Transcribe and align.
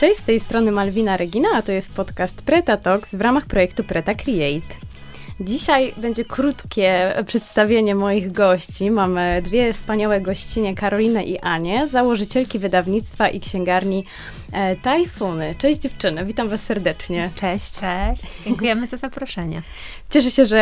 Cześć, 0.00 0.20
z 0.20 0.22
tej 0.22 0.40
strony 0.40 0.72
Malwina 0.72 1.16
Regina, 1.16 1.48
a 1.54 1.62
to 1.62 1.72
jest 1.72 1.94
podcast 1.94 2.42
Preta 2.42 2.76
Talks 2.76 3.14
w 3.14 3.20
ramach 3.20 3.46
projektu 3.46 3.84
Preta 3.84 4.14
Create. 4.14 4.74
Dzisiaj 5.40 5.92
będzie 5.96 6.24
krótkie 6.24 7.14
przedstawienie 7.26 7.94
moich 7.94 8.32
gości. 8.32 8.90
Mamy 8.90 9.42
dwie 9.44 9.72
wspaniałe 9.72 10.20
gościnie, 10.20 10.74
Karolinę 10.74 11.24
i 11.24 11.38
Anię, 11.38 11.88
założycielki 11.88 12.58
wydawnictwa 12.58 13.28
i 13.28 13.40
księgarni 13.40 14.04
e, 14.52 14.76
Tajfuny. 14.76 15.54
Cześć 15.58 15.80
dziewczyny, 15.80 16.24
witam 16.24 16.48
was 16.48 16.62
serdecznie. 16.62 17.30
Cześć. 17.34 17.80
Cześć, 17.80 18.22
dziękujemy 18.44 18.86
za 18.86 18.96
zaproszenie. 18.96 19.62
Cieszę 20.10 20.30
się, 20.30 20.46
że, 20.46 20.58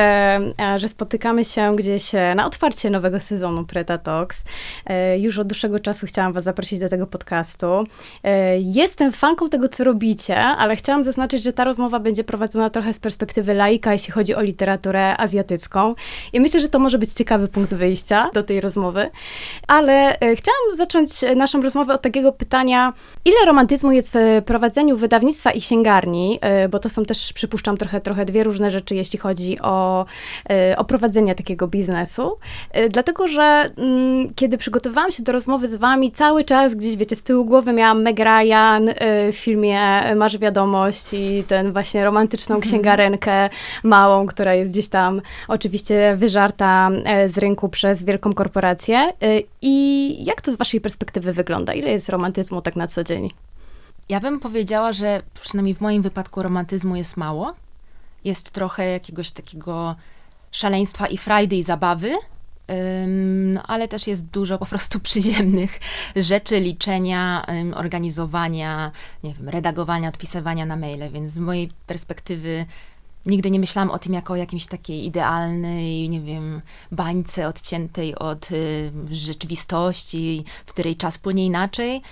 e, 0.61 0.79
że 0.79 0.89
spotykamy 0.89 1.45
się 1.45 1.77
gdzieś 1.77 2.15
e, 2.15 2.35
na 2.35 2.47
otwarcie 2.47 2.91
nowego 2.91 3.21
sezonu 3.21 3.65
Preta 3.65 3.99
Talks. 3.99 4.45
E, 4.87 5.19
już 5.19 5.39
od 5.39 5.47
dłuższego 5.47 5.79
czasu 5.79 6.07
chciałam 6.07 6.33
was 6.33 6.45
zaprosić 6.45 6.81
do 6.81 6.89
tego 6.89 7.07
podcastu. 7.07 7.85
Jestem 8.59 9.13
fanką 9.13 9.49
tego, 9.49 9.69
co 9.69 9.85
robicie, 9.85 10.39
ale 10.39 10.77
chciałam 10.77 11.05
zaznaczyć, 11.05 11.43
że 11.43 11.53
ta 11.53 11.65
rozmowa 11.65 11.99
będzie 11.99 12.25
prowadzona 12.25 12.71
trochę 12.71 12.93
z 12.93 12.99
perspektywy 12.99 13.55
laika, 13.55 13.93
jeśli 13.93 14.13
chodzi 14.13 14.35
o 14.35 14.43
literaturę 14.43 15.17
azjatycką. 15.17 15.95
I 16.33 16.41
myślę, 16.41 16.61
że 16.61 16.69
to 16.69 16.79
może 16.79 16.99
być 16.99 17.13
ciekawy 17.13 17.49
punkt 17.49 17.75
wyjścia 17.75 18.31
do 18.35 18.43
tej 18.43 18.61
rozmowy. 18.61 19.11
Ale 19.67 20.19
chciałam 20.21 20.77
zacząć 20.77 21.11
naszą 21.37 21.63
rozmowę 21.63 21.95
od 21.95 22.03
takiego 22.03 22.33
pytania, 22.33 22.93
ile 23.25 23.37
romantyzmu 23.47 23.78
jest 23.93 24.15
w 24.15 24.43
prowadzeniu 24.45 24.97
wydawnictwa 24.97 25.51
i 25.51 25.61
księgarni, 25.61 26.41
bo 26.71 26.79
to 26.79 26.89
są 26.89 27.05
też, 27.05 27.33
przypuszczam, 27.33 27.77
trochę, 27.77 28.01
trochę 28.01 28.25
dwie 28.25 28.45
różne 28.45 28.71
rzeczy, 28.71 28.95
jeśli 28.95 29.19
chodzi 29.19 29.61
o, 29.61 30.07
e, 30.51 30.77
o 30.77 30.85
prowadzenie 30.85 31.35
takiego 31.35 31.69
biznesu. 31.69 32.39
E, 32.73 32.89
dlatego, 32.89 33.29
że 33.29 33.71
mm, 33.77 34.35
kiedy 34.35 34.59
przygotowałam 34.59 35.11
się 35.11 35.23
do 35.23 35.33
rozmowy 35.33 35.69
z 35.69 35.75
wami, 35.75 36.13
cały 36.13 36.45
czas 36.45 36.75
gdzieś, 36.75 36.97
wiecie, 36.97 37.17
z 37.17 37.23
tyłu 37.23 37.45
głowy 37.45 37.73
miałam 37.73 38.03
Meg 38.03 38.19
Ryan 38.19 38.89
e, 38.89 39.33
w 39.33 39.37
filmie 39.37 39.81
Masz 40.17 40.39
Wiadomość 40.39 41.13
i 41.13 41.45
ten 41.49 41.73
właśnie 41.73 42.05
romantyczną 42.05 42.57
mhm. 42.57 42.71
księgarenkę 42.71 43.51
małą, 43.83 44.27
która 44.27 44.55
jest 44.55 44.73
gdzieś 44.73 44.89
tam 44.89 45.23
oczywiście 45.49 46.17
wyżarta 46.17 46.91
z 47.29 47.39
rynku 47.39 47.69
przez 47.69 48.03
wielką 48.03 48.35
korporację. 48.35 49.13
I 49.63 50.25
jak 50.25 50.41
to 50.41 50.53
z 50.53 50.57
waszej 50.57 50.81
perspektywy 50.81 51.33
wygląda? 51.33 51.75
Ile 51.75 51.91
jest 51.91 52.09
romantyzmu 52.09 52.63
tak 52.63 52.77
na 52.77 52.87
co 52.87 53.05
dzień? 53.05 53.31
Ja 54.09 54.21
bym 54.21 54.41
powiedziała, 54.41 54.93
że 54.93 55.23
przynajmniej 55.43 55.75
w 55.75 55.81
moim 55.81 56.03
wypadku 56.03 56.43
romantyzmu 56.43 56.97
jest 56.97 57.17
mało 57.17 57.55
jest 58.25 58.51
trochę 58.51 58.87
jakiegoś 58.87 59.31
takiego 59.31 59.97
szaleństwa 60.53 61.07
i 61.07 61.19
frajdy 61.19 61.57
i 61.57 61.63
zabawy, 61.63 62.13
no, 63.55 63.63
ale 63.63 63.89
też 63.89 64.07
jest 64.07 64.27
dużo 64.27 64.59
po 64.59 64.67
prostu 64.67 65.01
przyziemnych 65.09 65.81
rzeczy, 66.17 66.61
liczenia, 66.61 67.47
organizowania, 67.75 68.93
nie 69.25 69.35
wiem, 69.35 69.49
redagowania, 69.49 70.09
odpisywania 70.09 70.67
na 70.67 70.77
maile, 70.77 71.11
więc 71.13 71.31
z 71.31 71.39
mojej 71.39 71.71
perspektywy 71.87 72.67
nigdy 73.27 73.51
nie 73.51 73.61
myślałam 73.61 73.91
o 73.91 73.99
tym 73.99 74.15
jako 74.15 74.33
o 74.33 74.37
jakimś 74.37 74.67
takiej 74.67 75.07
idealnej, 75.07 76.09
nie 76.09 76.21
wiem, 76.21 76.61
bańce 76.93 77.49
odciętej 77.49 78.15
od 78.15 78.51
y, 78.53 78.93
rzeczywistości, 79.11 80.45
w 80.67 80.73
której 80.73 80.97
czas 80.97 81.19
płynie 81.19 81.47
inaczej. 81.47 82.03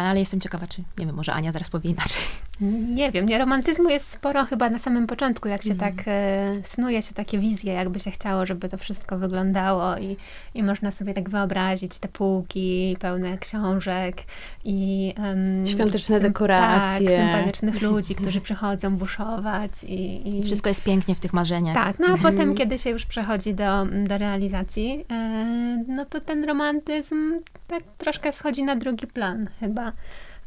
Ale 0.00 0.20
jestem 0.20 0.40
ciekawa, 0.40 0.66
czy, 0.66 0.82
nie 0.98 1.06
wiem, 1.06 1.14
może 1.14 1.32
Ania 1.32 1.52
zaraz 1.52 1.70
powie 1.70 1.90
inaczej. 1.90 2.22
Nie 2.60 3.10
wiem, 3.10 3.26
nie, 3.26 3.38
romantyzmu 3.38 3.88
jest 3.88 4.12
sporo 4.12 4.44
chyba 4.44 4.70
na 4.70 4.78
samym 4.78 5.06
początku, 5.06 5.48
jak 5.48 5.62
się 5.62 5.74
mm. 5.74 5.78
tak 5.78 6.04
e, 6.06 6.54
snuje 6.62 7.02
się 7.02 7.14
takie 7.14 7.38
wizje, 7.38 7.72
jakby 7.72 8.00
się 8.00 8.10
chciało, 8.10 8.46
żeby 8.46 8.68
to 8.68 8.78
wszystko 8.78 9.18
wyglądało 9.18 9.98
i, 9.98 10.16
i 10.54 10.62
można 10.62 10.90
sobie 10.90 11.14
tak 11.14 11.30
wyobrazić 11.30 11.98
te 11.98 12.08
półki 12.08 12.96
pełne 13.00 13.38
książek 13.38 14.16
i 14.64 15.12
um, 15.18 15.66
świąteczne 15.66 16.20
dekoracje. 16.20 17.16
Tak, 17.16 17.16
sympatycznych 17.16 17.82
ludzi, 17.82 18.14
którzy 18.14 18.40
przychodzą 18.40 18.96
buszować 18.96 19.84
i, 19.84 20.38
i... 20.38 20.42
Wszystko 20.42 20.68
jest 20.68 20.82
pięknie 20.82 21.14
w 21.14 21.20
tych 21.20 21.32
marzeniach. 21.32 21.74
Tak, 21.74 21.98
no 21.98 22.06
a 22.06 22.16
potem, 22.30 22.54
kiedy 22.54 22.78
się 22.78 22.90
już 22.90 23.06
przechodzi 23.06 23.54
do, 23.54 23.86
do 24.06 24.18
realizacji, 24.18 25.04
e, 25.10 25.84
no 25.88 26.04
to 26.04 26.20
ten 26.20 26.44
romantyzm 26.44 27.32
tak 27.66 27.82
troszkę 27.98 28.32
schodzi 28.32 28.62
na 28.62 28.76
drugi 28.76 29.06
plan 29.06 29.48
chyba. 29.60 29.92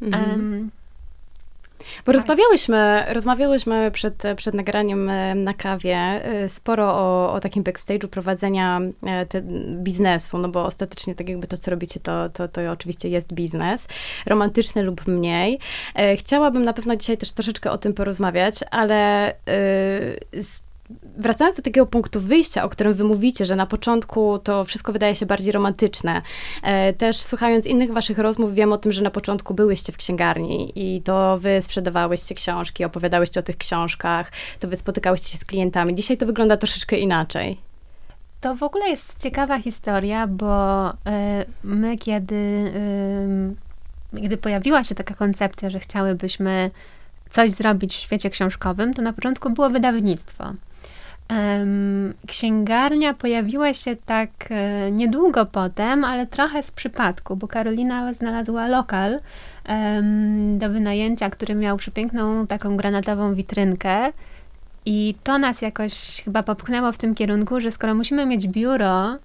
Mm. 0.02 0.30
Um, 0.30 0.72
bo 2.06 2.12
rozmawiałyśmy, 2.12 3.06
rozmawiałyśmy 3.09 3.92
przed, 3.92 4.24
przed 4.36 4.56
nagraniem 4.56 5.09
e, 5.09 5.36
na 5.36 5.53
kawie 5.53 5.96
e, 5.96 6.50
sporo 6.50 6.94
o, 6.94 7.34
o 7.34 7.40
takim 7.40 7.64
backstage'u 7.64 8.08
prowadzenia 8.08 8.80
e, 9.08 9.25
te, 9.25 9.42
biznesu, 9.68 10.38
no 10.38 10.50
bo 10.50 10.66
ostatecznie 10.66 11.16
tak 11.16 11.30
jakby 11.30 11.47
to, 11.47 11.58
co 11.58 11.72
robicie, 11.72 12.00
to, 12.00 12.30
to, 12.30 12.47
to 12.47 12.72
oczywiście 12.72 13.09
jest 13.09 13.34
biznes, 13.34 13.88
romantyczny 14.25 14.84
lub 14.84 15.08
mniej. 15.08 15.59
Chciałabym 16.18 16.64
na 16.64 16.74
pewno 16.74 16.96
dzisiaj 16.96 17.18
też 17.18 17.31
troszeczkę 17.31 17.72
o 17.72 17.78
tym 17.78 17.94
porozmawiać, 17.94 18.56
ale 18.72 19.34
z 20.34 20.71
wracając 21.18 21.57
do 21.57 21.63
takiego 21.63 21.85
punktu 21.85 22.19
wyjścia, 22.19 22.63
o 22.63 22.69
którym 22.69 22.94
wy 22.94 23.03
mówicie, 23.03 23.46
że 23.46 23.56
na 23.56 23.66
początku 23.66 24.40
to 24.40 24.66
wszystko 24.66 24.94
wydaje 24.94 25.16
się 25.16 25.25
bardziej 25.25 25.52
romantyczne. 25.52 26.22
E, 26.63 26.94
też 26.94 27.18
słuchając 27.18 27.66
innych 27.66 27.94
waszych 27.94 28.18
rozmów, 28.18 28.53
wiem 28.53 28.74
o 28.74 28.78
tym, 28.78 28.91
że 28.91 29.02
na 29.02 29.12
początku 29.12 29.53
byłyście 29.53 29.94
w 29.94 29.97
księgarni 29.97 30.72
i 30.75 31.02
to 31.02 31.40
wy 31.40 31.62
sprzedawałyście 31.62 32.35
książki, 32.35 32.85
opowiadałyście 32.85 33.40
o 33.40 33.44
tych 33.44 33.57
książkach, 33.57 34.31
to 34.59 34.68
wy 34.68 34.78
spotykałyście 34.78 35.29
się 35.29 35.38
z 35.38 35.46
klientami. 35.46 35.96
Dzisiaj 35.96 36.18
to 36.18 36.25
wygląda 36.25 36.57
troszeczkę 36.57 36.97
inaczej. 36.97 37.58
To 38.41 38.56
w 38.56 38.63
ogóle 38.63 38.90
jest 38.90 39.23
ciekawa 39.23 39.59
historia, 39.59 40.28
bo 40.28 40.90
y, 40.90 40.94
my 41.63 41.97
kiedy, 41.97 42.72
gdy 44.13 44.38
pojawiła 44.38 44.84
się 44.84 44.96
taka 44.96 45.13
koncepcja, 45.16 45.69
że 45.69 45.79
chciałybyśmy 45.79 46.72
coś 47.29 47.52
zrobić 47.52 47.96
w 47.96 48.00
świecie 48.00 48.29
książkowym, 48.29 48.94
to 48.94 49.02
na 49.02 49.13
początku 49.13 49.50
było 49.50 49.69
wydawnictwo. 49.69 50.53
Księgarnia 52.28 53.14
pojawiła 53.14 53.74
się 53.74 53.96
tak 53.96 54.30
e, 54.50 54.92
niedługo 54.92 55.46
potem, 55.46 56.06
ale 56.06 56.28
trochę 56.28 56.64
z 56.64 56.72
przypadku, 56.72 57.36
bo 57.36 57.48
Karolina 57.48 58.14
znalazła 58.14 58.68
lokal 58.68 59.20
do 60.58 60.70
wynajęcia, 60.70 61.30
który 61.30 61.56
miał 61.56 61.78
przepiękną 61.78 62.48
taką 62.48 62.78
granatową 62.78 63.34
witrynkę. 63.34 64.12
I 64.86 65.16
to 65.24 65.38
nas 65.38 65.62
jakoś 65.62 66.22
chyba 66.26 66.44
popchnęło 66.44 66.92
w 66.92 66.98
tym 66.98 67.16
kierunku, 67.16 67.59
że 67.59 67.72
skoro 67.72 67.96
musimy 67.96 68.26
mieć 68.26 68.48
biuro, 68.48 69.18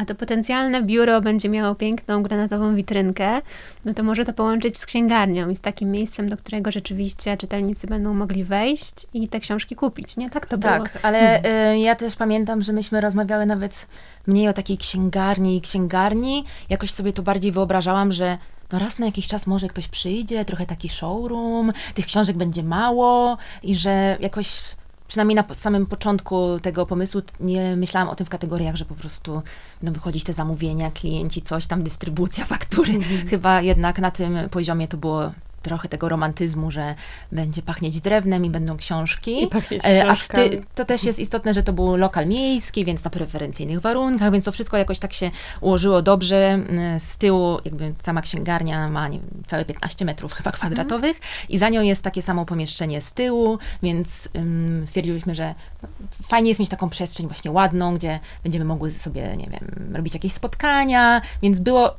a 0.00 0.04
to 0.04 0.14
potencjalne 0.14 0.82
biuro 0.82 1.20
będzie 1.20 1.48
miało 1.48 1.74
piękną 1.74 2.22
granatową 2.22 2.74
witrynkę, 2.74 3.42
no 3.84 3.94
to 3.94 4.02
może 4.02 4.24
to 4.24 4.32
połączyć 4.32 4.78
z 4.78 4.86
księgarnią 4.86 5.48
i 5.48 5.56
z 5.56 5.60
takim 5.60 5.90
miejscem, 5.90 6.28
do 6.28 6.36
którego 6.36 6.70
rzeczywiście 6.70 7.36
czytelnicy 7.36 7.86
będą 7.86 8.14
mogli 8.14 8.44
wejść 8.44 9.06
i 9.14 9.28
te 9.28 9.40
książki 9.40 9.76
kupić, 9.76 10.16
nie? 10.16 10.30
Tak 10.30 10.46
to 10.46 10.58
tak, 10.58 10.82
było. 10.82 10.88
Tak, 10.92 11.04
ale 11.04 11.42
y, 11.72 11.78
ja 11.78 11.94
też 11.94 12.16
pamiętam, 12.16 12.62
że 12.62 12.72
myśmy 12.72 13.00
rozmawiały 13.00 13.46
nawet 13.46 13.86
mniej 14.26 14.48
o 14.48 14.52
takiej 14.52 14.78
księgarni 14.78 15.56
i 15.56 15.60
księgarni. 15.60 16.44
Jakoś 16.68 16.90
sobie 16.90 17.12
to 17.12 17.22
bardziej 17.22 17.52
wyobrażałam, 17.52 18.12
że 18.12 18.38
no 18.72 18.78
raz 18.78 18.98
na 18.98 19.06
jakiś 19.06 19.28
czas 19.28 19.46
może 19.46 19.68
ktoś 19.68 19.88
przyjdzie, 19.88 20.44
trochę 20.44 20.66
taki 20.66 20.88
showroom, 20.88 21.72
tych 21.94 22.06
książek 22.06 22.36
będzie 22.36 22.62
mało 22.62 23.38
i 23.62 23.74
że 23.74 24.16
jakoś 24.20 24.76
przynajmniej 25.10 25.36
na 25.36 25.54
samym 25.54 25.86
początku 25.86 26.60
tego 26.62 26.86
pomysłu 26.86 27.22
nie 27.40 27.76
myślałam 27.76 28.08
o 28.08 28.14
tym 28.14 28.26
w 28.26 28.28
kategoriach, 28.28 28.76
że 28.76 28.84
po 28.84 28.94
prostu 28.94 29.42
będą 29.82 29.92
wychodzić 29.92 30.24
te 30.24 30.32
zamówienia, 30.32 30.90
klienci, 30.90 31.42
coś 31.42 31.66
tam, 31.66 31.82
dystrybucja, 31.82 32.44
faktury. 32.44 32.92
Mm 32.92 33.02
-hmm. 33.02 33.28
Chyba 33.30 33.62
jednak 33.62 33.98
na 33.98 34.10
tym 34.10 34.38
poziomie 34.50 34.88
to 34.88 34.96
było 34.96 35.32
trochę 35.62 35.88
tego 35.88 36.08
romantyzmu, 36.08 36.70
że 36.70 36.94
będzie 37.32 37.62
pachnieć 37.62 38.00
drewnem 38.00 38.44
i 38.44 38.50
będą 38.50 38.76
książki. 38.76 39.42
I 39.42 39.46
pachnieć 39.46 39.84
e, 39.84 40.06
A 40.08 40.14
sty- 40.14 40.62
to 40.74 40.84
też 40.84 41.04
jest 41.04 41.18
istotne, 41.18 41.54
że 41.54 41.62
to 41.62 41.72
był 41.72 41.96
lokal 41.96 42.26
miejski, 42.26 42.84
więc 42.84 43.04
na 43.04 43.10
preferencyjnych 43.10 43.80
warunkach, 43.80 44.32
więc 44.32 44.44
to 44.44 44.52
wszystko 44.52 44.76
jakoś 44.76 44.98
tak 44.98 45.12
się 45.12 45.30
ułożyło 45.60 46.02
dobrze. 46.02 46.58
Z 46.98 47.16
tyłu 47.16 47.58
jakby 47.64 47.94
sama 48.00 48.22
księgarnia 48.22 48.88
ma 48.88 49.10
wiem, 49.20 49.44
całe 49.46 49.64
15 49.64 50.04
metrów 50.04 50.32
chyba 50.32 50.52
kwadratowych 50.52 51.16
mhm. 51.16 51.46
i 51.48 51.58
za 51.58 51.68
nią 51.68 51.82
jest 51.82 52.04
takie 52.04 52.22
samo 52.22 52.46
pomieszczenie 52.46 53.00
z 53.00 53.12
tyłu, 53.12 53.58
więc 53.82 54.28
um, 54.34 54.86
stwierdziłyśmy, 54.86 55.34
że 55.34 55.54
no, 55.82 55.88
fajnie 56.28 56.48
jest 56.48 56.60
mieć 56.60 56.68
taką 56.68 56.90
przestrzeń 56.90 57.26
właśnie 57.26 57.50
ładną, 57.50 57.94
gdzie 57.94 58.20
będziemy 58.42 58.64
mogły 58.64 58.90
sobie, 58.90 59.36
nie 59.36 59.46
wiem, 59.46 59.94
robić 59.94 60.14
jakieś 60.14 60.32
spotkania, 60.32 61.22
więc 61.42 61.60
było 61.60 61.96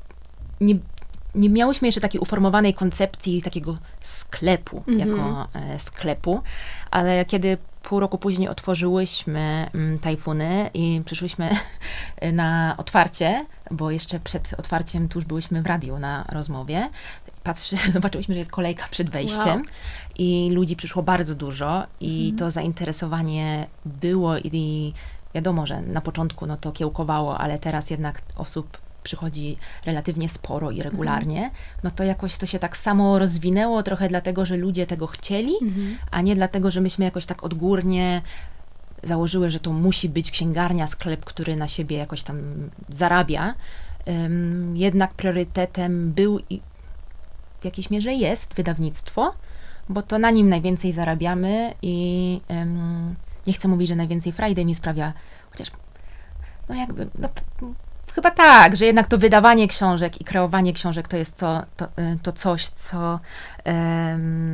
nie, 0.61 0.75
nie 1.35 1.49
miałyśmy 1.49 1.87
jeszcze 1.87 2.01
takiej 2.01 2.21
uformowanej 2.21 2.73
koncepcji 2.73 3.41
takiego 3.41 3.77
sklepu, 4.01 4.83
mm 4.87 4.99
-hmm. 4.99 5.07
jako 5.07 5.47
e, 5.53 5.79
sklepu, 5.79 6.41
ale 6.91 7.25
kiedy 7.25 7.57
pół 7.83 7.99
roku 7.99 8.17
później 8.17 8.47
otworzyłyśmy 8.47 9.69
mm, 9.73 9.99
tajfuny 9.99 10.69
i 10.73 11.01
przyszłyśmy 11.05 11.49
na 12.33 12.75
otwarcie, 12.77 13.45
bo 13.71 13.91
jeszcze 13.91 14.19
przed 14.19 14.53
otwarciem 14.57 15.07
tuż 15.07 15.25
byłyśmy 15.25 15.61
w 15.61 15.65
radiu 15.65 15.99
na 15.99 16.25
rozmowie, 16.29 16.89
patrzy, 17.43 17.75
zobaczyłyśmy, 17.93 18.35
że 18.35 18.39
jest 18.39 18.51
kolejka 18.51 18.87
przed 18.91 19.09
wejściem 19.09 19.45
wow. 19.45 19.65
i 20.17 20.49
ludzi 20.53 20.75
przyszło 20.75 21.03
bardzo 21.03 21.35
dużo 21.35 21.83
i 21.99 22.25
mm. 22.27 22.39
to 22.39 22.51
zainteresowanie 22.51 23.67
było 23.85 24.37
i 24.37 24.93
wiadomo, 25.35 25.65
że 25.65 25.81
na 25.81 26.01
początku 26.01 26.45
no 26.45 26.57
to 26.57 26.71
kiełkowało, 26.71 27.37
ale 27.37 27.59
teraz 27.59 27.89
jednak 27.89 28.21
osób 28.35 28.77
przychodzi 29.03 29.57
relatywnie 29.85 30.29
sporo 30.29 30.71
i 30.71 30.81
regularnie, 30.81 31.51
no 31.83 31.91
to 31.91 32.03
jakoś 32.03 32.37
to 32.37 32.45
się 32.45 32.59
tak 32.59 32.77
samo 32.77 33.19
rozwinęło, 33.19 33.83
trochę 33.83 34.09
dlatego, 34.09 34.45
że 34.45 34.57
ludzie 34.57 34.87
tego 34.87 35.07
chcieli, 35.07 35.53
a 36.11 36.21
nie 36.21 36.35
dlatego, 36.35 36.71
że 36.71 36.81
myśmy 36.81 37.05
jakoś 37.05 37.25
tak 37.25 37.43
odgórnie 37.43 38.21
założyły, 39.03 39.51
że 39.51 39.59
to 39.59 39.73
musi 39.73 40.09
być 40.09 40.31
księgarnia, 40.31 40.87
sklep, 40.87 41.25
który 41.25 41.55
na 41.55 41.67
siebie 41.67 41.97
jakoś 41.97 42.23
tam 42.23 42.69
zarabia. 42.89 43.53
Jednak 44.73 45.13
priorytetem 45.13 46.11
był 46.11 46.39
i 46.49 46.61
w 47.61 47.65
jakiejś 47.65 47.89
mierze 47.89 48.13
jest 48.13 48.53
wydawnictwo, 48.53 49.33
bo 49.89 50.01
to 50.01 50.19
na 50.19 50.31
nim 50.31 50.49
najwięcej 50.49 50.91
zarabiamy 50.93 51.73
i 51.81 52.41
ym, 52.51 53.15
nie 53.47 53.53
chcę 53.53 53.67
mówić, 53.67 53.87
że 53.87 53.95
najwięcej 53.95 54.31
Friday 54.33 54.65
mi 54.65 54.75
sprawia, 54.75 55.13
chociaż 55.51 55.71
no 56.69 56.75
jakby, 56.75 57.07
no, 57.19 57.29
chyba 58.15 58.31
tak, 58.31 58.75
że 58.75 58.85
jednak 58.85 59.07
to 59.07 59.17
wydawanie 59.17 59.67
książek 59.67 60.21
i 60.21 60.23
kreowanie 60.23 60.73
książek 60.73 61.07
to 61.07 61.17
jest 61.17 61.37
co, 61.37 61.63
to, 61.77 61.85
y, 61.85 62.17
to 62.23 62.31
coś, 62.31 62.65
co 62.65 63.19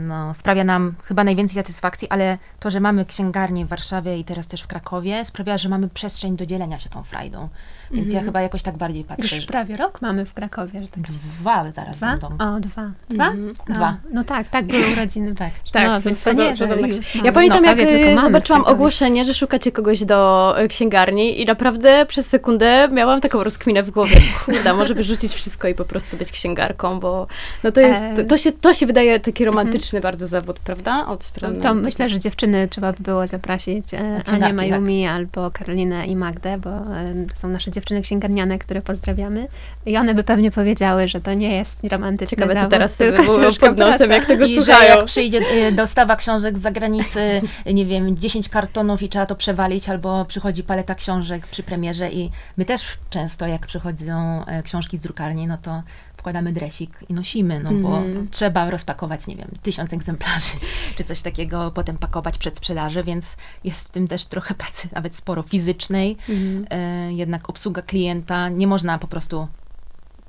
no, 0.07 0.33
sprawia 0.33 0.63
nam 0.63 0.93
chyba 1.03 1.23
najwięcej 1.23 1.55
satysfakcji, 1.55 2.09
ale 2.09 2.37
to, 2.59 2.71
że 2.71 2.79
mamy 2.79 3.05
księgarnię 3.05 3.65
w 3.65 3.69
Warszawie 3.69 4.17
i 4.17 4.23
teraz 4.23 4.47
też 4.47 4.61
w 4.61 4.67
Krakowie, 4.67 5.25
sprawia, 5.25 5.57
że 5.57 5.69
mamy 5.69 5.89
przestrzeń 5.89 6.35
do 6.35 6.45
dzielenia 6.45 6.79
się 6.79 6.89
tą 6.89 7.03
frajdą. 7.03 7.49
Więc 7.91 8.13
ja 8.13 8.21
chyba 8.21 8.41
jakoś 8.41 8.63
tak 8.63 8.77
bardziej 8.77 9.03
patrzę. 9.03 9.35
Już 9.35 9.41
że 9.45 9.47
prawie 9.47 9.77
rok 9.77 10.01
mamy 10.01 10.25
w 10.25 10.33
Krakowie, 10.33 10.79
że 10.81 10.87
tak 10.87 11.03
Dwa 11.03 11.71
zaraz 11.71 11.97
Dwa? 11.97 12.07
będą. 12.17 12.27
O, 12.27 12.59
dwa. 12.59 12.91
Dwa? 13.09 13.27
Mhm. 13.27 13.55
A, 13.69 13.73
Dwa. 13.73 13.97
No 14.13 14.23
tak, 14.23 14.47
tak, 14.49 14.65
były 14.65 14.91
urodziny. 14.93 15.35
Tak. 15.35 15.51
Tak, 15.71 15.87
no, 15.87 16.01
co- 16.01 16.09
więc 16.09 16.19
co 16.19 16.29
to 16.29 16.35
do- 16.35 16.43
nie, 16.43 16.75
mamy. 16.75 16.89
Ja 17.23 17.31
pamiętam, 17.31 17.63
no, 17.63 17.69
jak 17.71 17.79
y, 17.79 18.21
zobaczyłam 18.21 18.63
ogłoszenie, 18.63 19.25
że 19.25 19.33
szukacie 19.33 19.71
kogoś 19.71 20.05
do 20.05 20.55
y, 20.61 20.67
księgarni 20.67 21.41
i 21.41 21.45
naprawdę 21.45 22.05
przez 22.05 22.27
sekundę 22.27 22.87
miałam 22.91 23.21
taką 23.21 23.43
rozkminę 23.43 23.83
w 23.83 23.91
głowie. 23.91 24.15
Kurde, 24.45 24.73
może 24.73 24.95
by 24.95 25.03
rzucić 25.03 25.33
wszystko 25.33 25.67
i 25.67 25.73
po 25.75 25.85
prostu 25.85 26.17
być 26.17 26.31
księgarką, 26.31 26.99
bo 26.99 27.27
no 27.63 27.71
to 27.71 27.81
jest, 27.81 28.01
E. 28.01 28.23
to 28.23 28.37
się, 28.37 28.51
to 28.51 28.73
się 28.73 28.85
wydaje 28.85 28.96
taki 29.23 29.45
romantyczny 29.45 30.01
bardzo 30.01 30.27
zawód, 30.27 30.59
prawda? 30.59 31.07
Od 31.07 31.23
strony... 31.23 31.59
To 31.59 31.73
myślę, 31.73 32.09
że 32.09 32.19
dziewczyny 32.19 32.67
trzeba 32.67 32.93
by 32.93 33.03
było 33.03 33.27
zaprosić 33.27 33.93
e, 33.93 33.99
Anię 33.99 34.23
księgarki, 34.23 34.55
Majumi 34.55 35.07
albo 35.07 35.51
Karolinę 35.51 36.07
i 36.07 36.15
Magdę, 36.15 36.57
bo 36.57 36.69
e, 36.69 37.25
to 37.33 37.39
są 37.41 37.49
nasze 37.49 37.71
dziewczyny 37.71 38.01
księgarniane, 38.01 38.59
które 38.59 38.81
pozdrawiamy. 38.81 39.47
I 39.85 39.97
one 39.97 40.13
by 40.13 40.23
pewnie 40.23 40.51
powiedziały, 40.51 41.07
że 41.07 41.21
to 41.21 41.33
nie 41.33 41.55
jest 41.55 41.77
romantyczny 41.91 42.37
Ciekawe, 42.37 42.61
co 42.61 42.67
teraz 42.69 42.95
sobie 42.95 43.11
tylko 43.11 43.31
mówią 43.31 43.43
ciężka 43.43 43.67
pod 43.67 43.77
nosem, 43.77 43.97
praca. 43.97 44.13
jak 44.13 44.25
tego 44.25 44.45
I 44.45 44.55
że 44.55 44.61
słuchają. 44.61 44.95
jak 44.95 45.05
przyjdzie 45.05 45.67
y, 45.67 45.71
dostawa 45.71 46.15
książek 46.15 46.57
z 46.57 46.61
zagranicy, 46.61 47.41
nie 47.73 47.85
wiem, 47.85 48.17
10 48.17 48.49
kartonów 48.49 49.01
i 49.01 49.09
trzeba 49.09 49.25
to 49.25 49.35
przewalić, 49.35 49.89
albo 49.89 50.25
przychodzi 50.25 50.63
paleta 50.63 50.95
książek 50.95 51.47
przy 51.47 51.63
premierze 51.63 52.11
i 52.11 52.31
my 52.57 52.65
też 52.65 52.87
często, 53.09 53.47
jak 53.47 53.67
przychodzą 53.67 54.45
e, 54.45 54.63
książki 54.63 54.97
z 54.97 55.01
drukarni, 55.01 55.47
no 55.47 55.57
to 55.57 55.83
wkładamy 56.17 56.53
dresik 56.53 56.99
i 57.09 57.13
nosimy, 57.13 57.59
no 57.63 57.71
bo 57.73 57.97
Mhm. 57.97 58.27
trzeba 58.31 58.69
rozpakować, 58.69 59.27
nie 59.27 59.35
wiem, 59.35 59.47
tysiąc 59.61 59.93
egzemplarzy, 59.93 60.51
czy 60.97 61.03
coś 61.03 61.21
takiego, 61.21 61.71
potem 61.71 61.97
pakować 61.97 62.37
przed 62.37 62.57
sprzedaży, 62.57 63.03
więc 63.03 63.35
jest 63.63 63.87
w 63.87 63.91
tym 63.91 64.07
też 64.07 64.25
trochę 64.25 64.53
pracy, 64.55 64.89
nawet 64.93 65.15
sporo 65.15 65.43
fizycznej, 65.43 66.17
Mhm. 66.29 66.65
e, 66.69 67.13
jednak 67.13 67.49
obsługa 67.49 67.81
klienta, 67.81 68.49
nie 68.49 68.67
można 68.67 68.97
po 68.99 69.07
prostu 69.07 69.47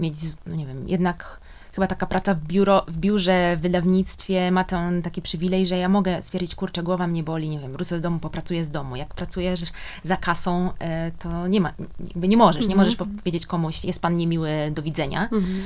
mieć, 0.01 0.15
no 0.47 0.55
nie 0.57 0.67
wiem, 0.67 0.89
jednak 0.89 1.41
chyba 1.79 1.87
taka 1.87 2.07
praca 2.07 2.35
w, 2.35 2.41
biuro, 2.41 2.85
w 2.89 2.97
biurze, 2.97 3.57
w 3.57 3.61
wydawnictwie 3.61 4.51
ma 4.51 4.65
ten 4.65 5.03
taki 5.03 5.23
przywilej, 5.23 5.67
że 5.67 5.79
ja 5.79 5.89
mogę 5.89 6.23
stwierdzić, 6.23 6.55
kurczę, 6.55 6.83
głowa 6.83 7.07
mnie 7.07 7.23
boli, 7.23 7.49
nie 7.49 7.59
wiem, 7.59 7.73
wrócę 7.73 7.97
do 7.97 8.01
domu, 8.03 8.19
popracuję 8.19 8.65
z 8.65 8.71
domu. 8.71 8.97
Jak 8.97 9.15
pracujesz 9.15 9.61
za 10.03 10.17
kasą, 10.17 10.71
e, 10.79 11.11
to 11.19 11.47
nie 11.47 11.61
ma, 11.61 11.73
jakby 12.09 12.29
nie 12.29 12.37
możesz, 12.37 12.67
nie 12.67 12.75
Mhm. 12.75 12.79
możesz 12.79 12.97
powiedzieć 12.97 13.47
komuś, 13.47 13.85
jest 13.85 14.03
pan 14.03 14.17
niemiły, 14.17 14.51
do 14.71 14.83
widzenia. 14.83 15.23
Mhm. 15.23 15.65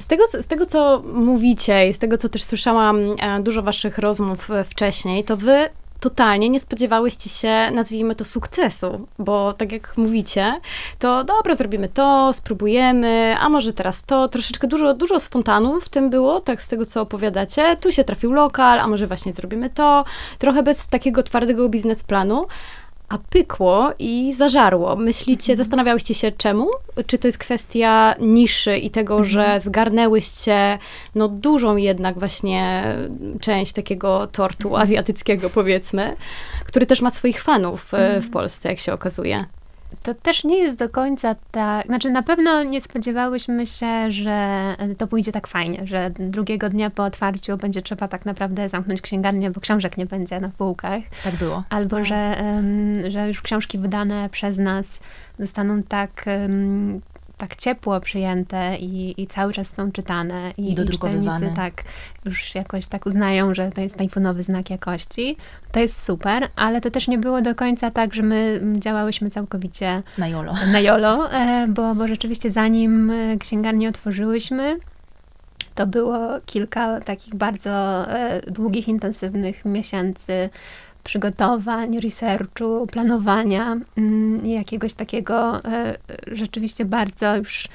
Z 0.00 0.06
tego, 0.06 0.24
z 0.42 0.46
tego, 0.46 0.66
co 0.66 1.02
mówicie 1.14 1.88
i 1.88 1.92
z 1.92 1.98
tego, 1.98 2.16
co 2.16 2.28
też 2.28 2.42
słyszałam 2.42 2.96
e, 3.18 3.42
dużo 3.42 3.62
waszych 3.62 3.98
rozmów 3.98 4.50
e, 4.50 4.64
wcześniej, 4.64 5.24
to 5.24 5.36
wy 5.36 5.68
totalnie 6.00 6.48
nie 6.48 6.60
spodziewałyście 6.60 7.30
się, 7.30 7.70
nazwijmy 7.72 8.14
to, 8.14 8.24
sukcesu, 8.24 9.06
bo 9.18 9.52
tak 9.52 9.72
jak 9.72 9.96
mówicie, 9.96 10.60
to 10.98 11.24
dobra, 11.24 11.54
zrobimy 11.54 11.88
to, 11.88 12.32
spróbujemy, 12.32 13.36
a 13.40 13.48
może 13.48 13.72
teraz 13.72 14.02
to, 14.02 14.28
troszeczkę 14.28 14.66
dużo, 14.66 14.94
dużo 14.94 15.20
spontanu 15.20 15.80
w 15.80 15.88
tym 15.88 16.10
było, 16.10 16.40
tak 16.40 16.62
z 16.62 16.68
tego, 16.68 16.86
co 16.86 17.00
opowiadacie, 17.00 17.76
tu 17.76 17.92
się 17.92 18.04
trafił 18.04 18.32
lokal, 18.32 18.80
a 18.80 18.86
może 18.86 19.06
właśnie 19.06 19.34
zrobimy 19.34 19.70
to, 19.70 20.04
trochę 20.38 20.62
bez 20.62 20.88
takiego 20.88 21.22
twardego 21.22 21.68
biznesplanu, 21.68 22.46
a 23.10 23.18
pykło 23.18 23.92
i 23.98 24.34
zażarło. 24.34 24.96
Myślicie, 24.96 25.56
zastanawiałyście 25.56 26.14
się 26.14 26.32
czemu? 26.32 26.66
Czy 27.06 27.18
to 27.18 27.28
jest 27.28 27.38
kwestia 27.38 28.14
niszy 28.20 28.76
i 28.76 28.90
tego, 28.90 29.24
że 29.24 29.60
zgarnęłyście 29.60 30.78
no 31.14 31.28
dużą 31.28 31.76
jednak 31.76 32.18
właśnie 32.18 32.82
część 33.40 33.72
takiego 33.72 34.26
tortu 34.26 34.76
azjatyckiego 34.76 35.50
powiedzmy, 35.50 36.16
który 36.64 36.86
też 36.86 37.00
ma 37.00 37.10
swoich 37.10 37.42
fanów 37.42 37.94
e, 37.94 38.20
w 38.20 38.30
Polsce, 38.30 38.68
jak 38.68 38.78
się 38.78 38.92
okazuje. 38.92 39.44
To 40.02 40.14
też 40.14 40.44
nie 40.44 40.58
jest 40.58 40.76
do 40.76 40.88
końca 40.88 41.34
tak. 41.50 41.86
Znaczy, 41.86 42.10
na 42.10 42.22
pewno 42.22 42.62
nie 42.62 42.80
spodziewałyśmy 42.80 43.66
się, 43.66 44.10
że 44.10 44.58
to 44.98 45.06
pójdzie 45.06 45.32
tak 45.32 45.46
fajnie, 45.46 45.86
że 45.86 46.10
drugiego 46.10 46.68
dnia 46.68 46.90
po 46.90 47.04
otwarciu 47.04 47.56
będzie 47.56 47.82
trzeba 47.82 48.08
tak 48.08 48.26
naprawdę 48.26 48.68
zamknąć 48.68 49.00
księgarnię, 49.00 49.50
bo 49.50 49.60
książek 49.60 49.96
nie 49.96 50.06
będzie 50.06 50.40
na 50.40 50.48
półkach. 50.48 51.02
tak 51.24 51.34
było. 51.34 51.64
Albo 51.70 52.04
że, 52.04 52.16
em, 52.16 53.10
że 53.10 53.28
już 53.28 53.42
książki 53.42 53.78
wydane 53.78 54.28
przez 54.28 54.58
nas 54.58 55.00
zostaną 55.38 55.82
tak, 55.82 56.24
tak 57.40 57.56
ciepło 57.56 58.00
przyjęte 58.00 58.76
i, 58.76 59.22
i 59.22 59.26
cały 59.26 59.52
czas 59.52 59.72
są 59.74 59.92
czytane. 59.92 60.52
I, 60.58 60.72
I 60.72 60.74
dodrukowywane. 60.74 61.52
tak 61.56 61.82
już 62.24 62.54
jakoś 62.54 62.86
tak 62.86 63.06
uznają, 63.06 63.54
że 63.54 63.66
to 63.66 63.80
jest 63.80 63.96
tajfunowy 63.96 64.42
znak 64.42 64.70
jakości. 64.70 65.36
To 65.72 65.80
jest 65.80 66.02
super, 66.02 66.48
ale 66.56 66.80
to 66.80 66.90
też 66.90 67.08
nie 67.08 67.18
było 67.18 67.42
do 67.42 67.54
końca 67.54 67.90
tak, 67.90 68.14
że 68.14 68.22
my 68.22 68.60
działałyśmy 68.78 69.30
całkowicie 69.30 70.02
Na 70.18 70.28
jolo. 70.28 70.52
na 70.72 70.80
Jolo, 70.80 71.32
e, 71.32 71.66
bo, 71.68 71.94
bo 71.94 72.08
rzeczywiście 72.08 72.50
zanim 72.50 73.10
e, 73.10 73.38
księgarnię 73.38 73.88
otworzyłyśmy, 73.88 74.78
to 75.74 75.86
było 75.86 76.28
kilka 76.46 77.00
takich 77.00 77.34
bardzo 77.34 77.70
e, 78.10 78.40
długich, 78.50 78.88
intensywnych 78.88 79.64
miesięcy 79.64 80.50
przygotowań, 81.04 82.00
researchu, 82.00 82.86
planowania 82.92 83.76
mm, 83.98 84.46
jakiegoś 84.46 84.92
takiego 84.94 85.64
e, 85.64 85.96
rzeczywiście 86.26 86.84
bardzo 86.84 87.36
już 87.36 87.68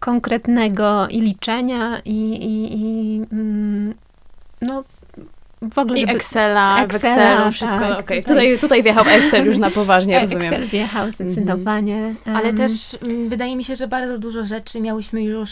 konkretnego 0.00 1.08
i 1.08 1.20
liczenia 1.20 2.00
i, 2.04 2.20
i, 2.34 2.80
i 2.80 3.22
mm, 3.32 3.94
no 4.62 4.84
w 5.72 5.78
ogóle, 5.78 5.98
I 5.98 6.00
żeby- 6.00 6.12
Excela, 6.12 6.86
w 6.86 6.94
Excela, 6.94 7.32
Excelu 7.32 7.50
wszystko, 7.52 7.78
tak, 7.78 8.00
okej. 8.00 8.22
tutaj- 8.24 8.36
Tutaj, 8.44 8.58
tutaj 8.58 8.82
wjechał 8.82 9.04
Excel 9.08 9.46
już 9.46 9.58
na 9.58 9.70
poważnie, 9.80 10.20
rozumiem. 10.20 10.54
Excel 10.54 10.68
wjechał 10.68 11.10
zdecydowanie. 11.10 12.14
Ale 12.24 12.48
em, 12.48 12.56
też 12.56 12.96
mm, 13.06 13.28
wydaje 13.28 13.56
mi 13.56 13.64
się, 13.64 13.76
że 13.76 13.88
bardzo 13.88 14.18
dużo 14.18 14.44
rzeczy 14.44 14.80
miałyśmy 14.80 15.22
już 15.22 15.50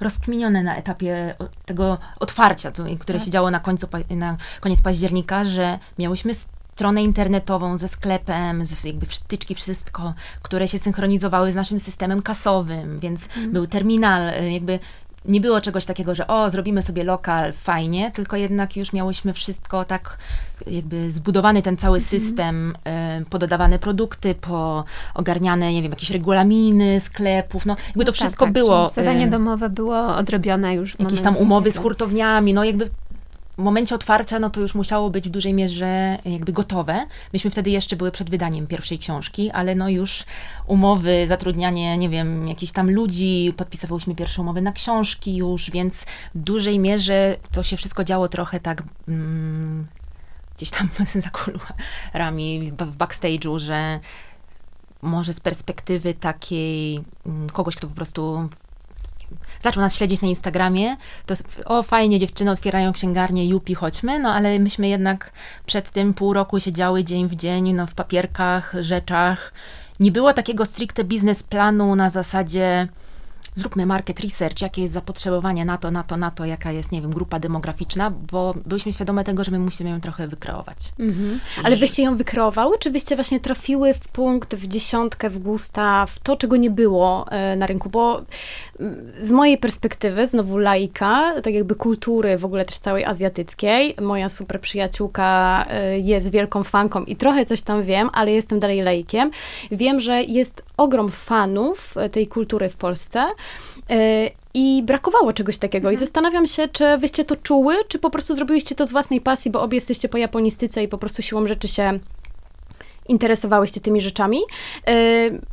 rozkminione 0.00 0.62
na 0.62 0.76
etapie 0.76 1.34
tego 1.66 1.98
otwarcia, 2.20 2.72
które 2.98 3.18
Tak. 3.18 3.24
się 3.24 3.30
działo 3.30 3.50
na, 3.50 3.60
końcu, 3.60 3.86
na 4.10 4.36
koniec 4.60 4.82
października, 4.82 5.44
że 5.44 5.78
miałyśmy 5.98 6.32
stronę 6.34 7.02
internetową 7.02 7.78
ze 7.78 7.88
sklepem, 7.88 8.64
z, 8.66 8.84
jakby 8.84 9.06
wtyczki, 9.06 9.54
wszystko, 9.54 10.14
które 10.42 10.68
się 10.68 10.78
synchronizowały 10.78 11.52
z 11.52 11.54
naszym 11.56 11.78
systemem 11.78 12.22
kasowym, 12.22 13.00
więc 13.00 13.26
Mhm. 13.26 13.52
był 13.52 13.66
terminal, 13.66 14.28
y, 14.42 14.50
jakby 14.52 14.78
nie 15.24 15.40
było 15.40 15.60
czegoś 15.60 15.84
takiego, 15.86 16.14
że 16.14 16.26
o, 16.26 16.50
zrobimy 16.50 16.82
sobie 16.82 17.04
lokal, 17.04 17.52
fajnie, 17.52 18.10
tylko 18.10 18.36
jednak 18.36 18.76
już 18.76 18.92
miałyśmy 18.92 19.32
wszystko 19.34 19.84
tak 19.84 20.18
jakby 20.66 21.12
zbudowany 21.12 21.62
ten 21.62 21.76
cały 21.76 21.98
Mhm. 21.98 22.20
system, 22.20 22.70
y, 22.70 22.74
pododawane 23.24 23.78
produkty, 23.78 24.34
po 24.34 24.84
ogarniane, 25.14 25.72
nie 25.72 25.82
wiem, 25.82 25.90
jakieś 25.90 26.10
regulaminy 26.10 27.00
sklepów, 27.00 27.66
no 27.66 27.76
jakby 27.86 28.04
to 28.04 28.10
No 28.10 28.12
wszystko 28.12 28.44
tak, 28.44 28.54
tak, 28.54 28.62
było. 28.62 28.90
Zadanie 28.94 29.28
domowe 29.28 29.70
było 29.70 30.16
odrobione 30.16 30.74
już. 30.74 30.96
w 30.96 31.00
jakieś 31.00 31.20
tam 31.20 31.36
umowy 31.36 31.70
z 31.70 31.78
hurtowniami, 31.78 32.54
no 32.54 32.64
jakby 32.64 32.90
w 33.58 33.62
momencie 33.62 33.94
otwarcia, 33.94 34.38
no 34.38 34.50
to 34.50 34.60
już 34.60 34.74
musiało 34.74 35.10
być 35.10 35.28
w 35.28 35.30
dużej 35.30 35.54
mierze 35.54 36.18
jakby 36.24 36.52
gotowe. 36.52 37.06
Myśmy 37.32 37.50
wtedy 37.50 37.70
jeszcze 37.70 37.96
były 37.96 38.10
przed 38.10 38.30
wydaniem 38.30 38.66
pierwszej 38.66 38.98
książki, 38.98 39.50
ale 39.50 39.74
no 39.74 39.88
już 39.88 40.24
umowy, 40.66 41.26
zatrudnianie, 41.26 41.98
nie 41.98 42.08
wiem, 42.08 42.48
jakichś 42.48 42.72
tam 42.72 42.90
ludzi, 42.90 43.54
podpisywałyśmy 43.56 44.14
pierwsze 44.14 44.42
umowy 44.42 44.62
na 44.62 44.72
książki 44.72 45.36
już, 45.36 45.70
więc 45.70 46.06
w 46.34 46.38
dużej 46.38 46.78
mierze 46.78 47.36
to 47.52 47.62
się 47.62 47.76
wszystko 47.76 48.04
działo 48.04 48.28
trochę 48.28 48.60
tak 48.60 48.82
mm, 49.08 49.86
gdzieś 50.58 50.70
tam 50.70 50.88
za 51.24 51.30
kuluarami, 51.30 52.72
w 52.72 52.96
backstage'u, 52.96 53.58
że 53.58 54.00
może 55.02 55.32
z 55.32 55.40
perspektywy 55.40 56.14
takiej 56.14 57.04
mm, 57.26 57.50
kogoś, 57.50 57.76
kto 57.76 57.86
po 57.86 57.94
prostu 57.94 58.48
zaczął 59.60 59.80
nas 59.80 59.96
śledzić 59.96 60.20
na 60.20 60.28
Instagramie, 60.28 60.96
to 61.26 61.34
o 61.64 61.82
fajnie, 61.82 62.18
dziewczyny 62.18 62.50
otwierają 62.50 62.92
księgarnię, 62.92 63.46
jupi, 63.48 63.74
chodźmy, 63.74 64.18
no 64.18 64.34
ale 64.34 64.58
myśmy 64.58 64.88
jednak 64.88 65.32
przed 65.66 65.90
tym 65.90 66.14
pół 66.14 66.32
roku 66.32 66.60
siedziały 66.60 67.04
dzień 67.04 67.28
w 67.28 67.34
dzień, 67.34 67.72
no 67.72 67.86
w 67.86 67.94
papierkach, 67.94 68.74
rzeczach. 68.80 69.52
Nie 70.00 70.12
było 70.12 70.32
takiego 70.32 70.66
stricte 70.66 71.04
biznesplanu 71.04 71.96
na 71.96 72.10
zasadzie 72.10 72.88
zróbmy 73.58 73.86
market 73.86 74.20
research, 74.20 74.62
jakie 74.62 74.82
jest 74.82 74.94
zapotrzebowanie 74.94 75.64
na 75.64 75.78
to, 75.78 75.90
na 75.90 76.02
to, 76.02 76.16
na 76.16 76.30
to, 76.30 76.44
jaka 76.44 76.72
jest, 76.72 76.92
nie 76.92 77.02
wiem, 77.02 77.10
grupa 77.10 77.38
demograficzna, 77.38 78.10
bo 78.10 78.54
byliśmy 78.66 78.92
świadome 78.92 79.24
tego, 79.24 79.44
że 79.44 79.50
my 79.50 79.58
musimy 79.58 79.90
ją 79.90 80.00
trochę 80.00 80.28
wykreować. 80.28 80.76
Mhm. 80.98 81.40
Ale 81.64 81.76
wyście 81.76 82.02
ją 82.02 82.16
wykreowały, 82.16 82.78
czy 82.78 82.90
wyście 82.90 83.14
właśnie 83.16 83.40
trafiły 83.40 83.94
w 83.94 84.08
punkt, 84.08 84.54
w 84.54 84.66
dziesiątkę, 84.66 85.30
w 85.30 85.38
gusta, 85.38 86.06
w 86.06 86.18
to, 86.18 86.36
czego 86.36 86.56
nie 86.56 86.70
było 86.70 87.26
e, 87.30 87.56
na 87.56 87.66
rynku? 87.66 87.90
Bo 87.90 88.22
mm, 88.80 89.12
z 89.20 89.32
mojej 89.32 89.58
perspektywy, 89.58 90.28
znowu 90.28 90.58
laika, 90.58 91.40
tak 91.42 91.54
jakby 91.54 91.74
kultury 91.74 92.38
w 92.38 92.44
ogóle 92.44 92.64
też 92.64 92.78
całej 92.78 93.04
azjatyckiej, 93.04 93.94
moja 94.00 94.28
super 94.28 94.60
przyjaciółka 94.60 95.66
e, 95.70 95.98
jest 95.98 96.30
wielką 96.30 96.64
fanką 96.64 97.04
i 97.04 97.16
trochę 97.16 97.46
coś 97.46 97.62
tam 97.62 97.84
wiem, 97.84 98.10
ale 98.12 98.32
jestem 98.32 98.58
dalej 98.58 98.82
laikiem. 98.82 99.30
Wiem, 99.70 100.00
że 100.00 100.22
jest 100.22 100.62
ogrom 100.76 101.10
fanów 101.10 101.96
e, 101.96 102.08
tej 102.08 102.26
kultury 102.26 102.68
w 102.68 102.76
Polsce, 102.76 103.24
I 104.54 104.82
brakowało 104.82 105.32
czegoś 105.32 105.58
takiego. 105.58 105.88
Mhm. 105.88 105.94
I 105.94 106.06
zastanawiam 106.06 106.46
się, 106.46 106.68
czy 106.68 106.98
wyście 106.98 107.24
to 107.24 107.36
czuły, 107.36 107.74
czy 107.88 107.98
po 107.98 108.10
prostu 108.10 108.34
zrobiliście 108.34 108.74
to 108.74 108.86
z 108.86 108.92
własnej 108.92 109.20
pasji, 109.20 109.50
bo 109.50 109.62
obie 109.62 109.76
jesteście 109.76 110.08
po 110.08 110.18
japonistyce 110.18 110.82
i 110.82 110.88
po 110.88 110.98
prostu 110.98 111.22
siłą 111.22 111.46
rzeczy 111.46 111.68
się 111.68 111.98
interesowałyście 113.08 113.80
tymi 113.80 114.00
rzeczami. 114.00 114.38
Yy, 114.86 114.94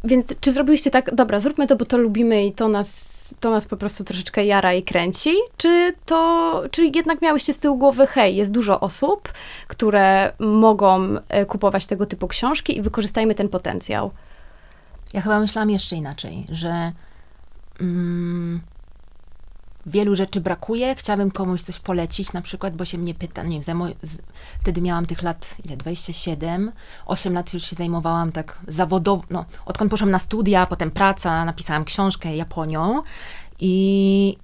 więc 0.03 0.33
czy 0.41 0.53
zrobiliście 0.53 0.91
tak, 0.91 1.15
dobra, 1.15 1.39
zróbmy 1.39 1.67
to, 1.67 1.75
bo 1.75 1.85
to 1.85 1.97
lubimy 1.97 2.45
i 2.45 2.51
to 2.51 2.67
nas, 2.67 3.35
to 3.39 3.49
nas 3.49 3.65
po 3.65 3.77
prostu 3.77 4.03
troszeczkę 4.03 4.45
jara 4.45 4.73
i 4.73 4.83
kręci? 4.83 5.33
Czy 5.57 5.93
to, 6.05 6.63
czy 6.71 6.85
jednak 6.95 7.21
miałyście 7.21 7.53
z 7.53 7.59
tyłu 7.59 7.77
głowy, 7.77 8.07
hej, 8.07 8.35
jest 8.35 8.51
dużo 8.51 8.79
osób, 8.79 9.33
które 9.67 10.33
mogą 10.39 11.15
e, 11.29 11.45
kupować 11.45 11.85
tego 11.85 12.05
typu 12.05 12.27
książki 12.27 12.77
i 12.77 12.81
wykorzystajmy 12.81 13.35
ten 13.35 13.49
potencjał? 13.49 14.11
Ja 15.13 15.21
chyba 15.21 15.39
myślałam 15.39 15.69
jeszcze 15.69 15.95
inaczej, 15.95 16.45
że 16.51 16.91
mm, 17.81 18.61
wielu 19.85 20.15
rzeczy 20.15 20.41
brakuje, 20.41 20.95
chciałabym 20.95 21.31
komuś 21.31 21.61
coś 21.61 21.79
polecić, 21.79 22.33
na 22.33 22.41
przykład, 22.41 22.75
bo 22.75 22.85
się 22.85 22.97
mnie 22.97 23.13
pyta, 23.13 23.43
nie 23.43 23.61
wiem, 23.61 23.81
wtedy 24.61 24.81
miałam 24.81 25.05
tych 25.05 25.21
lat, 25.21 25.57
ile, 25.65 25.77
27, 25.77 26.71
8 27.05 27.33
lat 27.33 27.53
już 27.53 27.63
się 27.63 27.75
zajmowałam 27.75 28.31
tak 28.31 28.59
zawodowo, 28.67 29.23
no, 29.29 29.45
odkąd 29.65 29.91
poszłam 29.91 30.11
na 30.11 30.19
studia, 30.19 30.65
potem 30.65 30.91
praca, 30.91 31.45
napisałam 31.45 31.85
książkę 31.85 32.35
Japonią 32.35 33.03
i 33.59 34.37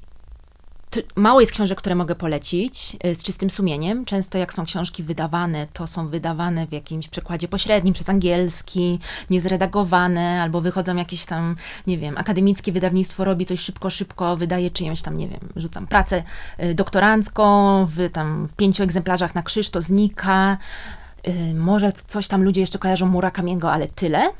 mało 1.15 1.39
jest 1.39 1.51
książek, 1.51 1.77
które 1.77 1.95
mogę 1.95 2.15
polecić 2.15 2.97
y, 3.05 3.15
z 3.15 3.23
czystym 3.23 3.49
sumieniem. 3.49 4.05
Często 4.05 4.37
jak 4.37 4.53
są 4.53 4.65
książki 4.65 5.03
wydawane, 5.03 5.67
to 5.73 5.87
są 5.87 6.07
wydawane 6.07 6.67
w 6.67 6.71
jakimś 6.71 7.07
przekładzie 7.07 7.47
pośrednim 7.47 7.93
przez 7.93 8.09
angielski, 8.09 8.99
niezredagowane, 9.29 10.41
albo 10.41 10.61
wychodzą 10.61 10.95
jakieś 10.95 11.25
tam, 11.25 11.55
nie 11.87 11.97
wiem, 11.97 12.17
akademickie 12.17 12.71
wydawnictwo 12.71 13.23
robi 13.25 13.45
coś 13.45 13.59
szybko, 13.59 13.89
szybko, 13.89 14.37
wydaje 14.37 14.71
czyjąś 14.71 15.01
tam, 15.01 15.17
nie 15.17 15.27
wiem, 15.27 15.39
rzucam 15.55 15.87
pracę 15.87 16.23
y, 16.63 16.73
doktorancką 16.73 17.45
w 17.85 18.09
tam 18.13 18.47
w 18.47 18.53
pięciu 18.53 18.83
egzemplarzach 18.83 19.35
na 19.35 19.43
krzyż, 19.43 19.69
to 19.69 19.81
znika. 19.81 20.57
Y, 21.27 21.55
może 21.55 21.91
coś 21.91 22.27
tam 22.27 22.43
ludzie 22.43 22.61
jeszcze 22.61 22.79
kojarzą 22.79 23.05
Murakamiego, 23.05 23.71
ale 23.71 23.87
tyle. 23.87 24.31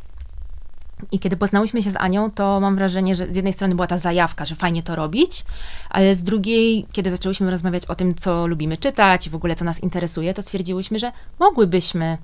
I 1.12 1.20
kiedy 1.20 1.38
poznałyśmy 1.38 1.84
się 1.84 1.92
z 1.92 1.96
Anią, 1.96 2.32
to 2.32 2.60
mam 2.60 2.76
wrażenie, 2.76 3.16
że 3.16 3.34
z 3.34 3.36
jednej 3.36 3.54
strony 3.54 3.76
była 3.76 3.88
ta 3.88 3.98
zajawka, 3.98 4.46
że 4.46 4.56
fajnie 4.56 4.84
to 4.84 4.96
robić, 4.96 5.46
ale 5.90 6.16
z 6.16 6.24
drugiej, 6.24 6.86
kiedy 6.92 7.12
zaczęłyśmy 7.12 7.52
rozmawiać 7.52 7.86
o 7.86 7.96
tym, 7.96 8.16
co 8.16 8.48
lubimy 8.48 8.78
czytać 8.78 9.28
i 9.28 9.30
w 9.30 9.36
ogóle 9.36 9.56
co 9.56 9.66
nas 9.66 9.80
interesuje, 9.80 10.34
to 10.34 10.42
stwierdziłyśmy, 10.42 11.00
że 11.00 11.12
mogłybyśmy 11.40 12.18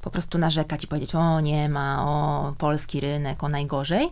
po 0.00 0.10
prostu 0.10 0.38
narzekać 0.38 0.84
i 0.84 0.86
powiedzieć: 0.86 1.14
O, 1.14 1.40
nie 1.40 1.68
ma, 1.68 2.06
o, 2.06 2.52
polski 2.58 3.00
rynek, 3.00 3.44
o 3.44 3.48
najgorzej. 3.48 4.10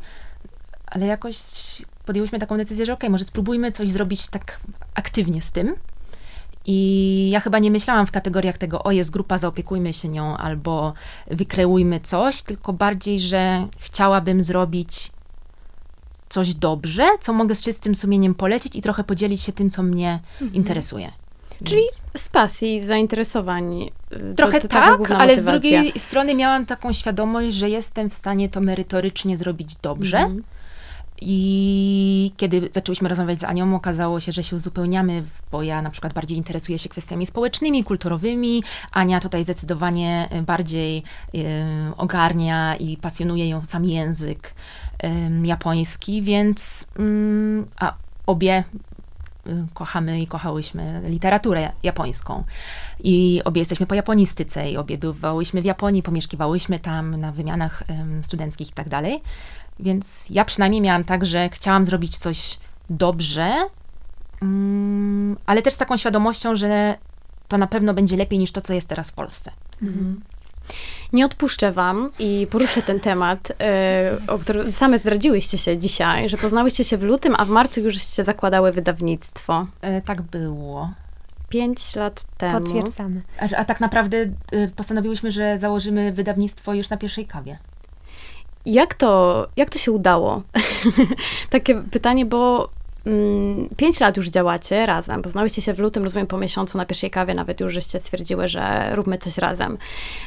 Ale 0.86 1.06
jakoś 1.06 1.36
podjęłyśmy 2.06 2.38
taką 2.38 2.56
decyzję, 2.56 2.86
że 2.86 2.92
okej, 2.92 3.06
okay, 3.06 3.10
może 3.10 3.24
spróbujmy 3.24 3.72
coś 3.72 3.88
zrobić 3.88 4.26
tak 4.26 4.60
aktywnie 4.94 5.42
z 5.42 5.52
tym. 5.52 5.74
I 6.66 7.28
ja 7.32 7.40
chyba 7.40 7.58
nie 7.58 7.70
myślałam 7.70 8.06
w 8.06 8.10
kategoriach 8.10 8.58
tego, 8.58 8.82
o 8.82 8.90
jest 8.90 9.10
grupa, 9.10 9.38
zaopiekujmy 9.38 9.92
się 9.92 10.08
nią, 10.08 10.36
albo 10.36 10.94
wykreujmy 11.26 12.00
coś, 12.00 12.42
tylko 12.42 12.72
bardziej, 12.72 13.20
że 13.20 13.66
chciałabym 13.78 14.42
zrobić 14.42 15.12
coś 16.28 16.54
dobrze, 16.54 17.06
co 17.20 17.32
mogę 17.32 17.54
z 17.54 17.62
czystym 17.62 17.94
sumieniem 17.94 18.34
polecić 18.34 18.76
i 18.76 18.82
trochę 18.82 19.04
podzielić 19.04 19.42
się 19.42 19.52
tym, 19.52 19.70
co 19.70 19.82
mnie 19.82 20.20
mhm. 20.32 20.54
interesuje. 20.54 21.12
Czyli 21.64 21.82
z 22.16 22.28
pasji, 22.28 22.80
z 22.80 22.86
zainteresowań. 22.86 23.90
Y, 24.12 24.34
trochę 24.36 24.60
to, 24.60 24.68
to 24.68 24.68
tak, 24.68 25.10
ale 25.10 25.40
z 25.40 25.44
drugiej 25.44 25.92
strony 25.98 26.34
miałam 26.34 26.66
taką 26.66 26.92
świadomość, 26.92 27.56
że 27.56 27.68
jestem 27.68 28.10
w 28.10 28.14
stanie 28.14 28.48
to 28.48 28.60
merytorycznie 28.60 29.36
zrobić 29.36 29.76
dobrze. 29.82 30.18
Mhm. 30.18 30.42
I 31.24 32.32
kiedy 32.36 32.68
zaczęłyśmy 32.72 33.08
rozmawiać 33.08 33.40
z 33.40 33.44
Anią, 33.44 33.76
okazało 33.76 34.20
się, 34.20 34.32
że 34.32 34.44
się 34.44 34.56
uzupełniamy, 34.56 35.22
bo 35.50 35.62
ja 35.62 35.82
na 35.82 35.90
przykład 35.90 36.12
bardziej 36.12 36.38
interesuję 36.38 36.78
się 36.78 36.88
kwestiami 36.88 37.26
społecznymi, 37.26 37.84
kulturowymi. 37.84 38.62
Ania 38.92 39.20
tutaj 39.20 39.44
zdecydowanie 39.44 40.28
bardziej 40.46 41.02
y, 41.34 41.40
ogarnia 41.96 42.76
i 42.76 42.96
pasjonuje 42.96 43.48
ją 43.48 43.64
sam 43.64 43.84
język 43.84 44.54
y, 45.04 45.46
japoński, 45.46 46.22
więc 46.22 46.86
y, 46.98 47.64
a 47.80 47.94
obie 48.26 48.64
kochamy 49.74 50.20
i 50.20 50.26
kochałyśmy 50.26 51.02
literaturę 51.08 51.72
japońską. 51.82 52.44
I 53.04 53.40
obie 53.44 53.60
jesteśmy 53.60 53.86
po 53.86 53.94
japonistyce 53.94 54.70
i 54.70 54.76
obie 54.76 54.98
bywałyśmy 54.98 55.62
w 55.62 55.64
Japonii, 55.64 56.02
pomieszkiwałyśmy 56.02 56.78
tam 56.78 57.20
na 57.20 57.32
wymianach 57.32 57.82
studenckich 58.22 58.68
i 58.70 58.72
tak 58.72 58.88
dalej. 58.88 59.22
Więc 59.80 60.30
ja 60.30 60.44
przynajmniej 60.44 60.80
miałam 60.80 61.04
tak, 61.04 61.26
że 61.26 61.48
chciałam 61.48 61.84
zrobić 61.84 62.18
coś 62.18 62.58
dobrze, 62.90 63.52
mm, 64.42 65.36
ale 65.46 65.62
też 65.62 65.74
z 65.74 65.78
taką 65.78 65.96
świadomością, 65.96 66.56
że 66.56 66.96
to 67.48 67.58
na 67.58 67.66
pewno 67.66 67.94
będzie 67.94 68.16
lepiej 68.16 68.38
niż 68.38 68.52
to, 68.52 68.60
co 68.60 68.72
jest 68.72 68.88
teraz 68.88 69.10
w 69.10 69.14
Polsce. 69.14 69.50
Mhm. 69.82 70.20
Nie 71.12 71.26
odpuszczę 71.26 71.72
wam 71.72 72.10
i 72.18 72.46
poruszę 72.50 72.82
ten 72.82 73.00
temat, 73.00 73.48
yy, 73.48 74.34
o 74.34 74.38
którym 74.38 74.72
same 74.72 74.98
zdradziłyście 74.98 75.58
się 75.58 75.78
dzisiaj, 75.78 76.28
że 76.28 76.36
poznałyście 76.36 76.84
się 76.84 76.96
w 76.96 77.02
lutym, 77.02 77.34
a 77.38 77.44
w 77.44 77.48
marcu 77.48 77.80
już 77.80 77.94
się 77.94 78.24
zakładały 78.24 78.72
wydawnictwo. 78.72 79.66
E, 79.80 80.02
tak 80.02 80.22
było. 80.22 80.90
Pięć 81.48 81.96
lat 81.96 82.24
temu. 82.38 82.60
Potwierdzamy. 82.60 83.22
A, 83.40 83.56
a 83.56 83.64
tak 83.64 83.80
naprawdę 83.80 84.16
y, 84.52 84.70
postanowiłyśmy, 84.76 85.30
że 85.30 85.58
założymy 85.58 86.12
wydawnictwo 86.12 86.74
już 86.74 86.90
na 86.90 86.96
pierwszej 86.96 87.26
kawie. 87.26 87.58
Jak 88.66 88.94
to, 88.94 89.46
jak 89.56 89.70
to 89.70 89.78
się 89.78 89.92
udało? 89.92 90.42
Takie 91.50 91.82
pytanie, 91.90 92.26
bo 92.26 92.68
mm, 93.06 93.68
pięć 93.76 94.00
lat 94.00 94.16
już 94.16 94.28
działacie 94.28 94.86
razem. 94.86 95.22
Poznałyście 95.22 95.62
się 95.62 95.74
w 95.74 95.78
lutym, 95.78 96.02
rozumiem, 96.02 96.26
po 96.26 96.38
miesiącu 96.38 96.78
na 96.78 96.86
pierwszej 96.86 97.10
kawie, 97.10 97.34
nawet 97.34 97.60
już 97.60 97.72
żeście 97.72 98.00
stwierdziły, 98.00 98.48
że 98.48 98.90
róbmy 98.96 99.18
coś 99.18 99.38
razem. 99.38 99.78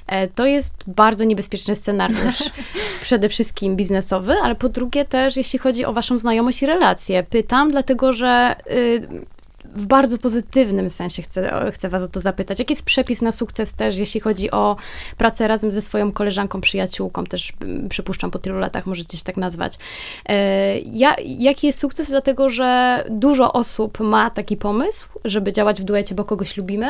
E, 0.08 0.28
to 0.28 0.46
jest 0.46 0.76
bardzo 0.88 1.24
niebezpieczny 1.24 1.76
scenariusz, 1.76 2.44
przede 3.02 3.30
wszystkim 3.30 3.76
biznesowy, 3.76 4.34
ale 4.44 4.56
po 4.56 4.70
drugie 4.70 5.06
też, 5.06 5.38
jeśli 5.38 5.60
chodzi 5.60 5.86
o 5.86 5.94
waszą 5.94 6.18
znajomość 6.18 6.62
i 6.62 6.66
relacje. 6.66 7.24
Pytam, 7.24 7.72
dlatego 7.72 8.14
że 8.14 8.56
y, 8.72 9.26
w 9.76 9.86
bardzo 9.86 10.18
pozytywnym 10.18 10.90
sensie 10.90 11.22
chcę, 11.22 11.72
chcę 11.72 11.90
Was 11.90 12.04
o 12.04 12.08
to 12.08 12.22
zapytać. 12.22 12.60
Jaki 12.60 12.74
jest 12.74 12.86
przepis 12.86 13.22
na 13.22 13.32
sukces 13.32 13.74
też, 13.74 13.98
jeśli 13.98 14.22
chodzi 14.22 14.52
o 14.52 14.76
pracę 15.18 15.48
razem 15.48 15.72
ze 15.72 15.82
swoją 15.82 16.12
koleżanką, 16.12 16.62
przyjaciółką, 16.62 17.24
też 17.24 17.54
mm, 17.62 17.90
przypuszczam 17.90 18.32
po 18.32 18.40
tylu 18.40 18.60
latach 18.60 18.86
możecie 18.86 19.18
się 19.18 19.24
tak 19.24 19.38
nazwać. 19.38 19.78
E, 20.30 20.80
ja, 20.80 21.16
jaki 21.26 21.68
jest 21.68 21.80
sukces? 21.80 22.10
Dlatego, 22.10 22.50
że 22.50 23.04
dużo 23.10 23.54
osób 23.54 24.00
ma 24.00 24.30
taki 24.30 24.58
pomysł, 24.58 25.10
żeby 25.26 25.54
działać 25.54 25.82
w 25.82 25.84
duecie, 25.84 26.16
bo 26.16 26.26
kogoś 26.26 26.58
lubimy, 26.58 26.88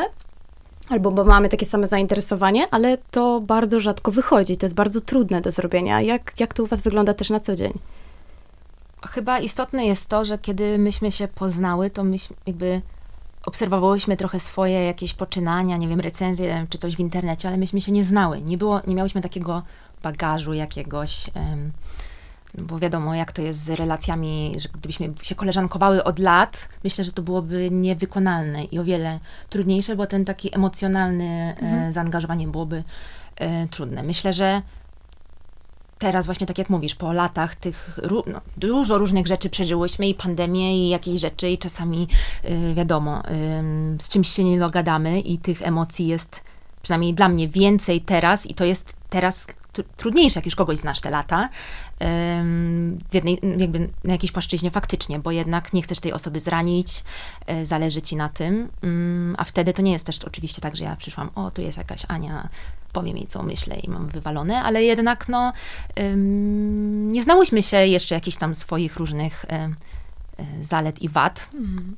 albo 0.88 1.10
bo 1.10 1.24
mamy 1.24 1.48
takie 1.48 1.66
same 1.66 1.88
zainteresowanie, 1.88 2.66
ale 2.70 2.98
to 3.10 3.40
bardzo 3.40 3.80
rzadko 3.80 4.12
wychodzi, 4.12 4.56
to 4.56 4.66
jest 4.66 4.74
bardzo 4.74 5.00
trudne 5.00 5.40
do 5.40 5.50
zrobienia. 5.50 6.00
Jak, 6.00 6.32
jak 6.40 6.54
to 6.54 6.62
u 6.62 6.66
Was 6.66 6.80
wygląda 6.80 7.14
też 7.14 7.30
na 7.30 7.40
co 7.40 7.56
dzień? 7.56 7.72
Chyba 9.06 9.38
istotne 9.38 9.86
jest 9.86 10.08
to, 10.08 10.24
że 10.24 10.38
kiedy 10.38 10.78
myśmy 10.78 11.12
się 11.12 11.28
poznały, 11.28 11.90
to 11.90 12.04
myśmy 12.04 12.36
jakby 12.46 12.82
obserwowałyśmy 13.46 14.16
trochę 14.16 14.40
swoje 14.40 14.84
jakieś 14.84 15.14
poczynania, 15.14 15.76
nie 15.76 15.88
wiem, 15.88 16.00
recenzje 16.00 16.66
czy 16.70 16.78
coś 16.78 16.96
w 16.96 17.00
internecie, 17.00 17.48
ale 17.48 17.56
myśmy 17.56 17.80
się 17.80 17.92
nie 17.92 18.04
znały. 18.04 18.40
Nie 18.42 18.58
było, 18.58 18.80
nie 18.86 18.94
miałyśmy 18.94 19.20
takiego 19.20 19.62
bagażu 20.02 20.52
jakiegoś, 20.52 21.30
um, 21.34 21.72
bo 22.58 22.78
wiadomo, 22.78 23.14
jak 23.14 23.32
to 23.32 23.42
jest 23.42 23.64
z 23.64 23.70
relacjami, 23.70 24.54
że 24.58 24.68
gdybyśmy 24.68 25.12
się 25.22 25.34
koleżankowały 25.34 26.04
od 26.04 26.18
lat, 26.18 26.68
myślę, 26.84 27.04
że 27.04 27.12
to 27.12 27.22
byłoby 27.22 27.70
niewykonalne 27.70 28.64
i 28.64 28.78
o 28.78 28.84
wiele 28.84 29.20
trudniejsze, 29.48 29.96
bo 29.96 30.06
ten 30.06 30.24
taki 30.24 30.54
emocjonalny 30.54 31.24
e, 31.24 31.62
mhm. 31.62 31.92
zaangażowanie 31.92 32.48
byłoby 32.48 32.84
e, 33.36 33.66
trudne. 33.66 34.02
Myślę, 34.02 34.32
że 34.32 34.62
teraz 35.98 36.26
właśnie 36.26 36.46
tak 36.46 36.58
jak 36.58 36.70
mówisz, 36.70 36.94
po 36.94 37.12
latach 37.12 37.54
tych 37.54 37.98
no, 38.26 38.40
dużo 38.56 38.98
różnych 38.98 39.26
rzeczy 39.26 39.50
przeżyłyśmy 39.50 40.08
i 40.08 40.14
pandemię 40.14 40.86
i 40.86 40.88
jakieś 40.88 41.20
rzeczy 41.20 41.50
i 41.50 41.58
czasami 41.58 42.08
yy, 42.44 42.74
wiadomo, 42.74 43.16
yy, 43.16 44.02
z 44.02 44.08
czymś 44.08 44.28
się 44.28 44.44
nie 44.44 44.58
dogadamy 44.58 45.20
i 45.20 45.38
tych 45.38 45.62
emocji 45.62 46.06
jest 46.06 46.44
przynajmniej 46.82 47.14
dla 47.14 47.28
mnie 47.28 47.48
więcej 47.48 48.00
teraz 48.00 48.46
i 48.46 48.54
to 48.54 48.64
jest 48.64 48.96
teraz 49.10 49.46
trudniejsze, 49.96 50.38
jak 50.38 50.44
już 50.44 50.54
kogoś 50.54 50.76
znasz 50.76 51.00
te 51.00 51.10
lata. 51.10 51.48
Z 53.08 53.14
jednej, 53.14 53.40
jakby 53.58 53.78
na 54.04 54.12
jakiejś 54.12 54.32
płaszczyźnie 54.32 54.70
faktycznie, 54.70 55.18
bo 55.18 55.30
jednak 55.30 55.72
nie 55.72 55.82
chcesz 55.82 56.00
tej 56.00 56.12
osoby 56.12 56.40
zranić, 56.40 57.04
e, 57.46 57.66
zależy 57.66 58.02
ci 58.02 58.16
na 58.16 58.28
tym, 58.28 58.68
a 59.38 59.44
wtedy 59.44 59.72
to 59.72 59.82
nie 59.82 59.92
jest 59.92 60.06
też 60.06 60.24
oczywiście 60.24 60.60
tak, 60.62 60.76
że 60.76 60.84
ja 60.84 60.96
przyszłam, 60.96 61.30
o, 61.34 61.50
tu 61.50 61.62
jest 61.62 61.78
jakaś 61.78 62.02
Ania, 62.08 62.48
powiem 62.96 63.16
jej, 63.16 63.26
co 63.26 63.42
myślę 63.42 63.76
i 63.76 63.90
mam 63.90 64.08
wywalone, 64.08 64.62
ale 64.62 64.82
jednak, 64.82 65.28
no, 65.28 65.52
nie 67.12 67.22
znałyśmy 67.22 67.62
się 67.62 67.76
jeszcze 67.76 68.14
jakichś 68.14 68.36
tam 68.36 68.54
swoich 68.54 68.96
różnych 68.96 69.44
e, 69.48 69.68
zalet 70.62 71.02
i 71.02 71.08
wad. 71.08 71.50
Mhm. 71.54 71.96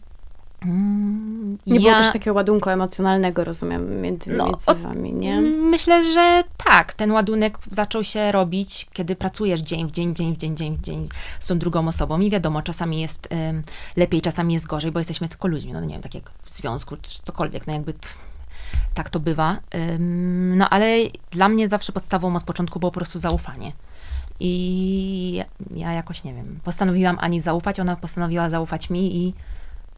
Mm, 0.62 1.58
nie 1.66 1.74
ja... 1.74 1.80
było 1.80 2.02
też 2.02 2.12
takiego 2.12 2.34
ładunku 2.34 2.70
emocjonalnego, 2.70 3.44
rozumiem, 3.44 4.00
między, 4.00 4.30
no, 4.30 4.46
między 4.46 4.74
wami, 4.74 5.12
nie? 5.12 5.40
Myślę, 5.40 6.14
że 6.14 6.44
tak. 6.64 6.92
Ten 6.92 7.12
ładunek 7.12 7.58
zaczął 7.70 8.04
się 8.04 8.32
robić, 8.32 8.86
kiedy 8.92 9.16
pracujesz 9.16 9.60
dzień 9.60 9.88
w 9.88 9.90
dzień, 9.90 10.14
dzień 10.14 10.34
w 10.34 10.38
dzień, 10.38 10.56
dzień 10.56 10.76
w 10.76 10.80
dzień 10.80 11.08
z 11.40 11.46
tą 11.46 11.58
drugą 11.58 11.88
osobą 11.88 12.20
i 12.20 12.30
wiadomo, 12.30 12.62
czasami 12.62 13.00
jest 13.00 13.28
um, 13.30 13.62
lepiej, 13.96 14.20
czasami 14.20 14.54
jest 14.54 14.66
gorzej, 14.66 14.92
bo 14.92 15.00
jesteśmy 15.00 15.28
tylko 15.28 15.48
ludźmi, 15.48 15.72
no 15.72 15.80
nie 15.80 15.94
wiem, 15.94 16.02
tak 16.02 16.14
jak 16.14 16.30
w 16.42 16.50
związku, 16.50 16.96
czy 16.96 17.22
cokolwiek, 17.22 17.66
no 17.66 17.72
jakby 17.72 17.92
t, 17.92 18.08
tak 18.94 19.10
to 19.10 19.20
bywa. 19.20 19.56
No 20.48 20.70
ale 20.70 20.96
dla 21.30 21.48
mnie 21.48 21.68
zawsze 21.68 21.92
podstawą 21.92 22.36
od 22.36 22.42
początku 22.42 22.80
było 22.80 22.92
po 22.92 23.00
prostu 23.00 23.18
zaufanie. 23.18 23.72
I 24.40 25.44
ja 25.74 25.92
jakoś, 25.92 26.24
nie 26.24 26.34
wiem, 26.34 26.60
postanowiłam 26.64 27.16
Ani 27.20 27.40
zaufać, 27.40 27.80
ona 27.80 27.96
postanowiła 27.96 28.50
zaufać 28.50 28.90
mi 28.90 29.16
i 29.16 29.34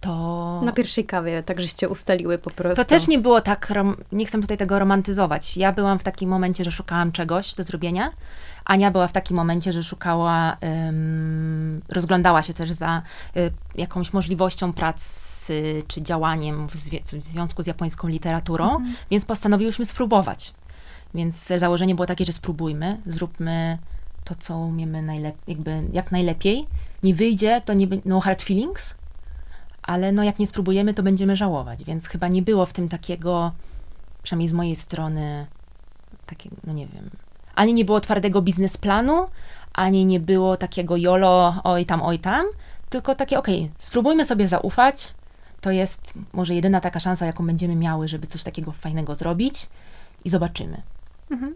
to... 0.00 0.60
Na 0.64 0.72
pierwszej 0.72 1.04
kawie, 1.04 1.42
tak 1.42 1.60
żeście 1.60 1.88
ustaliły 1.88 2.38
po 2.38 2.50
prostu. 2.50 2.84
To 2.84 2.88
też 2.88 3.08
nie 3.08 3.18
było 3.18 3.40
tak, 3.40 3.72
nie 4.12 4.26
chcę 4.26 4.40
tutaj 4.40 4.56
tego 4.56 4.78
romantyzować. 4.78 5.56
Ja 5.56 5.72
byłam 5.72 5.98
w 5.98 6.02
takim 6.02 6.30
momencie, 6.30 6.64
że 6.64 6.70
szukałam 6.70 7.12
czegoś 7.12 7.54
do 7.54 7.62
zrobienia. 7.62 8.10
Ania 8.70 8.90
była 8.90 9.08
w 9.08 9.12
takim 9.12 9.36
momencie, 9.36 9.72
że 9.72 9.84
szukała, 9.84 10.56
rozglądała 11.88 12.42
się 12.42 12.54
też 12.54 12.70
za 12.70 13.02
y, 13.36 13.52
jakąś 13.74 14.12
możliwością 14.12 14.72
pracy 14.72 15.82
czy 15.88 16.02
działaniem 16.02 16.68
w, 16.68 16.72
w 17.22 17.28
związku 17.28 17.62
z 17.62 17.66
japońską 17.66 18.08
literaturą, 18.08 18.70
mhm. 18.70 18.94
więc 19.10 19.24
postanowiłyśmy 19.24 19.84
spróbować. 19.84 20.54
Więc 21.14 21.46
założenie 21.56 21.94
było 21.94 22.06
takie, 22.06 22.24
że 22.24 22.32
spróbujmy, 22.32 23.00
zróbmy 23.06 23.78
to, 24.24 24.34
co 24.34 24.58
umiemy 24.58 25.32
jakby 25.46 25.82
jak 25.92 26.12
najlepiej. 26.12 26.66
Nie 27.02 27.14
wyjdzie, 27.14 27.62
to 27.64 27.74
nie 27.74 27.86
no 28.04 28.20
hard 28.20 28.42
feelings, 28.42 28.94
ale 29.82 30.12
no 30.12 30.24
jak 30.24 30.38
nie 30.38 30.46
spróbujemy, 30.46 30.94
to 30.94 31.02
będziemy 31.02 31.36
żałować, 31.36 31.84
więc 31.84 32.06
chyba 32.06 32.28
nie 32.28 32.42
było 32.42 32.66
w 32.66 32.72
tym 32.72 32.88
takiego, 32.88 33.52
przynajmniej 34.22 34.48
z 34.48 34.52
mojej 34.52 34.76
strony, 34.76 35.46
takiego, 36.26 36.56
no 36.64 36.72
nie 36.72 36.86
wiem, 36.86 37.10
ani 37.60 37.74
nie 37.74 37.84
było 37.84 38.00
twardego 38.00 38.42
biznesplanu, 38.42 39.28
ani 39.72 40.06
nie 40.06 40.20
było 40.20 40.56
takiego 40.56 40.96
jolo, 40.96 41.54
oj 41.64 41.86
tam, 41.86 42.02
oj 42.02 42.18
tam, 42.18 42.46
tylko 42.90 43.14
takie, 43.14 43.38
okej, 43.38 43.60
okay, 43.60 43.70
spróbujmy 43.78 44.24
sobie 44.24 44.48
zaufać, 44.48 45.14
to 45.60 45.70
jest 45.70 46.14
może 46.32 46.54
jedyna 46.54 46.80
taka 46.80 47.00
szansa, 47.00 47.26
jaką 47.26 47.46
będziemy 47.46 47.76
miały, 47.76 48.08
żeby 48.08 48.26
coś 48.26 48.42
takiego 48.42 48.72
fajnego 48.72 49.14
zrobić 49.14 49.68
i 50.24 50.30
zobaczymy. 50.30 50.82
Mhm. 51.30 51.54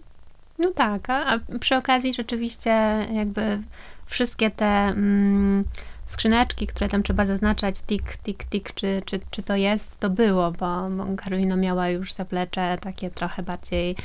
No 0.59 0.71
tak, 0.71 1.11
a, 1.11 1.41
przy 1.61 1.77
okazji 1.77 2.15
rzeczywiście 2.15 2.71
jakby 3.13 3.63
wszystkie 4.07 4.51
te... 4.51 4.67
Mm, 4.67 5.65
skrzyneczki, 6.15 6.67
które 6.67 6.89
tam 6.89 7.03
trzeba 7.03 7.27
zaznaczać, 7.27 7.83
tik, 7.83 8.17
tik, 8.17 8.45
tik, 8.45 8.73
czy, 8.75 9.03
czy, 9.05 9.21
czy 9.31 9.43
to 9.43 9.57
jest, 9.57 10.01
to 10.01 10.11
było, 10.11 10.53
bo, 10.53 10.89
Karolina 11.17 11.57
miała 11.57 11.89
już 11.89 12.13
zaplecze 12.13 12.79
takie 12.81 13.11
trochę 13.11 13.43
bardziej 13.43 13.97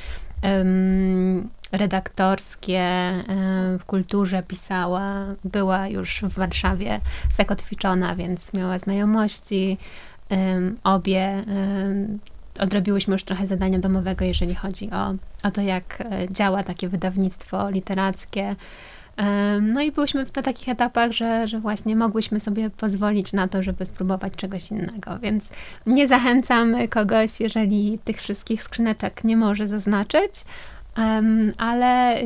um, 0.44 1.50
redaktorskie, 1.72 3.14
um, 3.28 3.80
w 3.80 3.86
kulturze 3.86 4.44
pisała, 4.44 5.26
była 5.44 5.88
już 5.88 6.22
w 6.22 6.34
Warszawie 6.34 7.02
zakotwiczona, 7.38 8.16
więc 8.16 8.54
miała 8.54 8.80
znajomości, 8.80 9.78
um, 10.30 10.78
obie 10.84 11.44
odrobiłyśmy 12.60 13.14
już 13.14 13.24
trochę 13.24 13.48
zadania 13.48 13.80
domowego, 13.80 14.26
jeżeli 14.26 14.56
chodzi 14.56 14.92
o, 14.92 15.16
o 15.48 15.52
to, 15.52 15.62
jak 15.62 16.02
e, 16.02 16.28
działa 16.32 16.64
takie 16.64 16.90
wydawnictwo 16.90 17.70
literackie, 17.70 18.56
no 19.62 19.82
i 19.82 19.92
byliśmy 19.92 20.26
na 20.36 20.42
takich 20.42 20.70
etapach, 20.70 21.12
że, 21.12 21.48
że 21.48 21.60
właśnie 21.60 21.96
mogłyśmy 21.96 22.40
sobie 22.40 22.70
pozwolić 22.70 23.34
na 23.34 23.48
to, 23.48 23.64
żeby 23.64 23.86
spróbować 23.86 24.34
czegoś 24.34 24.72
innego, 24.72 25.20
więc 25.20 25.44
nie 25.86 26.08
zachęcam 26.08 26.76
kogoś, 26.90 27.40
jeżeli 27.40 28.00
tych 28.04 28.18
wszystkich 28.18 28.64
skrzyneczek 28.64 29.24
nie 29.24 29.38
może 29.38 29.68
zaznaczyć, 29.68 30.32
ale 31.58 32.22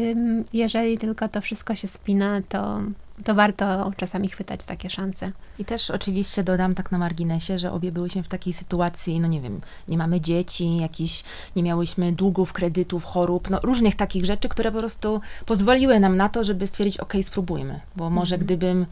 jeżeli 0.53 0.97
tylko 0.97 1.27
to 1.27 1.41
wszystko 1.41 1.75
się 1.75 1.87
spina, 1.87 2.41
to, 2.49 2.81
to 3.23 3.35
warto 3.35 3.91
czasami 3.97 4.29
chwytać 4.29 4.63
takie 4.63 4.89
szanse. 4.89 5.31
I 5.59 5.65
też 5.65 5.91
oczywiście 5.91 6.43
dodam 6.43 6.75
tak 6.75 6.91
na 6.91 6.97
marginesie, 6.97 7.59
że 7.59 7.71
obie 7.71 7.91
byłyśmy 7.91 8.23
w 8.23 8.27
takiej 8.27 8.53
sytuacji, 8.53 9.19
no 9.19 9.27
nie 9.27 9.41
wiem, 9.41 9.61
nie 9.87 9.97
mamy 9.97 10.21
dzieci, 10.21 10.77
jakiś, 10.77 11.23
nie 11.55 11.63
miałyśmy 11.63 12.11
długów, 12.11 12.53
kredytów, 12.53 13.03
chorób, 13.03 13.49
no 13.49 13.59
różnych 13.63 13.95
takich 13.95 14.25
rzeczy, 14.25 14.49
które 14.49 14.71
po 14.71 14.79
prostu 14.79 15.21
pozwoliły 15.45 15.99
nam 15.99 16.17
na 16.17 16.29
to, 16.29 16.43
żeby 16.43 16.67
stwierdzić, 16.67 16.97
ok, 16.97 17.13
spróbujmy, 17.21 17.79
bo 17.95 18.09
może 18.09 18.35
mhm. 18.35 18.45
gdybym 18.45 18.85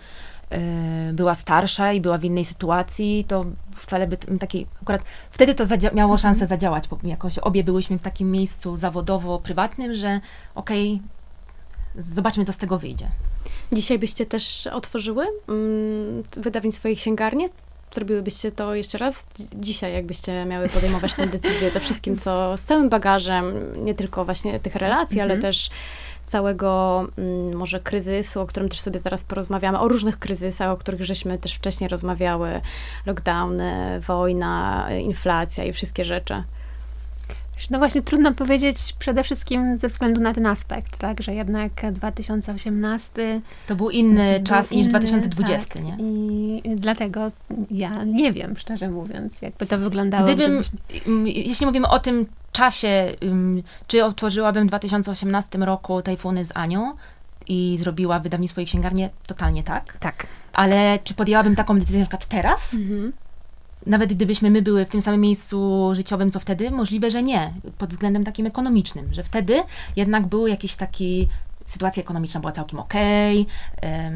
y, 1.10 1.13
była 1.13 1.36
starsza 1.36 1.94
i 1.94 2.02
była 2.02 2.17
w 2.17 2.24
innej 2.24 2.46
sytuacji, 2.46 3.26
to 3.28 3.46
wcale 3.76 4.08
by 4.08 4.17
takiej, 4.17 4.67
akurat 4.82 5.02
wtedy 5.32 5.54
to 5.54 5.63
miało 5.94 6.13
mhm. 6.13 6.17
szansę 6.17 6.46
zadziałać, 6.46 6.88
bo 6.88 6.98
jakoś 7.04 7.38
obie 7.38 7.63
byłyśmy 7.63 7.98
w 7.98 8.02
takim 8.02 8.32
miejscu 8.32 8.76
zawodowo-prywatnym, 8.76 9.94
że 9.94 10.20
okej, 10.56 10.94
okay, 10.94 12.04
zobaczmy, 12.04 12.46
co 12.46 12.54
z 12.54 12.58
tego 12.58 12.80
wyjdzie. 12.80 13.08
Dzisiaj 13.71 13.99
byście 13.99 14.25
też 14.25 14.67
otworzyły 14.67 15.25
mm, 15.49 16.23
wydawnictwo 16.38 16.88
i 16.88 16.95
księgarnię? 16.95 17.49
Zrobiłybyście 17.91 18.51
to 18.51 18.75
jeszcze 18.75 18.97
raz 18.97 19.25
dzisiaj, 19.55 19.93
jakbyście 19.93 20.45
miały 20.45 20.69
podejmować 20.69 21.13
tę 21.13 21.27
decyzję 21.27 21.71
ze 21.71 21.79
wszystkim, 21.79 22.17
co 22.17 22.57
z 22.57 22.62
całym 22.62 22.89
bagażem, 22.89 23.73
nie 23.86 23.95
tylko 23.95 24.25
właśnie 24.25 24.60
tych 24.60 24.75
relacji, 24.75 25.17
-hmm. 25.17 25.21
ale 25.21 25.34
mhm. 25.34 25.41
też 25.41 25.69
całego 26.25 26.99
mm, 27.17 27.57
może 27.57 27.79
kryzysu, 27.79 28.41
o 28.41 28.45
którym 28.45 28.69
też 28.69 28.79
sobie 28.79 28.99
zaraz 28.99 29.23
porozmawiamy, 29.23 29.79
o 29.79 29.88
różnych 29.88 30.19
kryzysach, 30.19 30.69
o 30.69 30.77
których 30.77 31.03
żeśmy 31.03 31.38
też 31.38 31.53
wcześniej 31.53 31.88
rozmawiały, 31.88 32.62
lockdowny, 33.05 34.01
wojna, 34.07 34.88
inflacja 35.01 35.63
i 35.63 35.73
wszystkie 35.73 36.05
rzeczy. 36.05 36.43
No 37.69 37.80
właśnie, 37.80 38.02
trudno 38.02 38.34
powiedzieć 38.34 38.78
przede 39.00 39.24
wszystkim 39.24 39.80
ze 39.80 39.88
względu 39.88 40.21
na 40.21 40.34
ten 40.34 40.45
aspekt, 40.45 40.97
tak, 40.97 41.21
że 41.21 41.34
jednak 41.34 41.71
2018... 41.91 43.41
To 43.67 43.76
był 43.76 43.89
inny 43.89 44.39
był 44.39 44.47
czas 44.47 44.71
inny, 44.71 44.82
niż 44.82 44.89
2020, 44.89 45.74
tak, 45.74 45.84
nie? 45.84 45.95
I 46.00 46.62
dlatego 46.76 47.32
ja 47.71 48.04
nie 48.04 48.32
wiem, 48.32 48.58
szczerze 48.58 48.89
mówiąc, 48.89 49.41
jakby 49.41 49.65
to 49.65 49.78
wyglądało. 49.78 50.24
Gdybym, 50.24 50.63
jeśli 51.26 51.65
mówimy 51.65 51.88
o 51.88 52.00
tym 52.00 52.26
czasie, 52.52 53.15
czy 53.88 54.06
otworzyłabym 54.06 54.63
w 54.63 54.67
2018 54.67 55.58
roku 55.58 56.02
Tajfuny 56.02 56.45
z 56.45 56.52
Anią 56.56 56.95
i 57.47 57.78
zrobiła 57.78 58.19
wydawnictwo 58.19 58.62
i 58.62 58.65
księgarnię? 58.65 59.10
Totalnie 59.28 59.63
tak. 59.63 59.97
Tak. 60.00 60.28
Ale 60.54 61.00
czy 61.04 61.13
podjęłabym 61.13 61.56
taką 61.56 61.80
decyzję 61.80 62.00
na 62.00 62.06
przykład 62.06 62.26
teraz? 62.26 62.74
Mhm 62.74 63.13
nawet 63.86 64.13
gdybyśmy 64.13 64.50
my 64.50 64.62
były 64.62 64.86
w 64.86 64.89
tym 64.89 65.02
samym 65.02 65.22
miejscu 65.22 65.89
życiowym, 65.94 66.32
co 66.32 66.39
wtedy, 66.39 66.72
możliwe, 66.72 67.12
że 67.12 67.24
nie, 67.24 67.54
pod 67.78 67.89
względem 67.89 68.24
takim 68.24 68.46
ekonomicznym, 68.46 69.13
że 69.13 69.24
wtedy 69.24 69.63
jednak 69.96 70.28
był 70.28 70.48
jakiś 70.48 70.76
taki 70.76 71.28
sytuacja 71.65 72.04
ekonomiczna 72.04 72.39
była 72.39 72.52
całkiem 72.52 72.80
okej, 72.80 73.47
okay, 73.78 74.12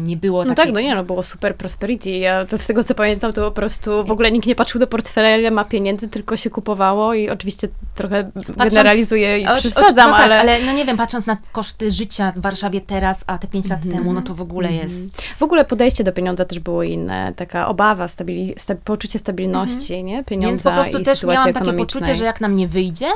nie 0.00 0.16
było 0.16 0.44
No 0.44 0.54
tak, 0.54 0.72
no 0.72 0.80
nie, 0.80 0.94
no 0.94 1.04
było 1.04 1.22
super 1.22 1.56
prosperity. 1.56 2.10
Ja 2.10 2.44
to 2.44 2.58
z 2.58 2.66
tego, 2.66 2.84
co 2.84 2.94
pamiętam, 2.94 3.32
to 3.32 3.44
po 3.44 3.50
prostu 3.50 4.04
w 4.04 4.10
ogóle 4.10 4.32
nikt 4.32 4.46
nie 4.46 4.54
patrzył 4.54 4.80
do 4.80 4.86
portfela, 4.86 5.36
ile 5.36 5.50
ma 5.50 5.64
pieniędzy, 5.64 6.08
tylko 6.08 6.36
się 6.36 6.50
kupowało 6.50 7.14
i 7.14 7.30
oczywiście 7.30 7.68
trochę 7.94 8.24
patrząc, 8.34 8.56
generalizuję 8.56 9.38
i 9.38 9.46
przesadzam, 9.58 10.10
no 10.10 10.16
tak, 10.16 10.24
ale... 10.24 10.40
ale 10.40 10.62
no 10.62 10.72
nie 10.72 10.84
wiem, 10.84 10.96
patrząc 10.96 11.26
na 11.26 11.36
koszty 11.52 11.90
życia 11.90 12.32
w 12.36 12.40
Warszawie 12.40 12.80
teraz, 12.80 13.24
a 13.26 13.38
te 13.38 13.46
pięć 13.46 13.68
lat 13.68 13.82
mm 13.82 13.92
-hmm. 13.92 13.98
temu, 13.98 14.12
no 14.12 14.22
to 14.22 14.34
w 14.34 14.40
ogóle 14.40 14.68
mm 14.68 14.80
-hmm. 14.80 14.84
jest... 14.84 15.22
W 15.22 15.42
ogóle 15.42 15.64
podejście 15.64 16.04
do 16.04 16.12
pieniądza 16.12 16.44
też 16.44 16.58
było 16.58 16.82
inne, 16.82 17.32
taka 17.36 17.68
obawa, 17.68 18.08
stabili, 18.08 18.54
sta, 18.56 18.74
poczucie 18.84 19.18
stabilności, 19.18 19.94
mm 19.94 20.06
-hmm. 20.06 20.08
nie? 20.08 20.24
Pieniądza 20.24 20.50
Więc 20.50 20.62
po 20.62 20.70
prostu 20.70 21.04
też 21.04 21.22
miałam 21.22 21.52
takie 21.52 21.72
poczucie, 21.72 22.14
że 22.14 22.24
jak 22.24 22.40
nam 22.40 22.54
nie 22.54 22.68
wyjdzie, 22.68 23.08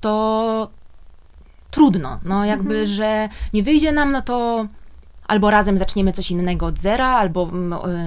to 0.00 0.70
trudno. 1.76 2.18
No 2.24 2.44
jakby, 2.44 2.74
mhm. 2.74 2.86
że 2.86 3.28
nie 3.52 3.62
wyjdzie 3.62 3.92
nam, 3.92 4.12
no 4.12 4.22
to 4.22 4.66
albo 5.28 5.50
razem 5.50 5.78
zaczniemy 5.78 6.12
coś 6.12 6.30
innego 6.30 6.66
od 6.66 6.78
zera, 6.78 7.08
albo 7.08 7.50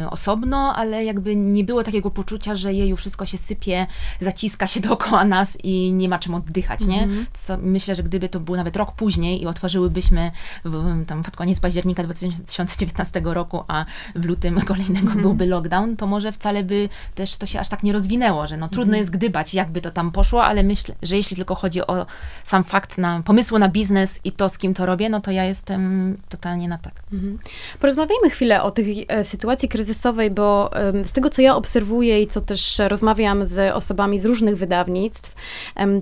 y, 0.03 0.09
osobno, 0.09 0.75
ale 0.75 1.05
jakby 1.05 1.35
nie 1.35 1.63
było 1.63 1.83
takiego 1.83 2.11
poczucia, 2.11 2.55
że 2.55 2.73
jeju, 2.73 2.95
wszystko 2.97 3.25
się 3.25 3.37
sypie, 3.37 3.87
zaciska 4.21 4.67
się 4.67 4.79
dookoła 4.89 5.25
nas 5.25 5.57
i 5.63 5.91
nie 5.91 6.09
ma 6.09 6.19
czym 6.19 6.35
oddychać, 6.35 6.85
nie? 6.85 7.03
Mm 7.03 7.15
-hmm. 7.15 7.25
Co, 7.33 7.57
myślę, 7.57 7.95
że 7.95 8.03
gdyby 8.03 8.29
to 8.29 8.39
był 8.39 8.55
nawet 8.55 8.77
rok 8.77 8.91
później 8.91 9.41
i 9.41 9.45
otworzyłybyśmy 9.45 10.31
w, 10.65 11.05
tam 11.05 11.23
pod 11.23 11.35
koniec 11.35 11.59
października 11.59 12.03
2019 12.03 13.21
roku, 13.23 13.63
a 13.67 13.85
w 14.15 14.25
lutym 14.25 14.61
kolejnego 14.71 15.07
mm 15.07 15.17
-hmm. 15.17 15.21
byłby 15.21 15.45
lockdown, 15.45 15.97
to 15.97 16.07
może 16.07 16.31
wcale 16.31 16.63
by 16.63 16.89
też 17.15 17.37
to 17.37 17.45
się 17.45 17.59
aż 17.59 17.69
tak 17.69 17.83
nie 17.83 17.93
rozwinęło, 17.93 18.47
że 18.47 18.57
no 18.57 18.67
trudno 18.67 18.83
mm 18.83 18.95
-hmm. 18.95 18.99
jest 18.99 19.11
gdybać, 19.11 19.53
jakby 19.53 19.81
to 19.81 19.91
tam 19.91 20.11
poszło, 20.11 20.43
ale 20.43 20.63
myślę, 20.63 20.95
że 21.01 21.15
jeśli 21.15 21.35
tylko 21.35 21.55
chodzi 21.55 21.87
o 21.87 22.05
sam 22.43 22.63
fakt 22.63 22.97
na 22.97 23.21
pomysłu 23.25 23.59
na 23.59 23.69
biznes 23.69 24.19
i 24.23 24.31
to, 24.31 24.49
z 24.49 24.57
kim 24.57 24.73
to 24.73 24.85
robię, 24.85 25.09
no 25.09 25.21
to 25.21 25.31
ja 25.31 25.43
jestem 25.43 26.17
totalnie 26.29 26.67
na 26.67 26.77
tak. 26.77 26.93
Mhm. 27.13 27.39
Porozmawiajmy 27.79 28.29
chwilę 28.29 28.63
o 28.63 28.71
tej 28.71 29.05
e, 29.07 29.23
sytuacji 29.23 29.69
kryzysosowej, 29.69 30.31
bo 30.31 30.69
z 31.05 31.13
tego, 31.13 31.29
co 31.29 31.41
ja 31.41 31.55
obserwuję 31.55 32.21
i 32.21 32.27
co 32.27 32.41
też 32.41 32.81
rozmawiam 32.87 33.45
z 33.45 33.75
osobami 33.75 34.19
z 34.19 34.25
różnych 34.25 34.57
wydawnictw, 34.57 35.35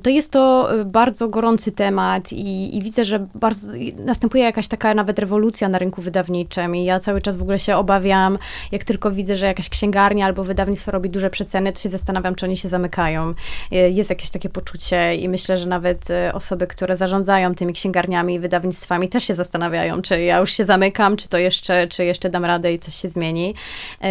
to 0.04 0.10
jest 0.10 0.32
to 0.32 0.74
e, 0.80 0.86
bardzo 0.86 1.30
gorący 1.30 1.72
temat 1.72 2.34
i, 2.34 2.78
i 2.78 2.82
widzę, 2.82 3.06
że 3.06 3.28
bardzo, 3.36 3.72
następuje 3.98 4.44
jakaś 4.44 4.68
taka 4.68 4.94
nawet 4.94 5.20
rewolucja 5.20 5.70
na 5.70 5.80
rynku 5.80 6.02
wydawniczym 6.02 6.76
i 6.76 6.86
ja 6.86 7.00
cały 7.00 7.22
czas 7.22 7.38
w 7.38 7.42
ogóle 7.42 7.60
się 7.60 7.76
obawiam, 7.76 8.38
jak 8.72 8.84
tylko 8.84 9.12
widzę, 9.12 9.38
że 9.38 9.46
jakaś 9.46 9.70
księgarnia 9.70 10.26
albo 10.26 10.44
wydawnictwo 10.44 10.92
robi 10.92 11.10
duże 11.10 11.30
przeceny, 11.30 11.74
to 11.74 11.80
się 11.80 11.90
zastanawiam, 11.90 12.36
czy 12.36 12.46
oni 12.46 12.58
się 12.58 12.70
zamykają. 12.70 13.34
E, 13.72 13.76
jest 13.90 14.10
jakieś 14.10 14.30
takie 14.30 14.50
poczucie 14.50 15.16
i 15.16 15.30
myślę, 15.30 15.58
że 15.58 15.68
nawet 15.68 16.08
osoby, 16.34 16.68
które 16.68 16.96
zarządzają 16.96 17.56
tymi 17.56 17.74
księgarniami 17.74 18.34
i 18.34 18.40
wydawnictwami 18.40 19.10
też 19.10 19.24
się 19.24 19.36
zastanawiają, 19.36 20.02
czy 20.02 20.22
ja 20.22 20.38
już 20.38 20.52
się 20.52 20.66
zamykam, 20.66 20.97
czy 21.18 21.28
to 21.28 21.38
jeszcze, 21.38 21.88
czy 21.88 22.06
jeszcze 22.06 22.30
dam 22.30 22.46
radę 22.46 22.74
i 22.74 22.80
coś 22.80 22.96
się 22.96 23.10
zmieni. 23.10 23.56
E, 24.02 24.08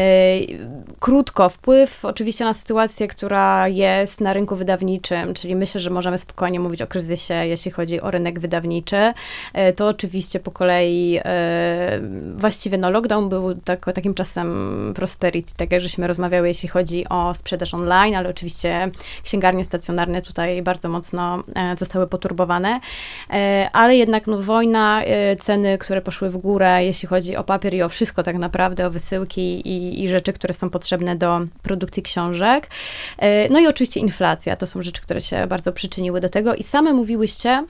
krótko, 1.00 1.48
wpływ 1.48 2.04
oczywiście 2.04 2.44
na 2.44 2.54
sytuację, 2.54 3.08
która 3.08 3.68
jest 3.68 4.20
na 4.20 4.32
rynku 4.32 4.56
wydawniczym, 4.56 5.34
czyli 5.34 5.56
myślę, 5.56 5.80
że 5.80 5.90
możemy 5.90 6.18
spokojnie 6.18 6.60
mówić 6.60 6.82
o 6.82 6.86
kryzysie, 6.86 7.34
jeśli 7.34 7.70
chodzi 7.70 8.00
o 8.00 8.10
rynek 8.10 8.40
wydawniczy. 8.40 9.12
E, 9.52 9.72
to 9.72 9.88
oczywiście 9.88 10.40
po 10.40 10.50
kolei 10.50 11.20
e, 11.24 12.00
właściwie 12.36 12.78
no 12.78 12.90
lockdown 12.90 13.28
był 13.28 13.54
tak, 13.54 13.84
takim 13.94 14.14
czasem 14.14 14.92
prosperity, 14.94 15.52
tak 15.56 15.72
jak 15.72 15.80
żeśmy 15.80 16.06
rozmawiały, 16.06 16.48
jeśli 16.48 16.68
chodzi 16.68 17.08
o 17.08 17.34
sprzedaż 17.34 17.74
online, 17.74 18.14
ale 18.14 18.28
oczywiście 18.28 18.90
księgarnie 19.24 19.64
stacjonarne 19.64 20.22
tutaj 20.22 20.62
bardzo 20.62 20.88
mocno 20.88 21.42
zostały 21.78 22.06
poturbowane, 22.06 22.80
ale 23.72 23.96
jednak 23.96 24.26
no, 24.26 24.38
wojna, 24.38 25.02
ceny, 25.40 25.78
które 25.78 26.00
poszły 26.00 26.30
w 26.30 26.36
górę, 26.36 26.75
jeśli 26.80 27.08
chodzi 27.08 27.36
o 27.36 27.44
papier 27.44 27.74
i 27.74 27.82
o 27.82 27.88
wszystko 27.88 28.22
tak 28.22 28.36
naprawdę, 28.36 28.86
o 28.86 28.90
wysyłki 28.90 29.68
i, 29.68 30.04
i 30.04 30.08
rzeczy, 30.08 30.32
które 30.32 30.54
są 30.54 30.70
potrzebne 30.70 31.16
do 31.16 31.40
produkcji 31.62 32.02
książek. 32.02 32.70
E, 33.18 33.48
no 33.48 33.60
i 33.60 33.66
oczywiście 33.66 34.00
inflacja, 34.00 34.56
to 34.56 34.66
są 34.66 34.82
rzeczy, 34.82 35.02
które 35.02 35.20
się 35.20 35.46
bardzo 35.46 35.72
przyczyniły 35.72 36.20
do 36.20 36.28
tego 36.28 36.54
i 36.54 36.62
same 36.62 36.92
mówiłyście, 36.92 37.64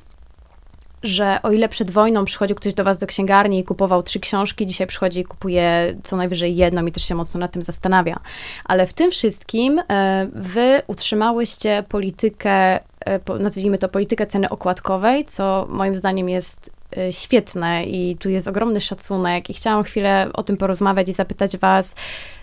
że 1.02 1.38
o 1.42 1.50
ile 1.50 1.68
przed 1.68 1.90
wojną 1.90 2.24
przychodził 2.24 2.56
ktoś 2.56 2.74
do 2.74 2.84
was 2.84 2.98
do 2.98 3.06
księgarni 3.06 3.58
i 3.58 3.64
kupował 3.64 4.02
trzy 4.02 4.20
książki, 4.20 4.66
dzisiaj 4.66 4.86
przychodzi 4.86 5.20
i 5.20 5.24
kupuje 5.24 5.96
co 6.04 6.16
najwyżej 6.16 6.56
jedną 6.56 6.86
i 6.86 6.92
też 6.92 7.02
się 7.02 7.14
mocno 7.14 7.40
nad 7.40 7.52
tym 7.52 7.62
zastanawia. 7.62 8.20
Ale 8.64 8.86
w 8.86 8.92
tym 8.92 9.10
wszystkim 9.10 9.82
e, 9.88 10.26
wy 10.32 10.82
utrzymałyście 10.86 11.84
politykę, 11.88 12.50
e, 12.50 13.38
nazwijmy 13.38 13.78
to 13.78 13.88
politykę 13.88 14.26
ceny 14.26 14.48
okładkowej, 14.48 15.24
co 15.24 15.66
moim 15.68 15.94
zdaniem 15.94 16.28
jest 16.28 16.70
świetne 17.10 17.84
i 17.84 18.16
tu 18.16 18.28
jest 18.30 18.48
ogromny 18.48 18.80
szacunek 18.80 19.50
i 19.50 19.54
chciałam 19.54 19.84
chwilę 19.84 20.30
o 20.34 20.42
tym 20.42 20.56
porozmawiać 20.56 21.08
i 21.08 21.12
zapytać 21.12 21.56
was, 21.56 21.94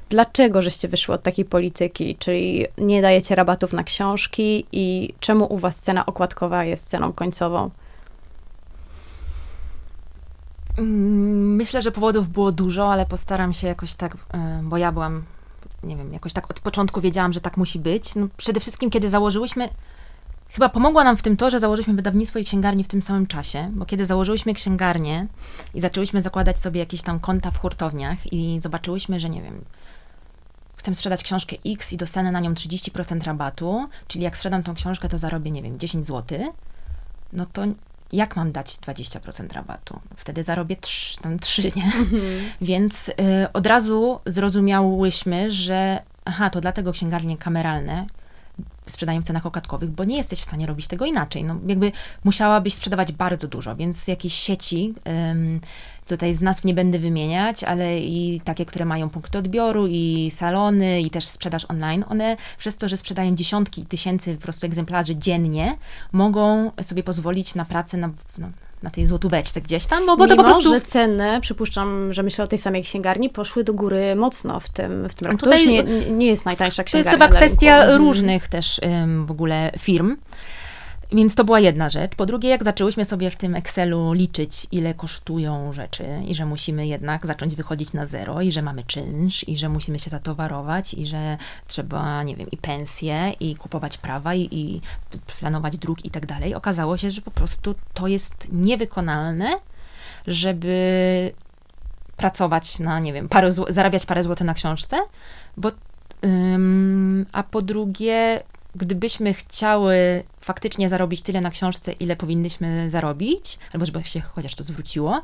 dlaczego 0.10 0.62
żeście 0.62 0.88
wyszły 0.88 1.16
od 1.16 1.24
takiej 1.24 1.46
polityki, 1.46 2.16
czyli 2.20 2.66
nie 2.78 3.02
dajecie 3.02 3.36
rabatów 3.36 3.74
na 3.74 3.84
książki 3.84 4.66
i 4.72 5.14
czemu 5.20 5.54
u 5.54 5.58
was 5.58 5.80
cena 5.80 6.06
okładkowa 6.06 6.64
jest 6.64 6.90
ceną 6.90 7.14
końcową? 7.14 7.70
Mm, 10.78 11.56
myślę, 11.56 11.82
że 11.82 11.92
powodów 11.92 12.30
było 12.30 12.52
dużo, 12.52 12.92
ale 12.94 13.06
postaram 13.06 13.54
się 13.54 13.68
jakoś 13.68 13.94
tak, 13.94 14.16
y, 14.16 14.18
bo 14.64 14.78
ja 14.78 14.92
byłam, 14.92 15.24
nie 15.84 15.96
wiem, 15.96 16.14
jakoś 16.14 16.34
tak 16.34 16.52
od 16.52 16.60
początku 16.60 17.02
wiedziałam, 17.02 17.34
że 17.34 17.42
tak 17.42 17.58
musi 17.58 17.80
być. 17.80 18.16
No, 18.16 18.28
przede 18.38 18.60
wszystkim, 18.60 18.90
kiedy 18.90 19.10
założyłyśmy 19.10 19.70
Chyba 20.54 20.70
pomogło 20.70 21.04
nam 21.04 21.18
w 21.18 21.22
tym 21.22 21.38
to, 21.38 21.50
że 21.50 21.60
założyliśmy 21.60 21.94
wydawnictwo 21.94 22.40
i 22.40 22.46
księgarnię 22.46 22.84
w 22.84 22.88
tym 22.88 23.02
samym 23.02 23.28
czasie, 23.28 23.72
bo 23.74 23.86
kiedy 23.86 24.06
założyliśmy 24.06 24.54
księgarnię 24.54 25.28
i 25.74 25.82
zaczęłyśmy 25.82 26.22
zakładać 26.22 26.60
sobie 26.60 26.80
jakieś 26.80 27.02
tam 27.02 27.20
konta 27.20 27.52
w 27.52 27.60
hurtowniach 27.60 28.34
i 28.34 28.60
zobaczyłyśmy, 28.62 29.20
że 29.20 29.30
nie 29.30 29.42
wiem, 29.42 29.66
chcę 30.76 30.96
sprzedać 30.96 31.24
książkę 31.24 31.56
X 31.66 31.94
i 31.94 31.98
dostanę 31.98 32.32
na 32.32 32.40
nią 32.40 32.54
30% 32.54 33.24
rabatu, 33.24 33.88
czyli 34.08 34.24
jak 34.24 34.38
sprzedam 34.38 34.64
tą 34.64 34.76
książkę, 34.76 35.10
to 35.10 35.18
zarobię, 35.18 35.52
nie 35.52 35.64
wiem, 35.64 35.80
10 35.80 36.06
zł, 36.06 36.54
no 37.34 37.46
to 37.46 37.62
jak 38.12 38.36
mam 38.36 38.52
dać 38.52 38.76
20% 38.76 39.54
rabatu? 39.54 40.00
Wtedy 40.16 40.44
zarobię 40.44 40.76
3, 40.76 41.18
tam 41.18 41.40
3 41.40 41.72
nie? 41.76 41.84
Mhm. 41.84 42.22
Więc 42.62 43.10
y, 43.10 43.14
od 43.54 43.68
razu 43.68 44.20
zrozumiałyśmy, 44.26 45.52
że 45.52 46.02
aha, 46.26 46.50
to 46.50 46.62
dlatego 46.62 46.92
księgarnie 46.92 47.38
kameralne 47.38 48.06
sprzedają 48.88 49.22
w 49.22 49.26
cenach 49.26 49.46
okładkowych, 49.46 49.90
bo 49.90 50.04
nie 50.04 50.18
jesteś 50.18 50.40
w 50.40 50.44
stanie 50.44 50.66
robić 50.66 50.88
tego 50.88 51.06
inaczej. 51.06 51.44
No, 51.44 51.56
jakby 51.68 51.92
musiałabyś 52.24 52.74
sprzedawać 52.74 53.12
bardzo 53.12 53.48
dużo, 53.48 53.76
więc 53.76 54.08
jakieś 54.08 54.34
sieci, 54.34 54.94
um, 55.06 55.60
tutaj 56.08 56.36
z 56.36 56.42
nazw 56.42 56.66
nie 56.66 56.74
będę 56.74 57.00
wymieniać, 57.00 57.64
ale 57.64 58.00
i 58.00 58.42
takie, 58.44 58.66
które 58.66 58.86
mają 58.86 59.10
punkty 59.10 59.38
odbioru 59.38 59.88
i 59.88 60.32
salony 60.32 61.02
i 61.02 61.10
też 61.10 61.26
sprzedaż 61.26 61.66
online, 61.70 62.04
one 62.10 62.38
przez 62.58 62.78
to, 62.78 62.90
że 62.90 62.98
sprzedają 62.98 63.36
dziesiątki 63.36 63.86
tysięcy 63.86 64.36
po 64.36 64.42
prostu 64.42 64.66
egzemplarzy 64.66 65.16
dziennie, 65.16 65.78
mogą 66.12 66.72
sobie 66.82 67.04
pozwolić 67.04 67.56
na 67.56 67.66
pracę 67.66 67.98
na, 67.98 68.10
no, 68.38 68.50
na 68.84 68.90
tej 68.90 69.08
złotóweczce 69.08 69.62
gdzieś 69.62 69.86
tam, 69.86 70.06
bo, 70.06 70.18
bo 70.18 70.24
Mimo, 70.24 70.36
to 70.36 70.44
po 70.44 70.50
prostu... 70.50 70.70
że 70.70 70.82
ceny, 70.82 71.42
przypuszczam, 71.42 72.14
że 72.14 72.24
myślę 72.24 72.44
o 72.44 72.48
tej 72.48 72.60
samej 72.60 72.84
księgarni, 72.84 73.30
poszły 73.30 73.64
do 73.64 73.74
góry 73.74 74.16
mocno 74.16 74.60
w 74.60 74.70
tym, 74.70 75.10
w 75.10 75.14
tym 75.14 75.28
roku. 75.28 75.40
Tutaj, 75.40 75.66
to 75.66 75.72
już 75.72 75.86
nie, 75.90 76.12
nie 76.12 76.28
jest 76.28 76.46
najtańsza 76.46 76.84
księgarnia. 76.84 77.18
To 77.18 77.24
jest 77.24 77.34
chyba 77.34 77.38
kwestia 77.38 77.78
rynku. 77.78 77.92
Mhm. 77.92 78.08
różnych 78.08 78.48
też 78.48 78.82
um, 78.84 79.26
w 79.26 79.32
ogóle 79.32 79.72
firm. 79.80 80.16
Więc 81.12 81.36
to 81.36 81.44
była 81.44 81.60
jedna 81.60 81.90
rzecz. 81.90 82.16
Po 82.16 82.26
drugie, 82.26 82.50
jak 82.50 82.64
zaczęłyśmy 82.64 83.06
sobie 83.06 83.30
w 83.30 83.36
tym 83.36 83.56
Excelu 83.56 84.14
liczyć, 84.14 84.68
ile 84.72 84.94
kosztują 84.94 85.74
rzeczy 85.74 86.06
i 86.28 86.36
że 86.36 86.46
musimy 86.46 86.88
jednak 86.88 87.28
zacząć 87.28 87.56
wychodzić 87.56 87.94
na 87.94 88.06
zero 88.06 88.42
i 88.42 88.52
że 88.52 88.62
mamy 88.62 88.84
czynsz 88.84 89.48
i 89.48 89.58
że 89.58 89.70
musimy 89.70 90.00
się 90.00 90.10
zatowarować 90.10 90.94
i 90.94 91.08
że 91.08 91.38
trzeba, 91.68 92.24
nie 92.24 92.36
wiem, 92.36 92.52
i 92.52 92.58
pensje 92.58 93.34
i 93.40 93.56
kupować 93.56 93.98
prawa 93.98 94.34
i, 94.36 94.50
i 94.52 94.82
planować 95.40 95.78
dróg 95.78 96.06
i 96.06 96.12
tak 96.12 96.26
dalej, 96.26 96.56
okazało 96.56 96.98
się, 96.98 97.12
że 97.12 97.22
po 97.22 97.32
prostu 97.32 97.76
to 97.94 98.08
jest 98.08 98.48
niewykonalne, 98.52 99.56
żeby 100.28 101.32
pracować 102.18 102.80
na, 102.80 103.00
nie 103.00 103.14
wiem, 103.14 103.30
parę 103.30 103.52
zarabiać 103.52 104.06
parę 104.06 104.24
złotych 104.24 104.48
na 104.48 104.54
książce, 104.54 104.98
bo 105.58 105.72
ym, 106.26 107.26
a 107.32 107.44
po 107.44 107.62
drugie 107.62 108.44
gdybyśmy 108.76 109.34
chciały 109.34 110.24
faktycznie 110.42 110.90
zarobić 110.90 111.22
tyle 111.22 111.42
na 111.42 111.50
książce, 111.50 111.92
ile 111.92 112.16
powinnyśmy 112.16 112.90
zarobić, 112.90 113.60
albo 113.74 113.86
żeby 113.86 114.04
się 114.04 114.22
chociaż 114.22 114.56
to 114.56 114.64
zwróciło, 114.64 115.22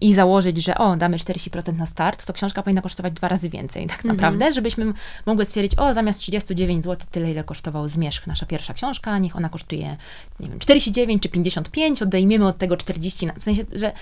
i 0.00 0.14
założyć, 0.14 0.64
że 0.64 0.78
o, 0.78 0.96
damy 0.96 1.16
40% 1.16 1.76
na 1.76 1.86
start, 1.86 2.26
to 2.26 2.32
książka 2.32 2.62
powinna 2.62 2.82
kosztować 2.82 3.12
dwa 3.12 3.28
razy 3.28 3.48
więcej, 3.48 3.86
tak 3.86 3.96
mhm. 3.96 4.16
naprawdę, 4.16 4.52
żebyśmy 4.52 4.92
mogły 5.26 5.44
stwierdzić, 5.44 5.78
o, 5.78 5.94
zamiast 5.94 6.20
39 6.20 6.84
zł, 6.84 7.06
tyle 7.10 7.30
ile 7.30 7.44
kosztował 7.44 7.88
Zmierzch, 7.88 8.26
nasza 8.26 8.46
pierwsza 8.46 8.74
książka, 8.74 9.18
niech 9.18 9.36
ona 9.36 9.48
kosztuje, 9.48 9.96
nie 10.40 10.48
wiem, 10.48 10.58
49 10.58 11.22
czy 11.22 11.28
55, 11.28 12.02
odejmiemy 12.02 12.46
od 12.46 12.58
tego 12.58 12.76
40, 12.76 13.28
w 13.38 13.44
sensie, 13.44 13.64
że 13.72 13.92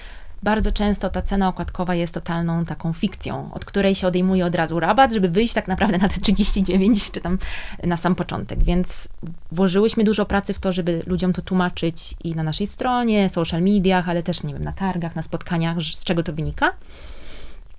bardzo 0.42 0.72
często 0.72 1.11
ta 1.11 1.22
cena 1.22 1.48
okładkowa 1.48 1.94
jest 1.94 2.14
totalną 2.14 2.64
taką 2.64 2.92
fikcją, 2.92 3.50
od 3.55 3.64
której 3.64 3.94
się 3.94 4.07
odejmuje 4.07 4.46
od 4.46 4.55
razu 4.55 4.81
rabat, 4.81 5.12
żeby 5.12 5.28
wyjść 5.28 5.55
tak 5.55 5.68
naprawdę 5.68 5.98
na 5.98 6.09
te 6.09 6.20
39 6.20 7.11
czy 7.11 7.20
tam 7.20 7.38
na 7.83 7.96
sam 7.96 8.14
początek. 8.14 8.64
Więc 8.64 9.09
włożyłyśmy 9.52 10.05
dużo 10.05 10.26
pracy 10.26 10.55
w 10.55 10.59
to, 10.59 10.72
żeby 10.72 11.02
ludziom 11.07 11.33
to 11.33 11.42
tłumaczyć 11.42 12.14
i 12.24 12.35
na 12.35 12.42
naszej 12.42 12.66
stronie, 12.66 13.28
social 13.28 13.62
mediach, 13.62 14.09
ale 14.09 14.22
też, 14.22 14.42
nie 14.42 14.55
wiem, 14.55 14.64
na 14.64 14.72
targach, 14.72 15.16
na 15.16 15.22
spotkaniach, 15.22 15.81
z 15.81 16.05
czego 16.05 16.22
to 16.22 16.33
wynika. 16.33 16.72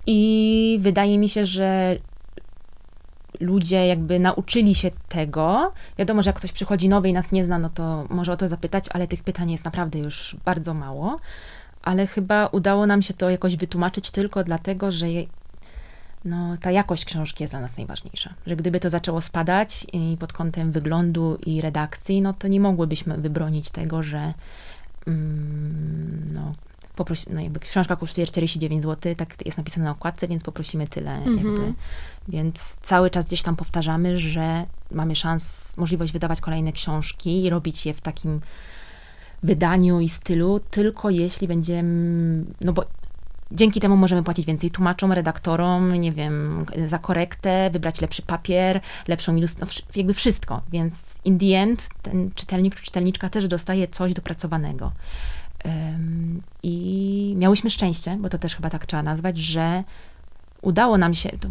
I 0.06 0.78
wydaje 0.82 1.18
mi 1.18 1.28
się, 1.28 1.46
że 1.46 1.96
ludzie 3.40 3.86
jakby 3.86 4.18
nauczyli 4.18 4.74
się 4.74 4.90
tego. 5.08 5.72
Wiadomo, 5.98 6.22
że 6.22 6.28
jak 6.28 6.36
ktoś 6.36 6.52
przychodzi 6.52 6.88
nowy 6.88 7.08
i 7.08 7.12
nas 7.12 7.32
nie 7.32 7.44
zna, 7.44 7.58
no 7.58 7.70
to 7.70 8.04
może 8.10 8.32
o 8.32 8.36
to 8.36 8.48
zapytać, 8.48 8.84
ale 8.92 9.08
tych 9.08 9.22
pytań 9.22 9.50
jest 9.50 9.64
naprawdę 9.64 9.98
już 9.98 10.36
bardzo 10.44 10.74
mało 10.74 11.18
ale 11.84 12.06
chyba 12.06 12.46
udało 12.46 12.86
nam 12.86 13.02
się 13.02 13.14
to 13.14 13.30
jakoś 13.30 13.56
wytłumaczyć 13.56 14.10
tylko 14.10 14.44
dlatego, 14.44 14.92
że 14.92 15.10
je, 15.10 15.26
no, 16.24 16.56
ta 16.60 16.70
jakość 16.70 17.04
książki 17.04 17.44
jest 17.44 17.52
dla 17.52 17.60
nas 17.60 17.76
najważniejsza. 17.76 18.34
Że 18.46 18.56
gdyby 18.56 18.80
to 18.80 18.90
zaczęło 18.90 19.20
spadać 19.20 19.86
i 19.92 20.16
pod 20.20 20.32
kątem 20.32 20.72
wyglądu 20.72 21.38
i 21.46 21.60
redakcji, 21.60 22.22
no 22.22 22.32
to 22.32 22.48
nie 22.48 22.60
mogłybyśmy 22.60 23.18
wybronić 23.18 23.70
tego, 23.70 24.02
że 24.02 24.34
mm, 25.06 26.32
no, 26.32 26.54
poprosi, 26.96 27.26
no 27.30 27.40
jakby 27.40 27.60
książka 27.60 27.96
kosztuje 27.96 28.26
49 28.26 28.82
zł, 28.82 29.14
tak 29.14 29.46
jest 29.46 29.58
napisane 29.58 29.84
na 29.84 29.90
okładce, 29.90 30.28
więc 30.28 30.44
poprosimy 30.44 30.86
tyle 30.86 31.14
Mhm. 31.14 31.36
jakby. 31.36 31.74
Więc 32.28 32.76
cały 32.82 33.10
czas 33.10 33.26
gdzieś 33.26 33.42
tam 33.42 33.56
powtarzamy, 33.56 34.18
że 34.18 34.66
mamy 34.90 35.16
szans, 35.16 35.76
możliwość 35.78 36.12
wydawać 36.12 36.40
kolejne 36.40 36.72
książki 36.72 37.44
i 37.44 37.50
robić 37.50 37.86
je 37.86 37.94
w 37.94 38.00
takim 38.00 38.40
wydaniu 39.44 40.00
i 40.00 40.08
stylu, 40.08 40.60
tylko 40.70 41.10
jeśli 41.10 41.48
będziemy, 41.48 42.44
no 42.60 42.72
bo 42.72 42.84
dzięki 43.52 43.80
temu 43.80 43.96
możemy 43.96 44.22
płacić 44.22 44.46
więcej 44.46 44.70
tłumaczom, 44.70 45.12
redaktorom, 45.12 45.94
nie 46.00 46.12
wiem, 46.12 46.66
za 46.86 46.98
korektę, 46.98 47.70
wybrać 47.72 48.00
lepszy 48.00 48.22
papier, 48.22 48.80
lepszą 49.08 49.36
ilustrację, 49.36 49.82
no, 49.86 49.92
jakby 49.96 50.14
wszystko. 50.14 50.60
Więc 50.72 51.18
in 51.24 51.38
the 51.38 51.46
end 51.46 51.88
ten 52.02 52.30
czytelnik 52.34 52.74
czy 52.74 52.82
czytelniczka 52.82 53.28
też 53.28 53.48
dostaje 53.48 53.88
coś 53.88 54.14
dopracowanego. 54.14 54.92
Ym, 55.66 56.42
I 56.62 57.34
miałyśmy 57.38 57.70
szczęście, 57.70 58.16
bo 58.20 58.28
to 58.28 58.38
też 58.38 58.56
chyba 58.56 58.70
tak 58.70 58.86
trzeba 58.86 59.02
nazwać, 59.02 59.38
że 59.38 59.84
udało 60.62 60.98
nam 60.98 61.14
się, 61.14 61.30
to 61.38 61.48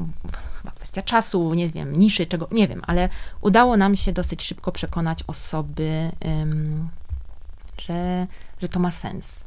chyba 0.60 0.72
kwestia 0.72 1.02
czasu, 1.02 1.54
nie 1.54 1.70
wiem, 1.70 1.94
niszy, 1.94 2.26
czego, 2.26 2.48
nie 2.52 2.68
wiem, 2.68 2.82
ale 2.88 3.10
udało 3.42 3.78
nam 3.78 3.96
się 3.96 4.12
dosyć 4.12 4.44
szybko 4.44 4.72
przekonać 4.72 5.20
osoby, 5.28 6.12
ym, 6.42 6.90
że, 7.78 8.28
że 8.62 8.70
to 8.70 8.80
ma 8.80 8.92
sens. 8.92 9.44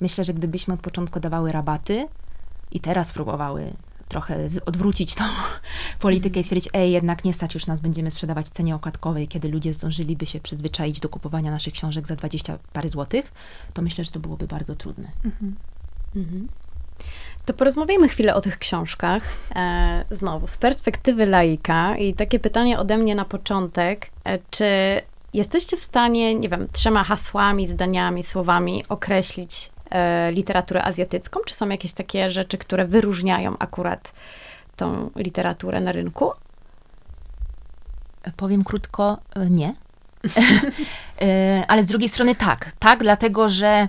Myślę, 0.00 0.24
że 0.24 0.34
gdybyśmy 0.34 0.74
od 0.74 0.80
początku 0.80 1.20
dawały 1.20 1.52
rabaty 1.52 2.08
i 2.72 2.80
teraz 2.80 3.12
próbowały 3.12 3.72
trochę 4.08 4.46
odwrócić 4.66 5.14
tą 5.14 5.24
politykę 5.98 6.40
i 6.40 6.44
stwierdzić, 6.44 6.70
ej, 6.72 6.92
jednak 6.92 7.24
nie 7.24 7.34
stać 7.34 7.54
już 7.54 7.66
nas, 7.66 7.80
będziemy 7.80 8.10
sprzedawać 8.10 8.46
w 8.46 8.50
cenie 8.50 8.74
okładkowej, 8.74 9.28
kiedy 9.28 9.48
ludzie 9.48 9.74
zdążyliby 9.74 10.26
się 10.26 10.40
przyzwyczaić 10.40 11.00
do 11.00 11.08
kupowania 11.08 11.50
naszych 11.50 11.74
książek 11.74 12.06
za 12.06 12.16
20 12.16 12.58
parę 12.72 12.88
złotych, 12.88 13.32
to 13.74 13.82
myślę, 13.82 14.04
że 14.04 14.10
to 14.10 14.20
byłoby 14.20 14.46
bardzo 14.46 14.74
trudne. 14.74 15.08
Mhm. 16.16 16.48
To 17.46 17.54
porozmawiajmy 17.54 18.08
chwilę 18.08 18.34
o 18.34 18.40
tych 18.40 18.58
książkach. 18.58 19.22
E, 19.56 20.04
znowu, 20.10 20.46
z 20.46 20.56
perspektywy 20.56 21.26
laika 21.26 21.96
i 21.96 22.14
takie 22.14 22.40
pytanie 22.40 22.78
ode 22.78 22.98
mnie 22.98 23.14
na 23.14 23.24
początek. 23.24 24.10
E, 24.24 24.38
czy 24.50 24.66
jesteście 25.34 25.76
w 25.76 25.82
stanie, 25.82 26.34
nie 26.34 26.48
wiem, 26.48 26.68
trzema 26.72 27.04
hasłami, 27.04 27.68
zdaniami, 27.68 28.22
słowami 28.22 28.84
określić 28.88 29.70
e, 29.90 30.32
literaturę 30.32 30.84
azjatycką? 30.84 31.40
Czy 31.46 31.54
są 31.54 31.68
jakieś 31.68 31.92
takie 31.92 32.30
rzeczy, 32.30 32.58
które 32.58 32.86
wyróżniają 32.86 33.56
akurat 33.58 34.12
tą 34.76 35.10
literaturę 35.16 35.80
na 35.80 35.92
rynku? 35.92 36.32
Powiem 38.36 38.64
krótko, 38.64 39.18
e, 39.36 39.50
nie. 39.50 39.74
E, 41.22 41.64
Ale 41.68 41.82
z 41.82 41.86
drugiej 41.86 42.08
strony 42.08 42.34
tak. 42.34 42.72
Tak, 42.78 42.98
dlatego 43.00 43.48
że 43.48 43.88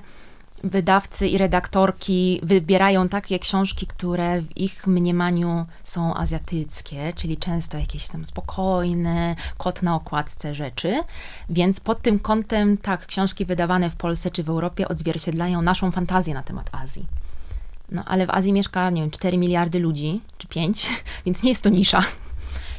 wydawcy 0.64 1.28
i 1.28 1.38
redaktorki 1.38 2.40
wybierają 2.44 3.10
takie 3.10 3.40
książki, 3.40 3.88
które 3.88 4.42
w 4.42 4.58
ich 4.58 4.88
mniemaniu 4.88 5.66
są 5.84 6.16
azjatyckie, 6.16 7.14
czyli 7.16 7.38
często 7.38 7.78
jakieś 7.78 8.08
tam 8.08 8.26
spokojne, 8.26 9.36
kot 9.58 9.82
na 9.82 9.96
okładce 9.96 10.56
rzeczy. 10.56 11.04
Więc 11.50 11.80
pod 11.80 12.02
tym 12.02 12.20
kątem, 12.20 12.78
tak, 12.78 13.06
książki 13.06 13.46
wydawane 13.46 13.90
w 13.90 13.96
Polsce 13.96 14.32
czy 14.32 14.44
w 14.44 14.50
Europie 14.50 14.88
odzwierciedlają 14.88 15.62
naszą 15.62 15.92
fantazję 15.92 16.34
na 16.34 16.44
temat 16.44 16.70
Azji. 16.72 17.06
No 17.92 18.04
ale 18.06 18.28
w 18.28 18.30
Azji 18.30 18.54
mieszka, 18.54 18.90
nie 18.90 19.02
wiem, 19.02 19.12
4 19.12 19.38
miliardy 19.38 19.80
ludzi, 19.80 20.22
czy 20.38 20.48
5, 20.48 20.90
więc 21.26 21.44
nie 21.44 21.50
jest 21.50 21.64
to 21.64 21.70
nisza. 21.70 22.04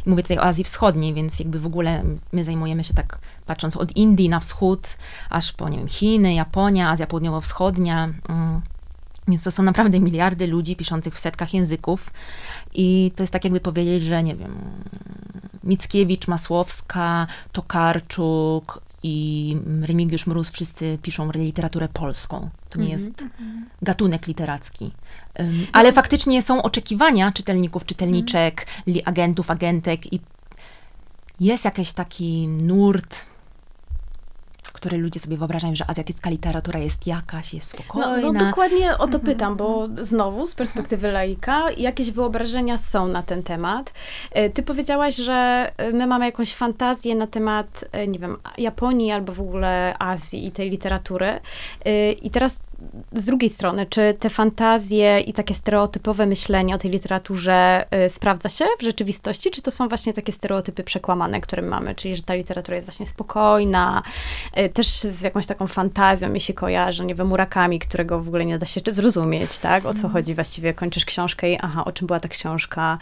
Mówię 0.07 0.23
tutaj 0.23 0.39
o 0.39 0.45
Azji 0.45 0.65
Wschodniej, 0.65 1.15
więc 1.15 1.39
jakby 1.39 1.61
w 1.61 1.67
ogóle 1.67 2.05
my 2.33 2.45
zajmujemy 2.45 2.85
się 2.85 2.95
tak, 2.95 3.19
patrząc 3.53 3.77
od 3.77 3.97
Indii 3.97 4.29
na 4.29 4.41
wschód, 4.41 4.97
aż 5.31 5.53
po, 5.53 5.69
nie 5.69 5.79
wiem, 5.79 5.89
Chiny, 5.89 6.35
Japonia, 6.35 6.91
Azja 6.91 7.07
Południowo-Wschodnia. 7.07 8.09
Mm. 8.29 8.61
Więc 9.29 9.43
to 9.43 9.51
są 9.51 9.63
naprawdę 9.63 10.01
miliardy 10.01 10.47
ludzi 10.47 10.77
piszących 10.77 11.15
w 11.15 11.19
setkach 11.19 11.55
języków. 11.55 12.11
I 12.75 13.13
to 13.17 13.23
jest 13.23 13.33
tak 13.33 13.45
jakby 13.45 13.61
powiedzieć, 13.61 14.03
że 14.05 14.23
nie 14.23 14.37
wiem, 14.37 14.55
Mickiewicz, 15.65 16.29
Masłowska, 16.29 17.27
Tokarczuk 17.53 18.81
i 19.03 19.57
Remigiusz 19.83 20.27
Mróz 20.27 20.51
wszyscy 20.51 20.99
piszą 21.03 21.31
literaturę 21.33 21.89
polską. 21.89 22.51
To 22.71 22.79
nie 22.79 22.89
jest 22.89 23.25
gatunek 23.83 24.27
literacki. 24.27 24.91
Ym, 25.41 25.67
Ale 25.73 25.93
faktycznie 25.93 26.43
są 26.43 26.63
oczekiwania 26.63 27.33
czytelników, 27.33 27.87
czytelniczek, 27.87 28.67
li 28.87 29.05
agentów, 29.05 29.51
agentek 29.51 30.13
i 30.13 30.21
jest 31.41 31.65
jakiś 31.65 31.93
taki 31.93 32.49
nurt, 32.49 33.32
w 34.73 34.75
który 34.75 34.99
ludzie 34.99 35.21
sobie 35.21 35.37
wyobrażają, 35.37 35.75
że 35.75 35.91
azjatycka 35.91 36.31
literatura 36.31 36.79
jest 36.79 37.07
jakaś, 37.07 37.55
jest 37.55 37.75
No, 37.79 37.85
spokojna. 37.85 38.33
no 38.33 38.45
dokładnie 38.47 38.99
o 38.99 39.09
to 39.09 39.19
pytam, 39.19 39.57
bo 39.57 39.89
znowu 40.01 40.47
z 40.47 40.55
perspektywy 40.55 41.13
laika 41.13 41.71
jakieś 41.71 42.11
wyobrażenia 42.11 42.79
są 42.79 43.07
na 43.09 43.23
ten 43.23 43.43
temat. 43.43 43.93
E, 44.31 44.51
Ty 44.51 44.63
powiedziałaś, 44.63 45.17
że 45.17 45.71
e, 45.77 45.93
my 45.93 46.07
mamy 46.07 46.25
jakąś 46.25 46.55
fantazję 46.55 47.15
na 47.15 47.27
temat, 47.27 47.85
e, 47.93 48.07
nie 48.07 48.19
wiem, 48.19 48.37
Japonii 48.59 49.11
albo 49.13 49.33
w 49.33 49.41
ogóle 49.41 49.95
Azji 49.99 50.47
i 50.47 50.53
tej 50.53 50.71
literatury. 50.71 51.41
I 52.23 52.31
teraz 52.31 52.61
z 53.13 53.25
drugiej 53.25 53.51
strony, 53.51 53.87
czy 53.87 54.15
te 54.19 54.31
fantazje 54.31 55.21
i 55.21 55.33
takie 55.33 55.55
stereotypowe 55.55 56.27
myślenie 56.27 56.75
o 56.75 56.79
tej 56.79 56.91
literaturze 56.91 57.85
e, 57.91 58.11
sprawdza 58.11 58.49
się 58.49 58.65
w 58.79 58.83
rzeczywistości, 58.83 59.51
czy 59.51 59.63
to 59.63 59.71
są 59.71 59.89
właśnie 59.89 60.13
takie 60.13 60.33
stereotypy 60.33 60.85
przekłamane, 60.85 61.41
które 61.41 61.63
mamy, 61.63 61.95
czyli 61.95 62.17
że 62.17 62.23
ta 62.23 62.35
literatura 62.35 62.75
jest 62.75 62.87
właśnie 62.87 63.07
spokojna, 63.07 64.03
e, 64.53 64.69
też 64.69 64.89
z 64.89 65.23
jakąś 65.23 65.47
taką 65.47 65.67
fantazją 65.67 66.29
mi 66.29 66.41
się 66.41 66.55
kojarzy, 66.55 67.05
nie 67.05 67.15
wiem, 67.15 67.27
Murakami, 67.27 67.79
którego 67.79 68.21
w 68.21 68.29
ogóle 68.29 68.45
nie 68.45 68.59
da 68.59 68.67
się 68.67 68.81
zrozumieć, 68.91 69.59
tak? 69.59 69.87
O 69.87 69.95
co 69.95 70.09
chodzi 70.09 70.35
właściwie? 70.35 70.75
Kończysz 70.75 71.05
książkę 71.05 71.51
i 71.51 71.59
aha, 71.61 71.85
o 71.85 71.93
czym 71.93 72.07
była 72.07 72.21
ta 72.21 72.29
książka? 72.29 72.99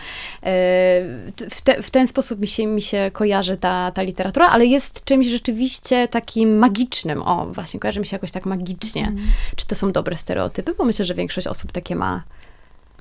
T- 1.37 1.51
W, 1.51 1.61
te, 1.61 1.83
w 1.83 1.91
ten 1.91 2.07
sposób 2.07 2.41
mi 2.41 2.47
się, 2.47 2.67
mi 2.67 2.83
się 2.83 3.11
kojarzy 3.13 3.57
ta, 3.57 3.91
ta 3.91 4.03
literatura, 4.03 4.49
ale 4.49 4.67
jest 4.67 5.05
czymś 5.05 5.27
rzeczywiście 5.27 6.09
takim 6.09 6.59
magicznym. 6.59 7.23
O, 7.23 7.47
właśnie, 7.47 7.81
kojarzy 7.81 8.01
mi 8.01 8.07
się 8.07 8.17
jakoś 8.17 8.31
tak 8.31 8.47
magicznie. 8.47 9.13
Czy 9.57 9.67
to 9.71 9.77
są 9.77 9.93
dobre 9.93 10.17
stereotypy? 10.17 10.75
Bo 10.75 10.85
myślę, 10.85 11.05
że 11.05 11.15
większość 11.15 11.47
osób 11.47 11.73
takie 11.73 11.97
ma. 11.97 12.23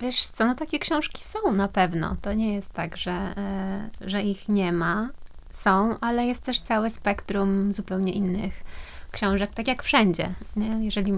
Wiesz 0.02 0.28
co, 0.28 0.46
no 0.46 0.56
takie 0.56 0.80
książki 0.80 1.24
są 1.24 1.52
na 1.52 1.68
pewno. 1.68 2.16
To 2.22 2.34
nie 2.34 2.54
jest 2.54 2.74
tak, 2.74 2.98
że, 2.98 3.12
e, 3.12 3.90
że 4.02 4.24
ich 4.24 4.50
nie 4.50 4.72
ma. 4.72 5.10
Są, 5.52 6.00
ale 6.00 6.26
jest 6.26 6.44
też 6.44 6.62
całe 6.62 6.90
spektrum 6.90 7.74
zupełnie 7.74 8.12
innych 8.12 8.64
książek, 9.12 9.54
tak 9.54 9.68
jak 9.68 9.84
wszędzie. 9.84 10.34
Nie? 10.56 10.86
Jeżeli 10.86 11.14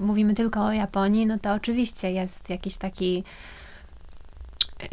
mówimy 0.00 0.34
tylko 0.34 0.64
o 0.64 0.72
Japonii, 0.72 1.26
no 1.26 1.38
to 1.38 1.52
oczywiście 1.52 2.12
jest 2.12 2.50
jakiś 2.50 2.76
taki 2.76 3.24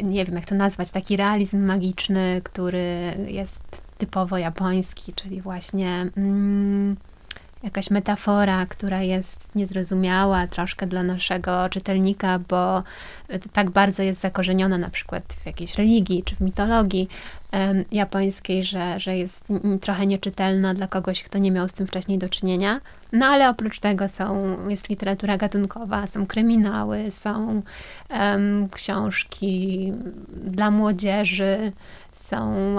nie 0.00 0.24
wiem 0.24 0.34
jak 0.34 0.46
to 0.46 0.54
nazwać, 0.54 0.90
taki 0.90 1.16
realizm 1.16 1.64
magiczny, 1.64 2.40
który 2.44 3.14
jest 3.26 3.82
typowo 3.98 4.38
japoński, 4.38 5.12
czyli 5.12 5.40
właśnie 5.40 6.06
mm, 6.16 6.96
jakaś 7.62 7.90
metafora, 7.90 8.66
która 8.66 9.02
jest 9.02 9.54
niezrozumiała 9.54 10.46
troszkę 10.46 10.86
dla 10.86 11.02
naszego 11.02 11.68
czytelnika, 11.68 12.38
bo 12.48 12.82
tak 13.52 13.70
bardzo 13.70 14.02
jest 14.02 14.20
zakorzeniona 14.20 14.78
na 14.78 14.90
przykład 14.90 15.22
w 15.42 15.46
jakiejś 15.46 15.74
religii 15.74 16.22
czy 16.22 16.36
w 16.36 16.40
mitologii 16.40 17.08
japońskiej, 17.92 18.64
że, 18.64 19.00
że 19.00 19.16
jest 19.16 19.48
trochę 19.80 20.06
nieczytelna 20.06 20.74
dla 20.74 20.86
kogoś, 20.86 21.22
kto 21.22 21.38
nie 21.38 21.50
miał 21.50 21.68
z 21.68 21.72
tym 21.72 21.86
wcześniej 21.86 22.18
do 22.18 22.28
czynienia. 22.28 22.80
No 23.12 23.26
ale 23.26 23.50
oprócz 23.50 23.80
tego 23.80 24.08
są, 24.08 24.56
jest 24.68 24.88
literatura 24.88 25.36
gatunkowa, 25.36 26.06
są 26.06 26.26
kryminały, 26.26 27.10
są 27.10 27.62
książki 28.70 29.92
dla 30.44 30.70
młodzieży, 30.70 31.72
są, 32.30 32.76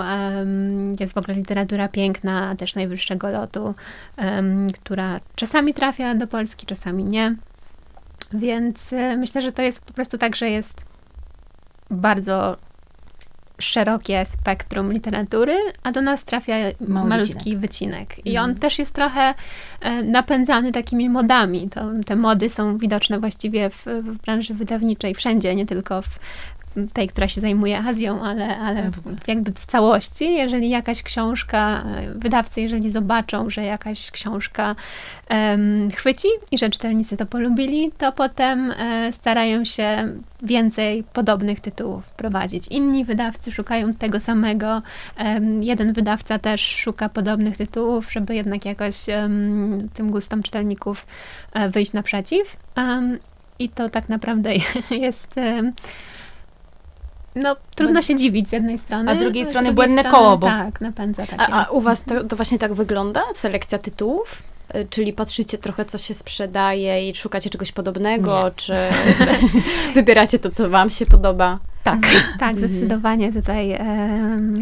jest 0.99 1.13
w 1.13 1.17
ogóle 1.17 1.37
literatura 1.37 1.87
piękna, 1.87 2.55
też 2.55 2.75
najwyższego 2.75 3.29
lotu, 3.29 3.75
która 4.73 5.19
czasami 5.35 5.73
trafia 5.73 6.15
do 6.15 6.27
Polski, 6.27 6.65
czasami 6.65 7.03
nie. 7.03 7.35
Więc 8.33 8.93
y, 8.93 9.17
myślę, 9.17 9.41
że 9.41 9.51
to 9.51 9.61
jest 9.61 9.85
po 9.85 9.93
prostu 9.93 10.17
tak, 10.17 10.35
że 10.35 10.49
jest 10.49 10.85
bardzo 11.89 12.57
szerokie 13.59 14.25
spektrum 14.25 14.93
literatury, 14.93 15.57
a 15.83 15.91
do 15.91 16.01
nas 16.01 16.23
trafia 16.23 16.55
Mały 16.87 17.09
malutki 17.09 17.57
wycinek. 17.57 18.25
I 18.25 18.29
Mhm. 18.29 18.49
on 18.49 18.55
też 18.55 18.79
jest 18.79 18.93
trochę 18.93 19.33
e, 19.81 20.03
napędzany 20.03 20.71
takimi 20.71 21.09
modami. 21.09 21.69
To, 21.69 21.91
te 22.05 22.15
mody 22.15 22.49
są 22.49 22.77
widoczne 22.77 23.19
właściwie 23.19 23.69
w, 23.69 23.85
w 23.85 24.17
branży 24.17 24.53
wydawniczej 24.53 25.15
wszędzie, 25.15 25.55
nie 25.55 25.65
tylko 25.65 26.01
w 26.01 26.19
tej, 26.93 27.07
która 27.07 27.27
się 27.27 27.41
zajmuje 27.41 27.77
Azją, 27.77 28.23
ale, 28.23 28.57
ale 28.57 28.91
jakby 29.27 29.51
w 29.51 29.65
całości, 29.65 30.33
jeżeli 30.33 30.69
jakaś 30.69 31.03
książka, 31.03 31.83
e, 31.95 32.13
wydawcy, 32.15 32.61
jeżeli 32.61 32.91
zobaczą, 32.91 33.49
że 33.49 33.63
jakaś 33.63 34.11
książka 34.11 34.75
um, 35.29 35.91
chwyci 35.91 36.27
i 36.51 36.57
że 36.57 36.69
czytelnicy 36.69 37.17
to 37.17 37.25
polubili, 37.25 37.91
to 37.97 38.11
potem 38.11 38.71
e, 38.71 39.11
starają 39.11 39.65
się 39.65 40.13
więcej 40.41 41.03
podobnych 41.13 41.59
tytułów 41.59 42.09
prowadzić. 42.09 42.67
Inni 42.67 43.05
wydawcy 43.05 43.51
szukają 43.51 43.93
tego 43.93 44.19
samego. 44.19 44.81
Um, 45.19 45.63
jeden 45.63 45.93
wydawca 45.93 46.39
też 46.39 46.61
szuka 46.61 47.09
podobnych 47.09 47.57
tytułów, 47.57 48.11
żeby 48.11 48.35
jednak 48.35 48.65
jakoś 48.65 49.07
um, 49.07 49.89
tym 49.93 50.11
gustom 50.11 50.43
czytelników 50.43 51.07
e, 51.53 51.69
wyjść 51.69 51.93
naprzeciw. 51.93 52.57
I 53.59 53.69
to 53.69 53.89
tak 53.89 54.09
naprawdę 54.09 54.51
jest 55.05 55.35
no, 57.35 57.55
trudno 57.75 58.01
się 58.01 58.15
dziwić 58.15 58.49
z 58.49 58.51
jednej 58.51 58.77
strony. 58.77 59.11
A 59.11 59.15
z 59.15 59.17
drugiej 59.17 59.45
strony 59.45 59.67
z 59.67 59.75
drugiej 59.75 59.75
błędne 59.75 60.01
strony, 60.01 60.17
koło, 60.17 60.37
bo... 60.37 60.47
Tak, 60.47 60.81
napędza 60.81 61.27
takie. 61.27 61.41
A, 61.41 61.67
a 61.67 61.71
u 61.71 61.81
was 61.81 62.03
to, 62.03 62.23
to, 62.23 62.35
właśnie 62.35 62.59
tak 62.59 62.73
wygląda? 62.73 63.23
Selekcja 63.33 63.77
tytułów? 63.77 64.43
Y, 64.75 64.87
czyli 64.89 65.13
patrzycie 65.13 65.57
trochę, 65.57 65.85
co 65.85 65.97
się 65.97 66.13
sprzedaje 66.13 67.09
i 67.09 67.15
szukacie 67.15 67.49
czegoś 67.49 67.71
podobnego, 67.71 68.43
Nie. 68.43 68.51
czy 68.55 68.73
wybieracie 69.95 70.39
to, 70.39 70.49
co 70.49 70.69
wam 70.69 70.89
się 70.89 71.05
podoba? 71.05 71.59
Tak, 71.83 71.99
tak, 72.39 72.51
mhm. 72.51 72.57
zdecydowanie 72.71 73.33
tutaj. 73.33 73.77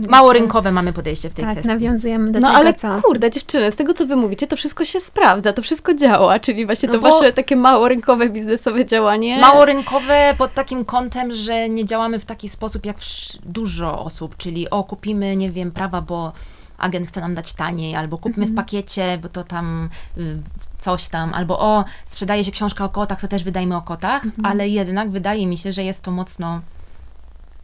Mało 0.10 0.34
rynkowe 0.34 0.72
mamy 0.72 0.94
podejście 0.94 1.30
w 1.30 1.34
tej 1.34 1.46
tak, 1.46 1.54
kwestii. 1.54 1.74
nawiązujemy 1.74 2.32
do 2.32 2.40
no, 2.40 2.48
tego, 2.48 2.60
ale 2.60 2.74
co... 2.74 3.02
kurde, 3.02 3.32
dziewczyny, 3.32 3.72
z 3.72 3.76
tego, 3.76 3.94
co 3.94 4.06
wy 4.06 4.16
mówicie, 4.16 4.48
to 4.48 4.56
wszystko 4.56 4.86
się 4.86 5.00
sprawdza, 5.00 5.54
to 5.54 5.62
wszystko 5.62 5.94
działa, 5.94 6.40
czyli 6.40 6.66
właśnie 6.66 6.90
no 6.90 6.94
to 6.96 7.00
wasze 7.00 7.34
takie 7.34 7.56
mało 7.56 7.88
rynkowe, 7.88 8.30
biznesowe 8.30 8.86
działanie. 8.86 9.40
Mało 9.40 9.66
rynkowe 9.66 10.36
pod 10.38 10.54
takim 10.54 10.86
kątem, 10.86 11.32
że 11.32 11.70
nie 11.70 11.86
działamy 11.86 12.20
w 12.20 12.26
taki 12.26 12.50
sposób, 12.50 12.86
jak 12.86 12.98
dużo 13.44 14.00
osób, 14.00 14.38
czyli 14.38 14.70
o, 14.70 14.84
kupimy, 14.84 15.36
nie 15.36 15.52
wiem, 15.52 15.72
prawa, 15.72 16.02
bo 16.02 16.32
agent 16.78 17.08
chce 17.08 17.22
nam 17.22 17.36
dać 17.36 17.54
taniej, 17.54 17.96
albo 17.96 18.18
kupmy 18.18 18.46
w 18.46 18.50
mhm. 18.50 18.56
pakiecie, 18.56 19.20
bo 19.22 19.30
to 19.30 19.44
tam 19.44 19.90
y, 20.18 20.38
coś 20.78 21.08
tam, 21.08 21.34
albo 21.34 21.60
o, 21.60 21.86
sprzedaje 22.06 22.44
się 22.44 22.52
książka 22.52 22.86
o 22.86 22.90
kotach, 22.90 23.22
to 23.22 23.28
też 23.28 23.44
wydajmy 23.44 23.76
o 23.76 23.82
kotach, 23.82 24.26
mhm. 24.26 24.46
ale 24.46 24.70
jednak 24.70 25.10
wydaje 25.10 25.48
mi 25.48 25.58
się, 25.58 25.72
że 25.72 25.84
jest 25.84 26.04
to 26.04 26.12
mocno 26.12 26.62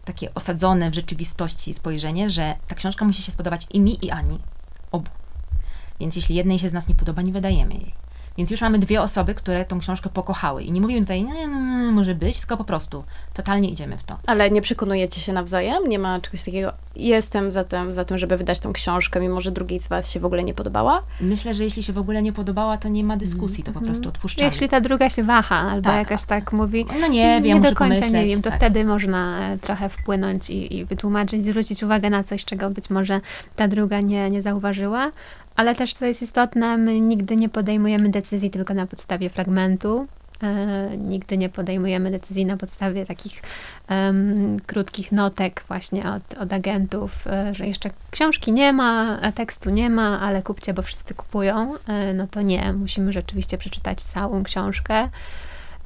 takie 0.05 0.33
osadzone 0.33 0.91
w 0.91 0.95
rzeczywistości 0.95 1.73
spojrzenie, 1.73 2.29
że 2.29 2.55
ta 2.67 2.75
książka 2.75 3.05
musi 3.05 3.21
się 3.21 3.31
spodobać 3.31 3.67
i 3.73 3.79
mi, 3.79 4.05
i 4.05 4.11
Ani. 4.11 4.39
Obu. 4.91 5.11
Więc 5.99 6.15
jeśli 6.15 6.35
jednej 6.35 6.59
się 6.59 6.69
z 6.69 6.73
nas 6.73 6.87
nie 6.87 6.95
podoba, 6.95 7.21
nie 7.21 7.33
wydajemy 7.33 7.73
jej. 7.73 8.04
Więc 8.37 8.51
już 8.51 8.61
mamy 8.61 8.79
dwie 8.79 9.01
osoby, 9.01 9.33
które 9.33 9.65
tą 9.65 9.79
książkę 9.79 10.09
pokochały. 10.09 10.63
I 10.63 10.71
nie 10.71 10.81
mówimy 10.81 11.01
tutaj, 11.01 11.23
nie, 11.23 11.33
nie, 11.33 11.47
nie, 11.47 11.91
może 11.91 12.15
być, 12.15 12.37
tylko 12.37 12.57
po 12.57 12.63
prostu 12.63 13.03
totalnie 13.33 13.69
idziemy 13.69 13.97
w 13.97 14.03
to. 14.03 14.17
Ale 14.27 14.51
nie 14.51 14.61
przekonujecie 14.61 15.21
się 15.21 15.33
nawzajem? 15.33 15.87
Nie 15.87 15.99
ma 15.99 16.19
czegoś 16.19 16.43
takiego, 16.43 16.73
jestem 16.95 17.51
za 17.51 17.63
tym, 17.63 17.93
za 17.93 18.05
tym, 18.05 18.17
żeby 18.17 18.37
wydać 18.37 18.59
tą 18.59 18.73
książkę, 18.73 19.19
mimo 19.19 19.41
że 19.41 19.51
drugiej 19.51 19.79
z 19.79 19.87
was 19.87 20.11
się 20.11 20.19
w 20.19 20.25
ogóle 20.25 20.43
nie 20.43 20.53
podobała? 20.53 21.01
Myślę, 21.21 21.53
że 21.53 21.63
jeśli 21.63 21.83
się 21.83 21.93
w 21.93 21.97
ogóle 21.97 22.21
nie 22.21 22.33
podobała, 22.33 22.77
to 22.77 22.89
nie 22.89 23.03
ma 23.03 23.17
dyskusji, 23.17 23.63
to 23.63 23.71
po 23.71 23.79
mhm. 23.79 23.85
prostu 23.85 24.09
odpuszczamy. 24.09 24.45
Jeśli 24.45 24.69
ta 24.69 24.81
druga 24.81 25.09
się 25.09 25.23
waha, 25.23 25.55
albo 25.55 25.89
tak. 25.89 25.97
jakaś 25.97 26.23
tak 26.23 26.53
mówi, 26.53 26.85
no 27.01 27.07
nie 27.07 27.41
wiem, 27.43 27.63
nie 27.63 27.69
do 27.69 27.75
końca 27.75 27.95
pomyśleć, 27.95 28.13
nie 28.13 28.27
wiem, 28.27 28.41
to 28.41 28.49
tak. 28.49 28.59
wtedy 28.59 28.85
można 28.85 29.49
e, 29.49 29.57
trochę 29.57 29.89
wpłynąć 29.89 30.49
i, 30.49 30.77
i 30.77 30.85
wytłumaczyć, 30.85 31.45
zwrócić 31.45 31.83
uwagę 31.83 32.09
na 32.09 32.23
coś, 32.23 32.45
czego 32.45 32.69
być 32.69 32.89
może 32.89 33.21
ta 33.55 33.67
druga 33.67 34.01
nie, 34.01 34.29
nie 34.29 34.41
zauważyła, 34.41 35.11
ale 35.55 35.75
też, 35.75 35.93
co 35.93 36.05
jest 36.05 36.21
istotne, 36.21 36.77
my 36.77 36.99
nigdy 36.99 37.35
nie 37.35 37.49
podejmujemy 37.49 38.09
decyzji 38.09 38.49
tylko 38.49 38.73
na 38.73 38.87
podstawie 38.87 39.29
fragmentu. 39.29 40.07
E, 40.43 40.97
nigdy 40.97 41.37
nie 41.37 41.49
podejmujemy 41.49 42.11
decyzji 42.11 42.45
na 42.45 42.57
podstawie 42.57 43.05
takich 43.05 43.41
um, 43.89 44.59
krótkich 44.65 45.11
notek 45.11 45.63
właśnie 45.67 46.11
od, 46.11 46.33
od 46.37 46.53
agentów, 46.53 47.27
e, 47.27 47.53
że 47.53 47.67
jeszcze 47.67 47.89
książki 48.11 48.51
nie 48.51 48.73
ma, 48.73 49.19
tekstu 49.35 49.69
nie 49.69 49.89
ma, 49.89 50.19
ale 50.21 50.41
kupcie, 50.41 50.73
bo 50.73 50.81
wszyscy 50.81 51.13
kupują. 51.13 51.73
E, 51.87 52.13
no 52.13 52.27
to 52.27 52.41
nie, 52.41 52.73
musimy 52.73 53.11
rzeczywiście 53.11 53.57
przeczytać 53.57 54.01
całą 54.01 54.43
książkę. 54.43 55.09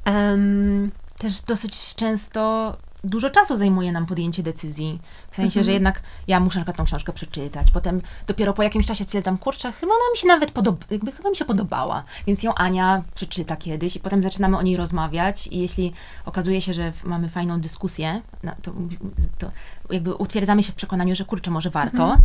Um, 0.06 0.90
też 1.18 1.40
dosyć 1.40 1.94
często 1.94 2.76
dużo 3.04 3.30
czasu 3.30 3.56
zajmuje 3.56 3.92
nam 3.92 4.06
podjęcie 4.06 4.42
decyzji. 4.42 5.00
W 5.30 5.36
sensie, 5.36 5.60
mhm. 5.60 5.64
że 5.64 5.72
jednak 5.72 6.02
ja 6.28 6.40
muszę 6.40 6.58
na 6.58 6.64
przykład 6.64 6.76
tą 6.76 6.84
książkę 6.84 7.12
przeczytać. 7.12 7.70
Potem 7.70 8.02
dopiero 8.26 8.52
po 8.52 8.62
jakimś 8.62 8.86
czasie 8.86 9.04
stwierdzam, 9.04 9.38
kurczę, 9.38 9.72
chyba 9.72 9.92
ona 9.92 10.10
mi 10.12 10.18
się 10.18 10.28
nawet 10.28 10.50
podoba, 10.50 10.86
jakby 10.90 11.12
chyba 11.12 11.30
mi 11.30 11.36
się 11.36 11.44
podobała. 11.44 12.04
Więc 12.26 12.42
ją 12.42 12.54
Ania 12.54 13.02
przeczyta 13.14 13.56
kiedyś 13.56 13.96
i 13.96 14.00
potem 14.00 14.22
zaczynamy 14.22 14.58
o 14.58 14.62
niej 14.62 14.76
rozmawiać 14.76 15.46
i 15.46 15.58
jeśli 15.58 15.92
okazuje 16.24 16.60
się, 16.60 16.74
że 16.74 16.92
mamy 17.04 17.28
fajną 17.28 17.60
dyskusję, 17.60 18.22
to, 18.62 18.72
to 19.38 19.50
jakby 19.90 20.14
utwierdzamy 20.14 20.62
się 20.62 20.72
w 20.72 20.74
przekonaniu, 20.74 21.16
że 21.16 21.24
kurczę, 21.24 21.50
może 21.50 21.70
warto. 21.70 22.02
Mhm. 22.02 22.22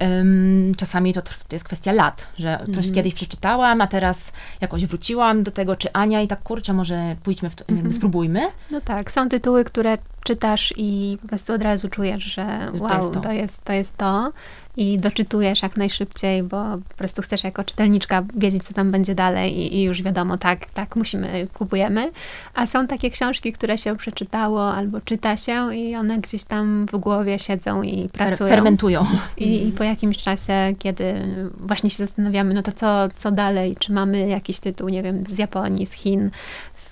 Um, 0.00 0.74
czasami 0.74 1.12
to, 1.12 1.22
to 1.22 1.30
jest 1.52 1.64
kwestia 1.64 1.92
lat, 1.92 2.28
że 2.38 2.58
coś 2.58 2.76
mhm. 2.76 2.94
kiedyś 2.94 3.14
przeczytałam, 3.14 3.80
a 3.80 3.86
teraz 3.86 4.32
jakoś 4.60 4.86
wróciłam 4.86 5.42
do 5.42 5.50
tego, 5.50 5.76
czy 5.76 5.92
Ania 5.92 6.20
i 6.20 6.28
tak 6.28 6.42
kurczę, 6.42 6.72
może 6.72 7.16
pójdźmy 7.22 7.50
w 7.50 7.54
to, 7.54 7.64
jakby 7.68 7.74
mhm. 7.74 7.92
spróbujmy. 7.92 8.40
No 8.70 8.80
tak, 8.80 9.12
są 9.12 9.28
tytuły, 9.28 9.64
które 9.64 9.98
czytasz 10.24 10.74
i 10.76 11.18
po 11.22 11.28
prostu 11.28 11.52
od 11.52 11.62
razu 11.62 11.88
czujesz, 11.88 12.24
że 12.24 12.72
wow, 12.78 12.88
to 12.88 12.96
jest 12.98 13.14
to. 13.14 13.20
To, 13.20 13.32
jest, 13.32 13.64
to 13.64 13.72
jest 13.72 13.96
to 13.96 14.32
i 14.76 14.98
doczytujesz 14.98 15.62
jak 15.62 15.76
najszybciej, 15.76 16.42
bo 16.42 16.64
po 16.88 16.94
prostu 16.94 17.22
chcesz 17.22 17.44
jako 17.44 17.64
czytelniczka 17.64 18.24
wiedzieć, 18.36 18.64
co 18.64 18.74
tam 18.74 18.90
będzie 18.90 19.14
dalej 19.14 19.58
i, 19.58 19.76
i, 19.76 19.82
już 19.82 20.02
wiadomo, 20.02 20.36
tak, 20.36 20.70
tak, 20.70 20.96
musimy, 20.96 21.46
kupujemy. 21.54 22.12
A 22.54 22.66
są 22.66 22.86
takie 22.86 23.10
książki, 23.10 23.52
które 23.52 23.78
się 23.78 23.96
przeczytało 23.96 24.74
albo 24.74 25.00
czyta 25.00 25.36
się 25.36 25.74
i 25.74 25.96
one 25.96 26.18
gdzieś 26.18 26.44
tam 26.44 26.86
w 26.86 26.96
głowie 26.96 27.38
siedzą 27.38 27.82
i 27.82 28.08
pracują. 28.08 28.50
Fermentują. 28.50 29.06
I, 29.36 29.68
I, 29.68 29.72
po 29.72 29.84
jakimś 29.84 30.16
czasie, 30.16 30.74
kiedy 30.78 31.14
właśnie 31.60 31.90
się 31.90 31.96
zastanawiamy, 31.96 32.54
no 32.54 32.62
to 32.62 32.72
co, 32.72 33.08
co 33.16 33.30
dalej? 33.30 33.76
Czy 33.78 33.92
mamy 33.92 34.28
jakiś 34.28 34.60
tytuł, 34.60 34.88
nie 34.88 35.02
wiem, 35.02 35.24
z 35.28 35.38
Japonii, 35.38 35.86
z 35.86 35.92
Chin, 35.92 36.30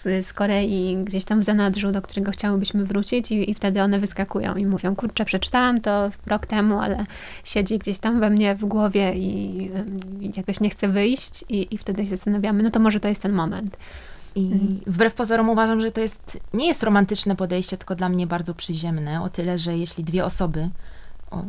z, 0.03 0.27
z 0.27 0.33
Korei, 0.33 0.97
gdzieś 1.05 1.25
tam 1.25 1.41
w 1.41 1.45
zanadrzu, 1.45 1.93
do 1.93 2.03
którego 2.03 2.31
chciałybyśmy 2.31 2.85
wrócić 2.85 3.33
i, 3.33 3.51
i 3.51 3.55
wtedy 3.55 3.83
one 3.83 3.99
wyskakują 3.99 4.55
i 4.55 4.67
mówią, 4.67 4.97
kurczę, 4.97 5.25
przeczytałam 5.25 5.81
to 5.81 6.11
rok 6.27 6.47
temu, 6.47 6.81
ale 6.81 7.05
siedzi 7.45 7.79
gdzieś 7.79 7.99
tam 7.99 8.21
we 8.21 8.31
mnie 8.31 8.55
w 8.55 8.65
głowie 8.65 9.15
i, 9.15 9.63
i 10.21 10.33
jakoś 10.37 10.61
nie 10.61 10.71
chce 10.71 10.89
wyjść 10.89 11.45
i, 11.49 11.75
i 11.75 11.79
wtedy 11.79 12.05
się 12.05 12.11
zastanawiamy, 12.11 12.63
no 12.63 12.71
to 12.71 12.81
może 12.81 13.01
to 13.01 13.09
jest 13.09 13.23
ten 13.23 13.33
moment. 13.33 13.77
I 14.35 14.53
mhm. 14.53 14.81
wbrew 14.87 15.15
pozorom 15.15 15.49
uważam, 15.49 15.81
że 15.81 15.91
to 15.91 16.01
jest, 16.01 16.41
nie 16.55 16.67
jest 16.67 16.83
romantyczne 16.83 17.37
podejście, 17.37 17.77
tylko 17.77 17.95
dla 17.95 18.09
mnie 18.09 18.27
bardzo 18.27 18.55
przyziemne, 18.55 19.23
o 19.23 19.29
tyle, 19.29 19.59
że 19.59 19.79
jeśli 19.79 20.05
dwie 20.05 20.25
osoby 20.25 20.69
o 21.33 21.45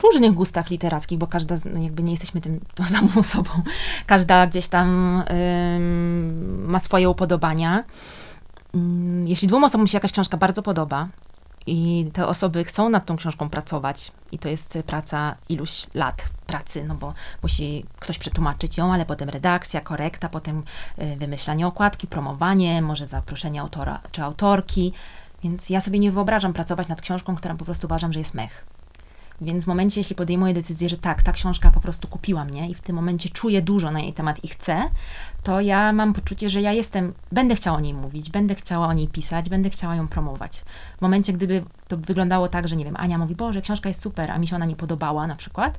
różnych 0.00 0.32
gustach 0.32 0.70
literackich, 0.70 1.18
bo 1.18 1.26
każda, 1.26 1.56
no 1.72 1.80
jakby 1.80 2.02
nie 2.02 2.10
jesteśmy 2.10 2.40
tym, 2.40 2.60
tą 2.74 2.84
samą 2.94 3.08
osobą, 3.16 3.50
każda 4.06 4.46
gdzieś 4.46 4.68
tam 4.68 5.22
ym, 5.76 6.66
ma 6.66 6.78
swoje 6.78 7.10
upodobania. 7.10 7.84
Ym, 8.74 9.28
jeśli 9.28 9.48
dwóm 9.48 9.64
osobom 9.64 9.86
się 9.86 9.96
jakaś 9.96 10.12
książka 10.12 10.36
bardzo 10.36 10.62
podoba, 10.62 11.08
i 11.66 12.10
te 12.12 12.26
osoby 12.26 12.64
chcą 12.64 12.88
nad 12.88 13.06
tą 13.06 13.16
książką 13.16 13.50
pracować 13.50 14.12
i 14.32 14.38
to 14.38 14.48
jest 14.48 14.78
praca 14.86 15.36
iluś 15.48 15.86
lat 15.94 16.30
pracy, 16.46 16.84
no 16.84 16.94
bo 16.94 17.14
musi 17.42 17.84
ktoś 17.98 18.18
przetłumaczyć 18.18 18.78
ją, 18.78 18.92
ale 18.92 19.06
potem 19.06 19.28
redakcja, 19.28 19.80
korekta, 19.80 20.28
potem 20.28 20.62
y, 20.98 21.16
wymyślanie 21.16 21.66
okładki, 21.66 22.06
promowanie, 22.06 22.82
może 22.82 23.06
zaproszenie 23.06 23.60
autora 23.60 24.00
czy 24.10 24.22
autorki. 24.22 24.92
Więc 25.44 25.70
ja 25.70 25.80
sobie 25.80 25.98
nie 25.98 26.12
wyobrażam 26.12 26.52
pracować 26.52 26.88
nad 26.88 27.00
książką, 27.00 27.36
którą 27.36 27.56
po 27.56 27.64
prostu 27.64 27.86
uważam, 27.86 28.12
że 28.12 28.18
jest 28.18 28.34
mech. 28.34 28.66
Więc 29.40 29.64
w 29.64 29.66
momencie, 29.66 30.00
jeśli 30.00 30.16
podejmuję 30.16 30.54
decyzję, 30.54 30.88
że 30.88 30.96
tak, 30.96 31.22
ta 31.22 31.32
książka 31.32 31.70
po 31.70 31.80
prostu 31.80 32.08
kupiła 32.08 32.44
mnie 32.44 32.70
i 32.70 32.74
w 32.74 32.80
tym 32.80 32.96
momencie 32.96 33.28
czuję 33.28 33.62
dużo 33.62 33.90
na 33.90 34.00
jej 34.00 34.12
temat 34.12 34.44
i 34.44 34.48
chcę, 34.48 34.90
to 35.42 35.60
ja 35.60 35.92
mam 35.92 36.14
poczucie, 36.14 36.50
że 36.50 36.60
ja 36.62 36.72
jestem, 36.72 37.14
będę 37.32 37.54
chciała 37.54 37.76
o 37.76 37.80
niej 37.80 37.94
mówić, 37.94 38.30
będę 38.30 38.54
chciała 38.54 38.86
o 38.86 38.92
niej 38.92 39.08
pisać, 39.08 39.48
będę 39.48 39.70
chciała 39.70 39.96
ją 39.96 40.08
promować. 40.08 40.64
W 40.98 41.00
momencie, 41.00 41.32
gdyby 41.32 41.64
to 41.88 41.96
wyglądało 41.96 42.48
tak, 42.48 42.68
że 42.68 42.76
nie 42.76 42.84
wiem, 42.84 42.96
Ania 42.98 43.18
mówi, 43.18 43.34
Boże, 43.34 43.62
książka 43.62 43.88
jest 43.88 44.02
super, 44.02 44.30
a 44.30 44.38
mi 44.38 44.46
się 44.46 44.56
ona 44.56 44.66
nie 44.66 44.76
podobała 44.76 45.26
na 45.26 45.36
przykład, 45.36 45.78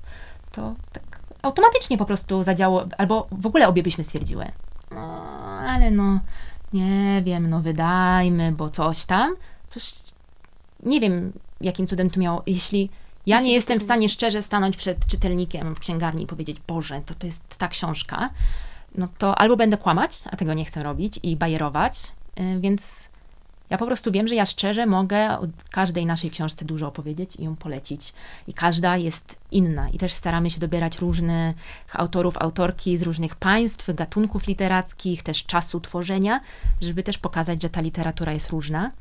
to 0.51 0.75
tak 0.93 1.19
automatycznie 1.41 1.97
po 1.97 2.05
prostu 2.05 2.43
zadziało, 2.43 2.85
albo 2.97 3.27
w 3.31 3.45
ogóle 3.45 3.67
obie 3.67 3.83
byśmy 3.83 4.03
stwierdziły, 4.03 4.45
no, 4.91 5.21
ale 5.67 5.91
no, 5.91 6.19
nie 6.73 7.21
wiem, 7.25 7.49
no 7.49 7.61
wydajmy, 7.61 8.51
bo 8.51 8.69
coś 8.69 9.05
tam. 9.05 9.35
Coś, 9.69 9.93
nie 10.83 10.99
wiem, 10.99 11.33
jakim 11.61 11.87
cudem 11.87 12.09
to 12.09 12.19
miało, 12.19 12.43
jeśli 12.45 12.89
ja 13.27 13.41
nie 13.41 13.53
jestem 13.53 13.79
w 13.79 13.83
stanie 13.83 14.09
szczerze 14.09 14.41
stanąć 14.41 14.77
przed 14.77 15.07
czytelnikiem 15.07 15.75
w 15.75 15.79
księgarni 15.79 16.23
i 16.23 16.27
powiedzieć, 16.27 16.57
Boże, 16.67 17.01
to, 17.05 17.15
to 17.15 17.25
jest 17.25 17.57
ta 17.57 17.67
książka, 17.67 18.29
no 18.95 19.07
to 19.17 19.39
albo 19.39 19.57
będę 19.57 19.77
kłamać, 19.77 20.21
a 20.31 20.35
tego 20.35 20.53
nie 20.53 20.65
chcę 20.65 20.83
robić 20.83 21.19
i 21.23 21.35
bajerować, 21.35 22.11
y, 22.39 22.59
więc 22.59 23.09
ja 23.69 23.77
po 23.77 23.85
prostu 23.85 24.11
wiem, 24.11 24.27
że 24.27 24.35
ja 24.35 24.45
szczerze 24.45 24.85
mogę 24.85 25.39
o 25.39 25.47
każdej 25.71 26.05
naszej 26.05 26.31
książce 26.31 26.65
dużo 26.65 26.87
opowiedzieć 26.87 27.35
i 27.35 27.43
ją 27.43 27.55
polecić. 27.55 28.13
I 28.47 28.53
każda 28.53 28.97
jest 28.97 29.39
inna. 29.51 29.89
I 29.89 29.97
też 29.97 30.13
staramy 30.13 30.49
się 30.49 30.59
dobierać 30.59 30.99
różnych 30.99 31.55
autorów, 31.93 32.37
autorki 32.37 32.97
z 32.97 33.01
różnych 33.01 33.35
państw, 33.35 33.95
gatunków 33.95 34.47
literackich, 34.47 35.23
też 35.23 35.45
czasu 35.45 35.79
tworzenia, 35.79 36.41
żeby 36.81 37.03
też 37.03 37.17
pokazać, 37.17 37.61
że 37.61 37.69
ta 37.69 37.81
literatura 37.81 38.33
jest 38.33 38.49
różna 38.49 38.91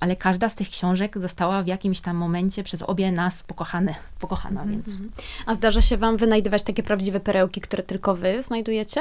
ale 0.00 0.16
każda 0.16 0.48
z 0.48 0.54
tych 0.54 0.70
książek 0.70 1.18
została 1.18 1.62
w 1.62 1.66
jakimś 1.66 2.00
tam 2.00 2.16
momencie 2.16 2.62
przez 2.62 2.82
obie 2.82 3.12
nas 3.12 3.42
pokochane, 3.42 3.94
pokochana, 4.18 4.60
Mhm. 4.62 4.82
więc 4.82 5.02
A 5.46 5.54
zdarza 5.54 5.82
się 5.82 5.96
wam 5.96 6.16
wynajdywać 6.16 6.62
takie 6.62 6.82
prawdziwe 6.82 7.20
perełki, 7.20 7.60
które 7.60 7.82
tylko 7.82 8.14
wy 8.14 8.42
znajdujecie? 8.42 9.00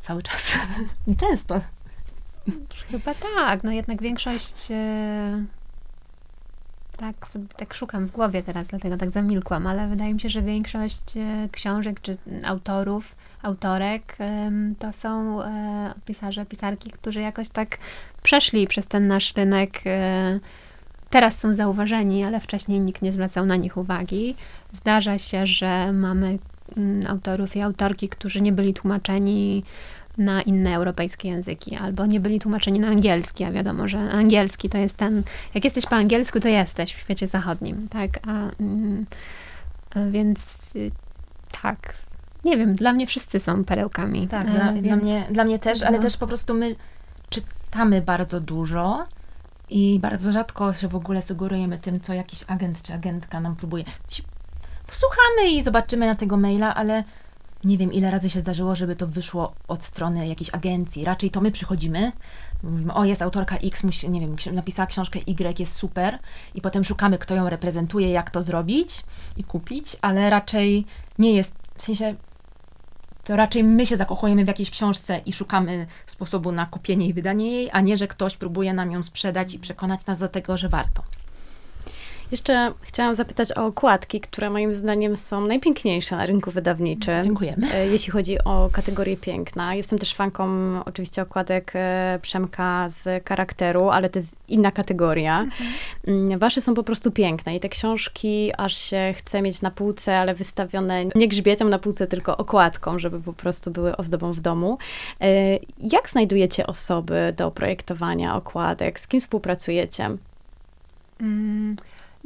cały 0.00 0.22
czas. 0.22 0.58
Często. 1.20 1.60
Chyba 2.90 3.14
tak, 3.14 3.64
no 3.64 3.72
jednak 3.72 4.02
większość 4.02 4.68
e, 4.70 5.44
tak, 6.96 7.28
sobie, 7.28 7.46
tak 7.56 7.74
szukam 7.74 8.06
w 8.06 8.10
głowie 8.10 8.42
teraz, 8.42 8.68
dlatego 8.68 8.96
tak 8.96 9.10
zamilkłam, 9.10 9.66
ale 9.66 9.88
wydaje 9.88 10.14
mi 10.14 10.20
się, 10.20 10.28
że 10.28 10.42
większość 10.42 11.16
e, 11.16 11.48
książek 11.52 12.00
czy 12.00 12.16
autorów, 12.44 13.16
autorek 13.42 14.16
to 14.78 14.92
są 14.92 15.42
e, 15.42 15.94
pisarze, 16.04 16.46
pisarki, 16.46 16.90
którzy 16.90 17.20
jakoś 17.20 17.48
tak 17.48 17.78
przeszli 18.22 18.66
przez 18.66 18.86
ten 18.86 19.06
nasz 19.06 19.34
rynek. 19.36 19.80
E, 19.86 20.40
teraz 21.10 21.38
są 21.38 21.54
zauważeni, 21.54 22.24
ale 22.24 22.40
wcześniej 22.40 22.80
nikt 22.80 23.02
nie 23.02 23.12
zwracał 23.12 23.46
na 23.46 23.56
nich 23.56 23.76
uwagi. 23.76 24.36
Zdarza 24.72 25.18
się, 25.18 25.46
że 25.46 25.92
mamy 25.92 26.38
mm, 26.76 27.10
autorów 27.10 27.56
i 27.56 27.60
autorki, 27.60 28.08
którzy 28.08 28.40
nie 28.40 28.52
byli 28.52 28.74
tłumaczeni 28.74 29.64
na 30.18 30.42
inne 30.42 30.74
europejskie 30.74 31.28
języki, 31.28 31.76
albo 31.76 32.06
nie 32.06 32.20
byli 32.20 32.40
tłumaczeni 32.40 32.80
na 32.80 32.88
angielski, 32.88 33.44
a 33.44 33.52
wiadomo, 33.52 33.88
że 33.88 33.98
angielski 33.98 34.68
to 34.68 34.78
jest 34.78 34.96
ten, 34.96 35.22
jak 35.54 35.64
jesteś 35.64 35.86
po 35.86 35.96
angielsku, 35.96 36.40
to 36.40 36.48
jesteś 36.48 36.94
w 36.94 36.98
świecie 36.98 37.28
zachodnim, 37.28 37.88
tak, 37.88 38.10
a 38.26 38.50
mm, 38.60 39.06
a 39.90 40.10
więc 40.10 40.76
y, 40.76 40.90
tak, 41.62 41.94
nie 42.44 42.56
wiem, 42.56 42.74
dla 42.74 42.92
mnie 42.92 43.06
wszyscy 43.06 43.40
są 43.40 43.64
perełkami. 43.64 44.28
Tak, 44.28 44.48
e, 44.48 44.50
dla, 44.50 44.72
więc- 44.72 44.86
dla, 44.86 44.96
mnie, 44.96 45.26
dla 45.30 45.44
mnie 45.44 45.58
też, 45.58 45.82
ale 45.82 45.96
no. 45.96 46.02
też 46.02 46.16
po 46.16 46.26
prostu 46.26 46.54
my 46.54 46.76
czytamy 47.28 48.02
bardzo 48.02 48.40
dużo 48.40 49.06
i 49.70 49.98
bardzo 50.00 50.32
rzadko 50.32 50.74
się 50.74 50.88
w 50.88 50.96
ogóle 50.96 51.22
sugerujemy 51.22 51.78
tym, 51.78 52.00
co 52.00 52.14
jakiś 52.14 52.44
agent 52.46 52.82
czy 52.82 52.94
agentka 52.94 53.40
nam 53.40 53.56
próbuje. 53.56 53.84
Posłuchamy 54.86 55.50
i 55.50 55.62
zobaczymy 55.62 56.06
na 56.06 56.14
tego 56.14 56.36
maila, 56.36 56.74
ale 56.74 57.04
nie 57.66 57.78
wiem, 57.78 57.92
ile 57.92 58.10
razy 58.10 58.30
się 58.30 58.40
zdarzyło, 58.40 58.76
żeby 58.76 58.96
to 58.96 59.06
wyszło 59.06 59.54
od 59.68 59.84
strony 59.84 60.28
jakiejś 60.28 60.50
agencji. 60.54 61.04
Raczej 61.04 61.30
to 61.30 61.40
my 61.40 61.50
przychodzimy, 61.50 62.12
mówimy, 62.62 62.94
o 62.94 63.04
jest 63.04 63.22
autorka 63.22 63.56
X, 63.56 63.84
musi, 63.84 64.10
nie 64.10 64.20
wiem, 64.20 64.36
napisała 64.52 64.86
książkę 64.86 65.18
Y, 65.26 65.58
jest 65.60 65.72
super 65.72 66.18
i 66.54 66.60
potem 66.60 66.84
szukamy, 66.84 67.18
kto 67.18 67.34
ją 67.34 67.48
reprezentuje, 67.48 68.10
jak 68.10 68.30
to 68.30 68.42
zrobić 68.42 69.04
i 69.36 69.44
kupić, 69.44 69.96
ale 70.02 70.30
raczej 70.30 70.86
nie 71.18 71.32
jest, 71.32 71.54
w 71.78 71.82
sensie 71.82 72.14
to 73.24 73.36
raczej 73.36 73.64
my 73.64 73.86
się 73.86 73.96
zakochujemy 73.96 74.44
w 74.44 74.48
jakiejś 74.48 74.70
książce 74.70 75.20
i 75.26 75.32
szukamy 75.32 75.86
sposobu 76.06 76.52
na 76.52 76.66
kupienie 76.66 77.06
i 77.06 77.12
wydanie 77.12 77.50
jej, 77.50 77.70
a 77.72 77.80
nie, 77.80 77.96
że 77.96 78.08
ktoś 78.08 78.36
próbuje 78.36 78.74
nam 78.74 78.92
ją 78.92 79.02
sprzedać 79.02 79.54
i 79.54 79.58
przekonać 79.58 80.06
nas 80.06 80.18
do 80.18 80.28
tego, 80.28 80.56
że 80.56 80.68
warto. 80.68 81.02
Jeszcze 82.30 82.72
chciałam 82.82 83.14
zapytać 83.14 83.52
o 83.52 83.66
okładki, 83.66 84.20
które 84.20 84.50
moim 84.50 84.74
zdaniem 84.74 85.16
są 85.16 85.40
najpiękniejsze 85.46 86.16
na 86.16 86.26
rynku 86.26 86.50
wydawniczym. 86.50 87.24
Dziękujemy. 87.24 87.74
E, 87.74 87.86
Jeśli 87.86 88.12
chodzi 88.12 88.44
o 88.44 88.68
kategorię 88.72 89.16
piękna. 89.16 89.74
Jestem 89.74 89.98
też 89.98 90.14
fanką 90.14 90.46
oczywiście 90.84 91.22
okładek 91.22 91.72
e, 91.74 92.18
Przemka 92.22 92.90
z 92.90 93.28
charakteru, 93.28 93.88
ale 93.88 94.10
to 94.10 94.18
jest 94.18 94.36
inna 94.48 94.72
kategoria. 94.72 95.46
Mm, 96.06 96.38
Wasze 96.38 96.60
są 96.60 96.74
po 96.74 96.82
prostu 96.82 97.10
piękne 97.10 97.56
i 97.56 97.60
te 97.60 97.68
książki 97.68 98.52
aż 98.56 98.76
się 98.76 99.14
chce 99.16 99.42
mieć 99.42 99.62
na 99.62 99.70
półce, 99.70 100.18
ale 100.18 100.34
wystawione 100.34 101.04
nie 101.14 101.28
grzbietem 101.28 101.70
na 101.70 101.78
półce, 101.78 102.06
tylko 102.06 102.36
okładką, 102.36 102.98
żeby 102.98 103.20
po 103.20 103.32
prostu 103.32 103.70
były 103.70 103.96
ozdobą 103.96 104.32
w 104.32 104.40
domu. 104.40 104.78
E, 105.20 105.58
Jak 105.78 106.10
znajdujecie 106.10 106.66
osoby 106.66 107.34
do 107.36 107.50
projektowania 107.50 108.36
okładek? 108.36 109.00
Z 109.00 109.06
kim 109.08 109.20
współpracujecie? 109.20 110.10
Mm, 111.20 111.76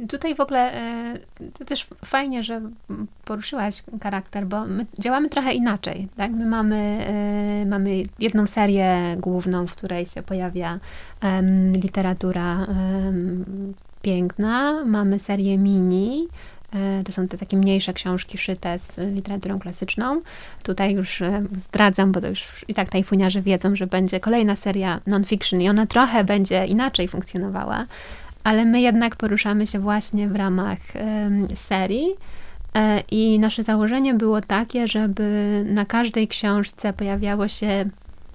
Tutaj 0.09 0.35
w 0.35 0.39
ogóle 0.39 0.73
e, 0.73 1.13
to 1.59 1.65
też 1.65 1.87
fajnie, 2.05 2.43
że 2.43 2.61
poruszyłaś 3.25 3.83
charakter, 4.03 4.45
bo 4.45 4.65
my 4.65 4.85
działamy 4.99 5.29
trochę 5.29 5.53
inaczej. 5.53 6.07
Tak? 6.17 6.31
My 6.31 6.45
mamy, 6.45 7.05
e, 7.07 7.65
mamy 7.65 8.03
jedną 8.19 8.47
serię 8.47 9.15
główną, 9.19 9.67
w 9.67 9.75
której 9.75 10.05
się 10.05 10.23
pojawia 10.23 10.79
em, 11.21 11.71
literatura 11.71 12.65
em, 12.65 13.73
piękna. 14.01 14.85
Mamy 14.85 15.19
serię 15.19 15.57
mini. 15.57 16.27
e, 16.73 17.03
To 17.03 17.11
są 17.11 17.27
te 17.27 17.37
takie 17.37 17.57
mniejsze 17.57 17.93
książki 17.93 18.37
szyte 18.37 18.79
z 18.79 18.97
literaturą 18.97 19.59
klasyczną. 19.59 20.21
Tutaj 20.63 20.93
już 20.93 21.23
zdradzam, 21.57 22.11
bo 22.11 22.21
to 22.21 22.27
już 22.27 22.65
i 22.67 22.73
tak 22.73 22.89
tajfuniarze 22.89 23.41
wiedzą, 23.41 23.75
że 23.75 23.87
będzie 23.87 24.19
kolejna 24.19 24.55
seria 24.55 24.99
non-fiction 25.07 25.61
i 25.61 25.69
ona 25.69 25.85
trochę 25.85 26.23
będzie 26.23 26.65
inaczej 26.65 27.07
funkcjonowała 27.07 27.85
ale 28.43 28.65
my 28.65 28.81
jednak 28.81 29.15
poruszamy 29.15 29.67
się 29.67 29.79
właśnie 29.79 30.27
w 30.27 30.35
ramach 30.35 30.79
serii. 31.55 32.07
E, 32.75 33.03
I 33.11 33.39
nasze 33.39 33.63
założenie 33.63 34.13
było 34.13 34.41
takie, 34.41 34.87
żeby 34.87 35.63
na 35.67 35.85
każdej 35.85 36.27
książce 36.27 36.93
pojawiało 36.93 37.47
się 37.47 37.85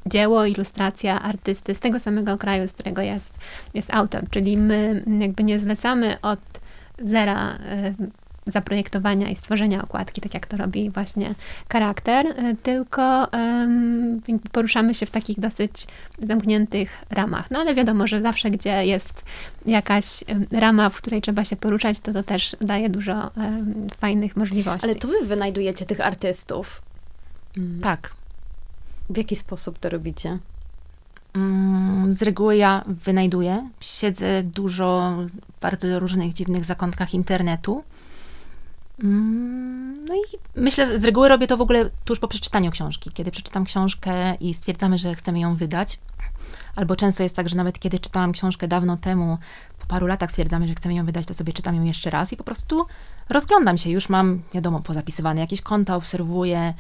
dzieło, 0.07 0.45
ilustracja 0.45 1.23
artysty 1.23 1.75
z 1.75 1.81
tego 1.81 2.01
samego 2.01 2.39
kraju, 2.39 2.69
z 2.69 2.73
którego 2.73 3.03
jest, 3.03 3.39
jest 3.75 3.95
autor. 3.95 4.31
Czyli 4.31 4.57
my 4.57 5.05
jakby 5.21 5.45
nie 5.45 5.59
zlecamy 5.59 6.21
od 6.23 6.41
zera 7.03 7.59
zaprojektowania 8.47 9.31
i 9.31 9.37
stworzenia 9.37 9.83
okładki, 9.83 10.21
tak 10.21 10.35
jak 10.35 10.47
to 10.47 10.57
robi 10.57 10.91
właśnie 10.91 11.35
charakter, 11.73 12.27
e, 12.27 12.57
tylko 12.63 13.29
poruszamy 14.53 14.95
się 14.95 15.07
w 15.07 15.11
takich 15.11 15.41
dosyć 15.41 15.87
zamkniętych 16.19 16.91
ramach. 17.11 17.51
No 17.51 17.61
ale 17.61 17.75
wiadomo, 17.75 18.07
że 18.07 18.23
zawsze, 18.23 18.51
gdzie 18.51 18.87
jest 18.87 19.25
jakaś 19.67 20.25
rama, 20.53 20.89
w 20.89 20.97
której 20.97 21.23
trzeba 21.23 21.45
się 21.45 21.57
poruszać, 21.57 22.01
to 22.01 22.13
to 22.13 22.23
też 22.23 22.57
daje 22.61 22.89
dużo 22.89 23.31
fajnych 23.99 24.37
możliwości. 24.37 24.87
Ale 24.87 24.95
to 24.95 25.09
wy 25.09 25.27
wynajdujecie 25.27 25.87
tych 25.87 26.01
artystów. 26.01 26.83
Tak. 27.83 28.11
W 29.11 29.17
jaki 29.17 29.37
sposób 29.37 29.79
to 29.79 29.89
robicie? 29.89 30.39
Mm, 31.35 32.15
Z 32.15 32.23
reguły 32.23 32.57
ja 32.57 32.85
wynajduję. 32.87 33.69
Siedzę 33.81 34.43
dużo 34.43 35.17
w 35.19 35.61
bardzo 35.61 36.01
różnych 36.01 36.33
dziwnych 36.33 36.65
zakątkach 36.65 37.15
internetu. 37.15 37.85
Mm, 39.05 40.05
No 40.09 40.15
i 40.15 40.61
myślę, 40.61 40.87
że 40.87 40.99
z 40.99 41.05
reguły 41.05 41.29
robię 41.29 41.47
to 41.47 41.57
w 41.57 41.61
ogóle 41.61 41.91
tuż 42.05 42.19
po 42.21 42.29
przeczytaniu 42.29 42.71
książki. 42.71 43.11
Kiedy 43.15 43.31
przeczytam 43.31 43.65
książkę 43.65 44.35
i 44.35 44.55
stwierdzamy, 44.55 44.99
że 44.99 45.15
chcemy 45.15 45.41
ją 45.41 45.57
wydać, 45.57 45.99
albo 46.77 46.97
często 46.97 47.23
jest 47.23 47.37
tak, 47.37 47.49
że 47.49 47.57
nawet 47.57 47.79
kiedy 47.79 47.99
czytałam 47.99 48.33
książkę 48.33 48.69
dawno 48.69 48.97
temu, 48.97 49.39
po 49.79 49.87
paru 49.87 50.07
latach 50.07 50.31
stwierdzamy, 50.31 50.69
że 50.69 50.75
chcemy 50.75 50.95
ją 50.95 51.07
wydać, 51.07 51.27
to 51.27 51.35
sobie 51.35 51.53
czytam 51.53 51.75
ją 51.75 51.83
jeszcze 51.83 52.11
raz 52.11 52.33
i 52.33 52.37
po 52.37 52.45
prostu 52.45 52.87
rozglądam 53.29 53.79
się. 53.79 53.91
Już 53.91 54.09
mam, 54.09 54.43
wiadomo, 54.55 54.81
pozapisywane 54.81 55.41
jakieś 55.41 55.61
konta, 55.63 55.97
obserwuję. 55.97 56.75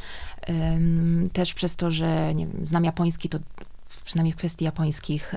Też 1.33 1.55
przez 1.55 1.77
to, 1.77 1.91
że 1.91 2.35
nie 2.35 2.47
wiem, 2.47 2.67
znam 2.67 2.85
japoński, 2.85 3.29
to 3.29 3.39
przynajmniej 4.05 4.33
w 4.33 4.37
kwestii 4.37 4.65
japońskich 4.65 5.35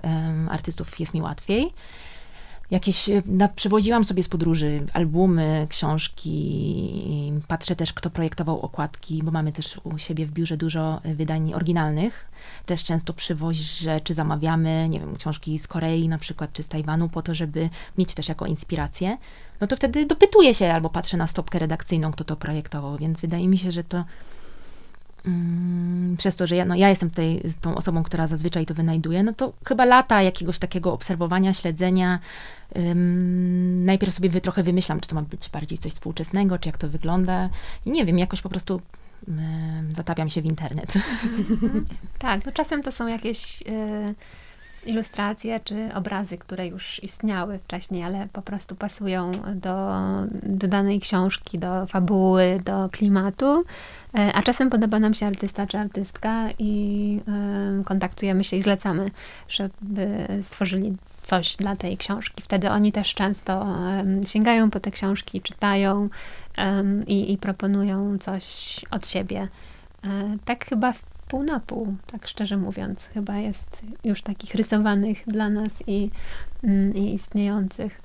artystów 0.49 0.99
jest 0.99 1.13
mi 1.13 1.21
łatwiej. 1.21 1.73
Jakieś, 2.71 3.09
e, 3.09 3.21
na, 3.25 3.47
przywoziłam 3.47 4.05
sobie 4.05 4.23
z 4.23 4.29
podróży 4.29 4.85
albumy, 4.93 5.67
książki, 5.69 7.33
patrzę 7.47 7.75
też, 7.75 7.93
kto 7.93 8.09
projektował 8.09 8.59
okładki, 8.59 9.23
bo 9.23 9.31
mamy 9.31 9.51
też 9.51 9.79
u 9.83 9.97
siebie 9.97 10.25
w 10.25 10.31
biurze 10.31 10.57
dużo 10.57 11.01
e, 11.03 11.15
wydań 11.15 11.53
oryginalnych. 11.53 12.31
Też 12.65 12.83
często 12.83 13.13
przywożę, 13.13 14.01
czy 14.03 14.13
zamawiamy, 14.13 14.89
nie 14.89 14.99
wiem, 14.99 15.15
książki 15.15 15.59
z 15.59 15.67
Korei 15.67 16.07
na 16.07 16.17
przykład, 16.17 16.53
czy 16.53 16.63
z 16.63 16.67
Tajwanu, 16.67 17.09
po 17.09 17.21
to, 17.21 17.33
żeby 17.33 17.69
mieć 17.97 18.13
też 18.13 18.29
jako 18.29 18.45
inspirację. 18.45 19.17
No 19.61 19.67
to 19.67 19.75
wtedy 19.75 20.05
dopytuję 20.05 20.53
się 20.53 20.73
albo 20.73 20.89
patrzę 20.89 21.17
na 21.17 21.27
stopkę 21.27 21.59
redakcyjną, 21.59 22.11
kto 22.11 22.23
to 22.23 22.35
projektował, 22.35 22.97
więc 22.97 23.21
wydaje 23.21 23.47
mi 23.47 23.57
się, 23.57 23.71
że 23.71 23.83
to 23.83 24.05
przez 26.17 26.35
to, 26.35 26.47
że 26.47 26.55
ja, 26.55 26.65
no, 26.65 26.75
ja 26.75 26.89
jestem 26.89 27.09
tutaj 27.09 27.41
z 27.43 27.57
tą 27.57 27.75
osobą, 27.75 28.03
która 28.03 28.27
zazwyczaj 28.27 28.65
to 28.65 28.73
wynajduje, 28.73 29.23
no 29.23 29.33
to 29.33 29.53
chyba 29.67 29.85
lata 29.85 30.21
jakiegoś 30.21 30.59
takiego 30.59 30.93
obserwowania, 30.93 31.53
śledzenia. 31.53 32.19
Ym, 32.77 33.85
najpierw 33.85 34.13
sobie 34.13 34.29
wy, 34.29 34.41
trochę 34.41 34.63
wymyślam, 34.63 34.99
czy 34.99 35.09
to 35.09 35.15
ma 35.15 35.21
być 35.21 35.49
bardziej 35.49 35.77
coś 35.77 35.91
współczesnego, 35.93 36.59
czy 36.59 36.69
jak 36.69 36.77
to 36.77 36.89
wygląda. 36.89 37.49
I 37.85 37.91
nie 37.91 38.05
wiem, 38.05 38.19
jakoś 38.19 38.41
po 38.41 38.49
prostu 38.49 38.81
ym, 39.27 39.95
zatapiam 39.95 40.29
się 40.29 40.41
w 40.41 40.45
internet. 40.45 40.93
Tak, 42.19 42.45
no 42.45 42.51
czasem 42.51 42.83
to 42.83 42.91
są 42.91 43.07
jakieś 43.07 43.61
y, 43.61 44.15
ilustracje 44.85 45.59
czy 45.59 45.89
obrazy, 45.95 46.37
które 46.37 46.67
już 46.67 47.03
istniały 47.03 47.59
wcześniej, 47.59 48.03
ale 48.03 48.27
po 48.33 48.41
prostu 48.41 48.75
pasują 48.75 49.31
do, 49.55 49.93
do 50.43 50.67
danej 50.67 50.99
książki, 50.99 51.59
do 51.59 51.85
fabuły, 51.85 52.61
do 52.65 52.89
klimatu. 52.91 53.63
E, 54.17 54.33
A 54.33 54.43
czasem 54.43 54.69
podoba 54.69 54.99
nam 54.99 55.13
się 55.13 55.25
artysta 55.25 55.67
czy 55.67 55.77
artystka 55.77 56.49
i 56.59 57.19
y, 57.81 57.83
kontaktujemy 57.83 58.43
się 58.43 58.57
i 58.57 58.61
zlecamy, 58.61 59.09
żeby 59.49 60.27
stworzyli 60.41 60.97
coś 61.21 61.55
dla 61.55 61.75
tej 61.75 61.97
książki. 61.97 62.41
Wtedy 62.41 62.69
oni 62.69 62.91
też 62.91 63.13
często 63.13 63.61
em, 63.61 64.23
sięgają 64.23 64.69
po 64.69 64.79
te 64.79 64.91
książki, 64.91 65.41
czytają 65.41 66.09
i, 67.07 67.33
i 67.33 67.37
proponują 67.37 68.17
coś 68.17 68.79
od 68.91 69.07
siebie. 69.07 69.47
E, 70.03 70.37
Tak 70.45 70.65
chyba 70.65 70.93
w 70.93 71.03
pół 71.29 71.43
na 71.43 71.59
pół, 71.59 71.95
tak 72.11 72.27
szczerze 72.27 72.57
mówiąc. 72.57 73.09
Chyba 73.13 73.37
jest 73.37 73.85
już 74.03 74.21
takich 74.21 74.55
rysowanych 74.55 75.17
dla 75.27 75.49
nas 75.49 75.83
i, 75.87 76.09
mm, 76.63 76.95
i 76.95 77.13
istniejących 77.13 78.01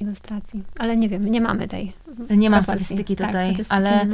ilustracji. 0.00 0.62
Ale 0.78 0.96
nie 0.96 1.08
wiem, 1.08 1.28
nie 1.28 1.40
mamy 1.40 1.68
tej. 1.68 1.92
Nie 2.30 2.50
mam 2.50 2.64
statystyki 2.64 3.16
Tak, 3.16 3.26
tutaj, 3.26 3.54
statystyki 3.54 3.74
ale 3.74 4.04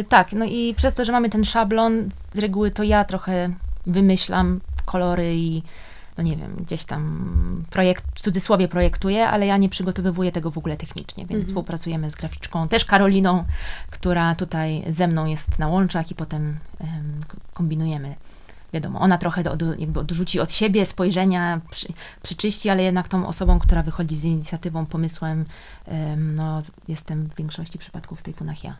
y, 0.00 0.04
tak, 0.08 0.32
no 0.32 0.44
i 0.44 0.74
przez 0.76 0.94
to, 0.94 1.04
że 1.04 1.12
mamy 1.12 1.30
ten 1.30 1.44
szablon, 1.44 2.08
z 2.32 2.38
reguły 2.38 2.70
to 2.70 2.82
ja 2.82 3.04
trochę 3.04 3.50
wymyślam 3.86 4.60
kolory 4.84 5.34
i 5.36 5.62
no 6.18 6.24
nie 6.24 6.36
wiem, 6.36 6.54
gdzieś 6.56 6.84
tam 6.84 7.64
projekt, 7.70 8.04
w 8.14 8.20
cudzysłowie 8.20 8.68
projektuję, 8.68 9.28
ale 9.28 9.46
ja 9.46 9.56
nie 9.56 9.68
przygotowywuję 9.68 10.32
tego 10.32 10.50
w 10.50 10.58
ogóle 10.58 10.76
technicznie, 10.76 11.22
więc 11.22 11.30
Mhm. 11.30 11.46
współpracujemy 11.46 12.10
z 12.10 12.14
graficzką, 12.14 12.68
też 12.68 12.84
Karoliną, 12.84 13.44
która 13.90 14.34
tutaj 14.34 14.84
ze 14.88 15.08
mną 15.08 15.26
jest 15.26 15.58
na 15.58 15.68
łączach 15.68 16.10
i 16.10 16.14
potem 16.14 16.58
em, 16.80 17.20
k- 17.28 17.36
kombinujemy. 17.54 18.14
Wiadomo, 18.72 19.00
ona 19.00 19.18
trochę 19.18 19.42
do, 19.42 19.56
do, 19.56 19.74
jakby 19.74 20.00
odrzuci 20.00 20.40
od 20.40 20.52
siebie 20.52 20.86
spojrzenia, 20.86 21.60
przy, 21.70 21.88
przyczyści, 22.22 22.68
ale 22.68 22.82
jednak 22.82 23.08
tą 23.08 23.26
osobą, 23.26 23.58
która 23.58 23.82
wychodzi 23.82 24.16
z 24.16 24.24
inicjatywą, 24.24 24.86
pomysłem, 24.86 25.44
em, 25.86 26.34
no 26.34 26.60
jestem 26.88 27.26
w 27.28 27.34
większości 27.36 27.78
przypadków 27.78 28.22
tej 28.22 28.34
funach 28.34 28.64
ja. 28.64 28.76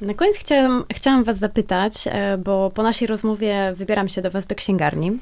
Na 0.00 0.14
koniec 0.14 0.36
chciałam, 0.36 0.84
chciałam 0.92 1.24
Was 1.24 1.38
zapytać, 1.38 1.94
e, 2.06 2.38
bo 2.38 2.70
po 2.70 2.82
naszej 2.82 3.08
rozmowie 3.08 3.72
wybieram 3.76 4.08
się 4.08 4.22
do 4.22 4.30
Was 4.30 4.46
do 4.46 4.54
księgarni. 4.54 5.18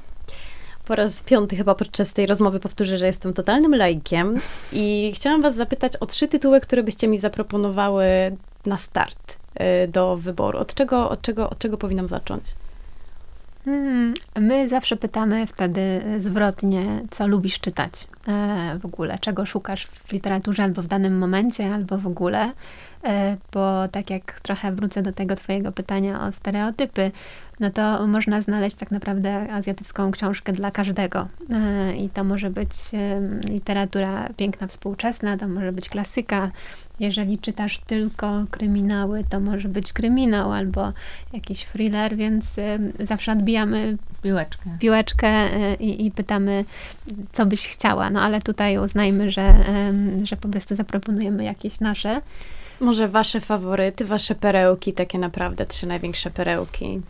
Po 0.91 0.97
raz 0.97 1.23
piąty 1.23 1.57
chyba 1.57 1.75
podczas 1.75 2.13
tej 2.13 2.27
rozmowy 2.27 2.61
powtórzę, 2.61 2.99
że 2.99 3.07
jestem 3.07 3.33
totalnym 3.33 3.75
laikiem 3.75 4.35
i 4.73 5.13
chciałam 5.15 5.43
Was 5.43 5.55
zapytać 5.55 5.97
o 5.97 6.07
trzy 6.07 6.29
tytuły, 6.29 6.61
które 6.61 6.83
byście 6.83 7.09
mi 7.09 7.19
zaproponowały 7.19 8.07
na 8.67 8.77
start 8.77 9.39
e, 9.55 9.89
do 9.89 10.17
wyboru. 10.17 10.59
Od 10.59 10.75
czego, 10.75 11.11
od 11.11 11.23
czego, 11.23 11.51
od 11.51 11.59
czego 11.59 11.77
powinnam 11.77 12.09
zacząć? 12.09 12.45
Hmm, 13.65 14.15
My 14.41 14.69
zawsze 14.69 14.97
pytamy 14.97 15.47
wtedy 15.47 16.03
zwrotnie, 16.19 17.03
co 17.11 17.27
lubisz 17.27 17.61
czytać 17.61 17.93
e, 18.29 18.79
w 18.83 18.87
ogóle, 18.87 19.19
czego 19.19 19.47
szukasz 19.47 19.87
w 19.87 20.13
literaturze 20.13 20.63
albo 20.63 20.83
w 20.83 20.87
danym 20.87 21.19
momencie, 21.19 21.75
albo 21.75 21.99
w 21.99 22.07
ogóle. 22.07 22.53
E, 23.05 23.37
bo 23.53 23.89
tak 23.89 24.11
jak 24.11 24.41
trochę 24.41 24.73
wrócę 24.73 25.03
do 25.03 25.13
tego 25.13 25.37
Twojego 25.37 25.73
pytania 25.73 26.27
o 26.27 26.33
stereotypy, 26.33 27.11
no 27.61 27.71
to 27.71 28.07
można 28.07 28.43
znaleźć 28.43 28.77
tak 28.77 28.91
naprawdę 28.91 29.53
azjatycką 29.53 30.11
książkę 30.11 30.53
dla 30.53 30.71
każdego. 30.71 31.29
E, 31.51 31.97
I 31.97 32.09
to 32.09 32.25
może 32.25 32.51
być 32.51 32.71
literatura 33.49 34.29
piękna 34.37 34.67
współczesna, 34.67 35.37
to 35.37 35.49
może 35.49 35.73
być 35.73 35.89
klasyka. 35.89 36.51
Jeżeli 37.01 37.39
czytasz 37.39 37.79
tylko 37.79 38.45
kryminały, 38.51 39.25
to 39.29 39.41
może 39.41 39.69
być 39.69 39.93
kryminał 39.93 40.53
albo 40.53 40.91
jakiś 41.33 41.65
thriller, 41.65 42.17
więc 42.17 42.55
zawsze 43.01 43.33
odbijamy 43.33 43.97
Piłeczkę. 44.23 44.71
piłeczkę 44.79 45.29
e, 45.29 45.75
i, 45.75 46.07
i 46.07 46.11
pytamy, 46.11 46.65
co 47.33 47.47
byś 47.47 47.69
chciała. 47.69 48.11
No 48.11 48.23
ale 48.23 48.41
tutaj 48.41 48.79
uznajmy, 48.79 49.31
że, 49.31 49.55
że 50.23 50.37
po 50.37 50.49
prostu 50.49 50.75
zaproponujemy 50.75 51.45
jakieś 51.45 51.81
nasze. 51.81 52.21
Może 52.81 53.09
Wasze 53.09 53.41
faworyty, 53.41 54.05
Wasze 54.05 54.35
perełki, 54.35 54.93
takie 54.93 55.19
naprawdę 55.19 55.67
trzy 55.67 55.87
największe 55.87 56.31
perełki. 56.31 57.01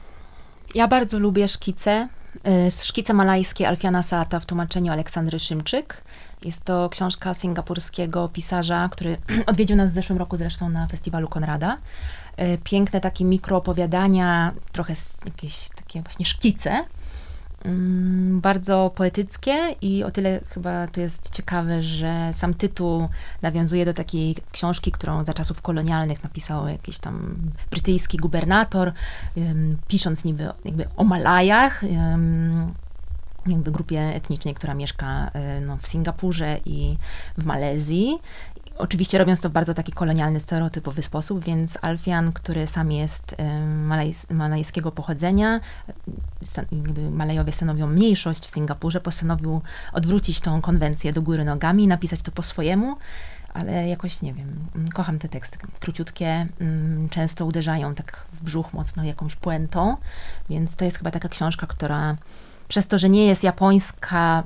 Ja 0.75 0.89
bardzo 0.89 1.19
lubię 1.19 1.49
szkice. 1.49 2.09
y, 2.69 2.71
Szkice 2.71 3.15
malajskie 3.15 3.69
Alfiana 3.69 4.03
Saata 4.03 4.41
w 4.41 4.47
tłumaczeniu 4.47 4.93
Aleksandry 4.93 5.39
Szymczyk. 5.39 6.03
Jest 6.45 6.65
to 6.65 6.89
książka 6.89 7.35
singapurskiego 7.35 8.29
pisarza, 8.29 8.89
który 8.93 9.17
odwiedził 9.47 9.77
nas 9.77 9.91
w 9.91 9.95
zeszłym 9.95 10.19
roku 10.19 10.37
zresztą 10.37 10.69
na 10.69 10.87
festiwalu 10.87 11.29
Konrada. 11.29 11.79
Y, 12.41 12.59
Piękne 12.65 13.01
takie 13.01 13.25
mikroopowiadania, 13.25 14.53
trochę 14.73 14.95
jakieś 15.25 15.69
takie 15.69 16.03
właśnie 16.03 16.27
szkice. 16.27 16.85
Mm, 17.65 18.41
Bardzo 18.41 18.91
poetyckie 18.95 19.75
i 19.81 20.05
o 20.05 20.11
tyle 20.11 20.41
chyba 20.49 20.87
to 20.87 21.01
jest 21.01 21.31
ciekawe, 21.31 21.83
że 21.83 22.31
sam 22.33 22.55
tytuł 22.55 23.09
nawiązuje 23.43 23.85
do 23.85 23.95
takiej 23.95 24.37
książki, 24.53 24.93
którą 24.93 25.25
za 25.25 25.35
czasów 25.35 25.63
kolonialnych 25.63 26.23
napisał 26.23 26.69
jakiś 26.69 26.99
tam 26.99 27.37
brytyjski 27.71 28.19
gubernator, 28.19 28.93
pisząc 29.89 30.25
niby 30.25 30.49
jakby 30.65 30.89
o 30.97 31.05
Malajach, 31.05 31.83
jakby 33.47 33.71
grupie 33.71 34.01
etnicznej, 34.01 34.55
która 34.55 34.75
mieszka 34.75 35.31
e, 35.33 35.61
no, 35.61 35.79
w 35.83 35.89
Singapurze 35.89 36.59
i 36.65 36.97
w 37.39 37.45
Malezji. 37.45 38.19
Oczywiście 38.81 39.19
robiąc 39.19 39.41
to 39.41 39.49
w 39.49 39.53
bardzo 39.53 39.75
taki 39.75 39.93
kolonialny, 39.93 40.41
stereotypowy 40.41 41.03
sposób, 41.03 41.45
więc 41.45 41.79
Alfian, 41.83 42.33
który 42.33 42.67
sam 42.67 42.93
jest 42.93 43.35
em, 43.39 43.87
malajs, 43.87 44.31
malajskiego 44.31 44.93
pochodzenia, 44.93 45.61
stan- 46.45 46.67
jakby 46.73 47.11
Malajowie 47.11 47.53
stanowią 47.53 47.87
mniejszość 47.87 48.47
w 48.47 48.51
Singapurze, 48.51 49.01
postanowił 49.01 49.61
odwrócić 49.93 50.41
tą 50.41 50.61
konwencję 50.61 51.13
do 51.13 51.23
góry 51.23 51.45
nogami 51.45 51.87
napisać 51.87 52.23
to 52.23 52.33
po 52.33 52.43
swojemu, 52.43 52.97
ale 53.55 53.89
jakoś 53.89 54.23
nie 54.23 54.35
wiem, 54.35 54.69
mm, 54.75 54.89
kocham 54.89 55.19
te 55.19 55.29
teksty. 55.29 55.59
Króciutkie, 55.81 56.47
mm, 56.61 57.09
często 57.09 57.47
uderzają 57.47 57.95
tak 57.95 58.25
w 58.33 58.45
brzuch 58.45 58.73
mocno 58.73 59.05
jakąś 59.05 59.37
puentą, 59.37 59.97
więc 60.51 60.77
to 60.77 60.85
jest 60.85 60.99
chyba 60.99 61.11
taka 61.11 61.29
książka, 61.29 61.67
która 61.67 62.17
przez 62.69 62.87
to, 62.87 62.99
że 62.99 63.09
nie 63.09 63.27
jest 63.27 63.45
japońska, 63.45 64.43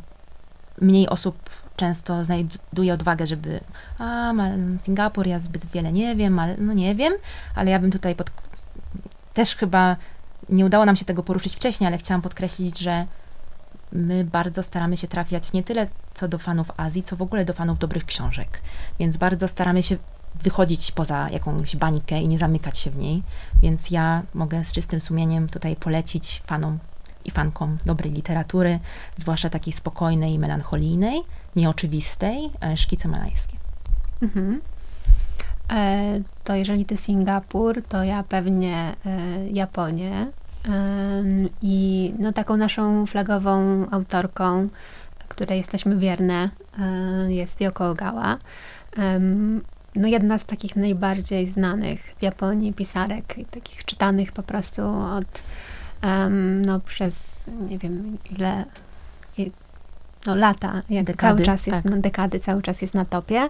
mniej 0.81 1.09
osób 1.09 1.51
często 1.77 2.25
znajduje 2.25 2.95
odwagę, 2.95 3.27
żeby 3.27 3.61
a, 3.99 4.33
Singapur, 4.81 5.27
ja 5.27 5.41
zbyt 5.41 5.67
wiele 5.67 5.93
nie 5.93 6.17
wiem, 6.17 6.39
ale 6.39 6.57
no 6.59 6.73
nie 6.73 6.95
wiem, 6.95 7.13
ale 7.55 7.71
ja 7.71 7.79
bym 7.79 7.91
tutaj 7.91 8.15
pod... 8.15 8.31
też 9.35 9.57
chyba 9.57 9.97
nie 10.49 10.67
udało 10.67 10.85
nam 10.85 10.97
się 10.97 11.05
tego 11.05 11.23
poruszyć 11.23 11.57
wcześniej, 11.57 11.89
ale 11.89 11.99
chciałam 11.99 12.23
podkreślić, 12.23 12.79
że 12.79 13.07
my 13.93 14.25
bardzo 14.25 14.63
staramy 14.63 14.97
się 14.97 15.09
trafiać 15.09 15.53
nie 15.53 15.63
tyle 15.63 15.89
co 16.15 16.29
do 16.29 16.39
fanów 16.39 16.71
Azji, 16.77 17.03
co 17.03 17.17
w 17.17 17.23
ogóle 17.23 17.45
do 17.45 17.53
fanów 17.53 17.79
dobrych 17.79 18.05
książek. 18.05 18.61
Więc 18.99 19.17
bardzo 19.17 19.49
staramy 19.49 19.83
się 19.83 19.97
wychodzić 20.43 20.93
poza 20.93 21.31
jakąś 21.31 21.77
bańkę 21.77 22.21
i 22.21 22.29
nie 22.29 22.39
zamykać 22.39 22.79
się 22.79 22.91
w 22.91 22.97
niej. 22.97 23.23
Więc 23.63 23.91
ja 23.91 24.23
mogę 24.35 24.65
z 24.65 24.73
czystym 24.73 25.01
sumieniem 25.01 25.49
tutaj 25.49 25.77
polecić 25.77 26.43
fanom 26.47 26.79
i 27.25 27.31
fankom 27.31 27.79
dobrej 27.87 28.13
literatury, 28.13 28.79
zwłaszcza 29.17 29.51
takiej 29.51 29.73
spokojnej 29.73 30.33
i 30.33 30.39
melancholijnej, 30.39 31.23
nieoczywistej, 31.57 32.51
e, 32.61 32.77
szkice 32.77 33.09
malajskie. 33.09 33.57
Mhm. 34.23 34.61
E, 35.73 36.21
to 36.45 36.55
jeżeli 36.55 36.85
ty 36.85 36.97
Singapur, 36.97 37.83
to 37.83 38.05
ja 38.05 38.23
pewnie 38.23 38.97
e, 39.07 39.49
Japonię. 39.49 40.27
Em, 40.65 41.49
I 41.63 42.13
no, 42.19 42.33
taką 42.33 42.57
naszą 42.57 43.07
flagową 43.07 43.87
autorką, 43.91 44.69
której 45.29 45.59
jesteśmy 45.59 45.97
wierne, 45.97 46.51
e, 46.79 47.33
jest 47.33 47.61
Yoko 47.61 47.91
Ogawa. 47.91 48.39
No 49.97 50.09
jedna 50.09 50.39
z 50.39 50.45
takich 50.45 50.77
najbardziej 50.77 51.47
znanych 51.47 52.15
w 52.19 52.23
Japonii 52.23 52.73
pisarek, 52.73 53.35
takich 53.51 53.85
czytanych 53.85 54.33
po 54.33 54.43
prostu 54.43 54.83
od, 55.01 55.45
em, 56.03 56.63
no 56.63 56.81
przez 56.81 57.45
nie 57.71 57.79
wiem 57.79 58.19
ile, 58.31 58.65
no 60.27 60.35
lata, 60.35 60.83
jak 60.91 61.05
Dekady, 61.05 61.35
cały 61.35 61.47
czas 61.47 61.67
jest 61.67 61.83
tak. 61.83 61.93
na 61.93 61.99
dekady, 61.99 62.39
cały 62.39 62.63
czas 62.63 62.83
jest 62.83 62.95
na 62.95 63.05
topie. 63.05 63.49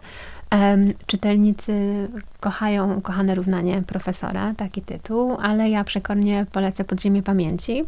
Em, 0.51 0.93
czytelnicy 1.07 2.09
kochają 2.41 3.01
Kochane 3.01 3.35
równanie 3.35 3.83
profesora, 3.83 4.55
taki 4.57 4.83
tytuł, 4.83 5.37
ale 5.43 5.71
ja 5.71 5.85
przekornie 5.85 6.47
polecę 6.53 6.85
Podziemie 6.85 7.23
pamięci, 7.23 7.85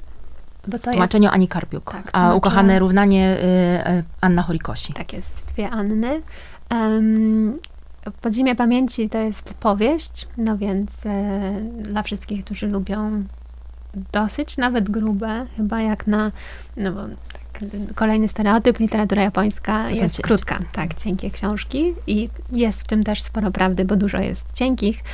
bo 0.67 0.79
to 0.79 0.91
W 0.91 0.93
tłumaczeniu 0.93 1.25
jest... 1.25 1.35
Ani 1.35 1.49
Karpiuk, 1.49 1.93
Tak, 1.93 2.11
a 2.13 2.35
ukochane 2.35 2.79
równanie 2.79 3.37
y, 3.37 3.91
y, 3.91 4.05
Anna 4.21 4.43
Horikosi. 4.43 4.93
Tak 4.93 5.13
jest, 5.13 5.45
dwie 5.55 5.71
Anny. 5.71 6.23
Um, 6.71 7.59
Podziemie 8.21 8.55
pamięci 8.57 9.09
to 9.09 9.19
jest 9.19 9.55
powieść, 9.55 10.29
no 10.37 10.57
więc 10.59 11.07
e, 11.07 11.61
dla 11.79 12.03
wszystkich, 12.03 12.45
którzy 12.45 12.67
lubią 12.67 13.25
dosyć 14.13 14.57
nawet 14.57 14.91
grube, 14.91 15.47
chyba 15.57 15.83
jak 15.83 16.07
na, 16.07 16.31
no 16.77 16.93
bo 16.93 17.01
tak, 17.33 17.43
kolejny 17.95 18.29
stereotyp, 18.29 18.79
literatura 18.79 19.23
japońska 19.23 19.91
jest 19.91 20.23
krótka, 20.23 20.59
tak, 20.73 20.95
cienkie 20.95 21.31
książki 21.31 21.95
i 22.07 22.29
jest 22.53 22.83
w 22.83 22.87
tym 22.87 23.05
też 23.05 23.23
sporo 23.23 23.51
prawdy, 23.51 23.85
bo 23.85 23.97
dużo 23.97 24.19
jest 24.19 24.53
cienkich, 24.53 25.05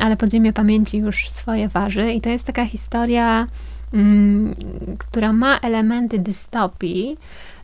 ale 0.00 0.16
Podziemie 0.16 0.52
pamięci 0.52 0.98
już 0.98 1.30
swoje 1.30 1.68
waży 1.68 2.12
i 2.12 2.20
to 2.20 2.28
jest 2.28 2.44
taka 2.44 2.64
historia, 2.64 3.46
mm, 3.92 4.54
która 4.98 5.32
ma 5.32 5.58
elementy 5.58 6.18
dystopii, 6.18 7.16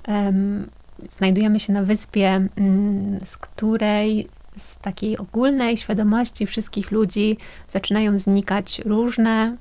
Em, 0.04 0.70
znajdujemy 1.10 1.60
się 1.60 1.72
na 1.72 1.82
wyspie, 1.82 2.48
mm, 2.56 3.20
z 3.24 3.36
której 3.36 4.28
z 4.56 4.76
takiej 4.76 5.18
ogólnej 5.18 5.76
świadomości 5.76 6.46
wszystkich 6.46 6.90
ludzi 6.90 7.36
zaczynają 7.68 8.18
znikać 8.18 8.80
różne 8.84 9.56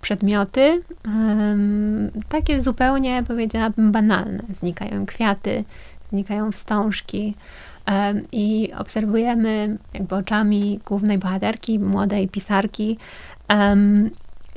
przedmioty, 0.00 0.82
takie 2.28 2.62
zupełnie 2.62 3.22
powiedziałabym 3.22 3.92
banalne. 3.92 4.42
Znikają 4.52 5.06
kwiaty, 5.06 5.64
znikają 6.12 6.52
wstążki 6.52 7.34
i 8.32 8.72
obserwujemy 8.78 9.78
jakby 9.94 10.14
oczami 10.14 10.80
głównej 10.86 11.18
bohaterki, 11.18 11.78
młodej 11.78 12.28
pisarki, 12.28 12.98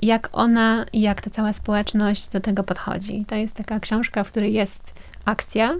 jak 0.02 0.30
ona 0.32 0.86
i 0.94 1.02
jak 1.02 1.22
ta 1.22 1.30
cała 1.30 1.54
społeczność 1.54 2.28
do 2.28 2.40
tego 2.40 2.64
podchodzi. 2.64 3.26
To 3.28 3.36
jest 3.36 3.56
taka 3.56 3.80
książka, 3.80 4.24
w 4.24 4.30
której 4.30 4.54
jest 4.54 4.94
akcja, 5.26 5.72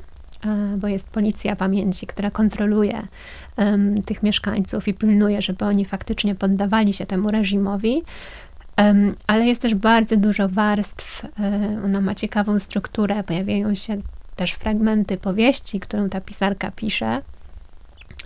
e, 0.46 0.78
bo 0.78 0.88
jest 0.88 1.08
policja 1.10 1.56
pamięci, 1.56 2.08
która 2.08 2.32
kontroluje 2.32 3.08
um, 3.58 4.02
tych 4.02 4.24
mieszkańców 4.24 4.88
i 4.88 4.94
pilnuje, 4.94 5.42
żeby 5.42 5.66
oni 5.66 5.86
faktycznie 5.86 6.36
poddawali 6.36 6.94
się 6.94 7.06
temu 7.06 7.32
reżimowi. 7.32 8.04
Ale 9.28 9.46
jest 9.46 9.62
też 9.62 9.76
bardzo 9.76 10.18
dużo 10.18 10.50
warstw, 10.50 11.24
um, 11.40 11.86
ona 11.86 12.02
ma 12.02 12.16
ciekawą 12.16 12.60
strukturę, 12.60 13.24
pojawiają 13.24 13.76
się 13.76 13.98
też 14.36 14.52
fragmenty 14.52 15.18
powieści, 15.18 15.80
którą 15.80 16.10
ta 16.10 16.22
pisarka 16.22 16.72
pisze 16.72 17.22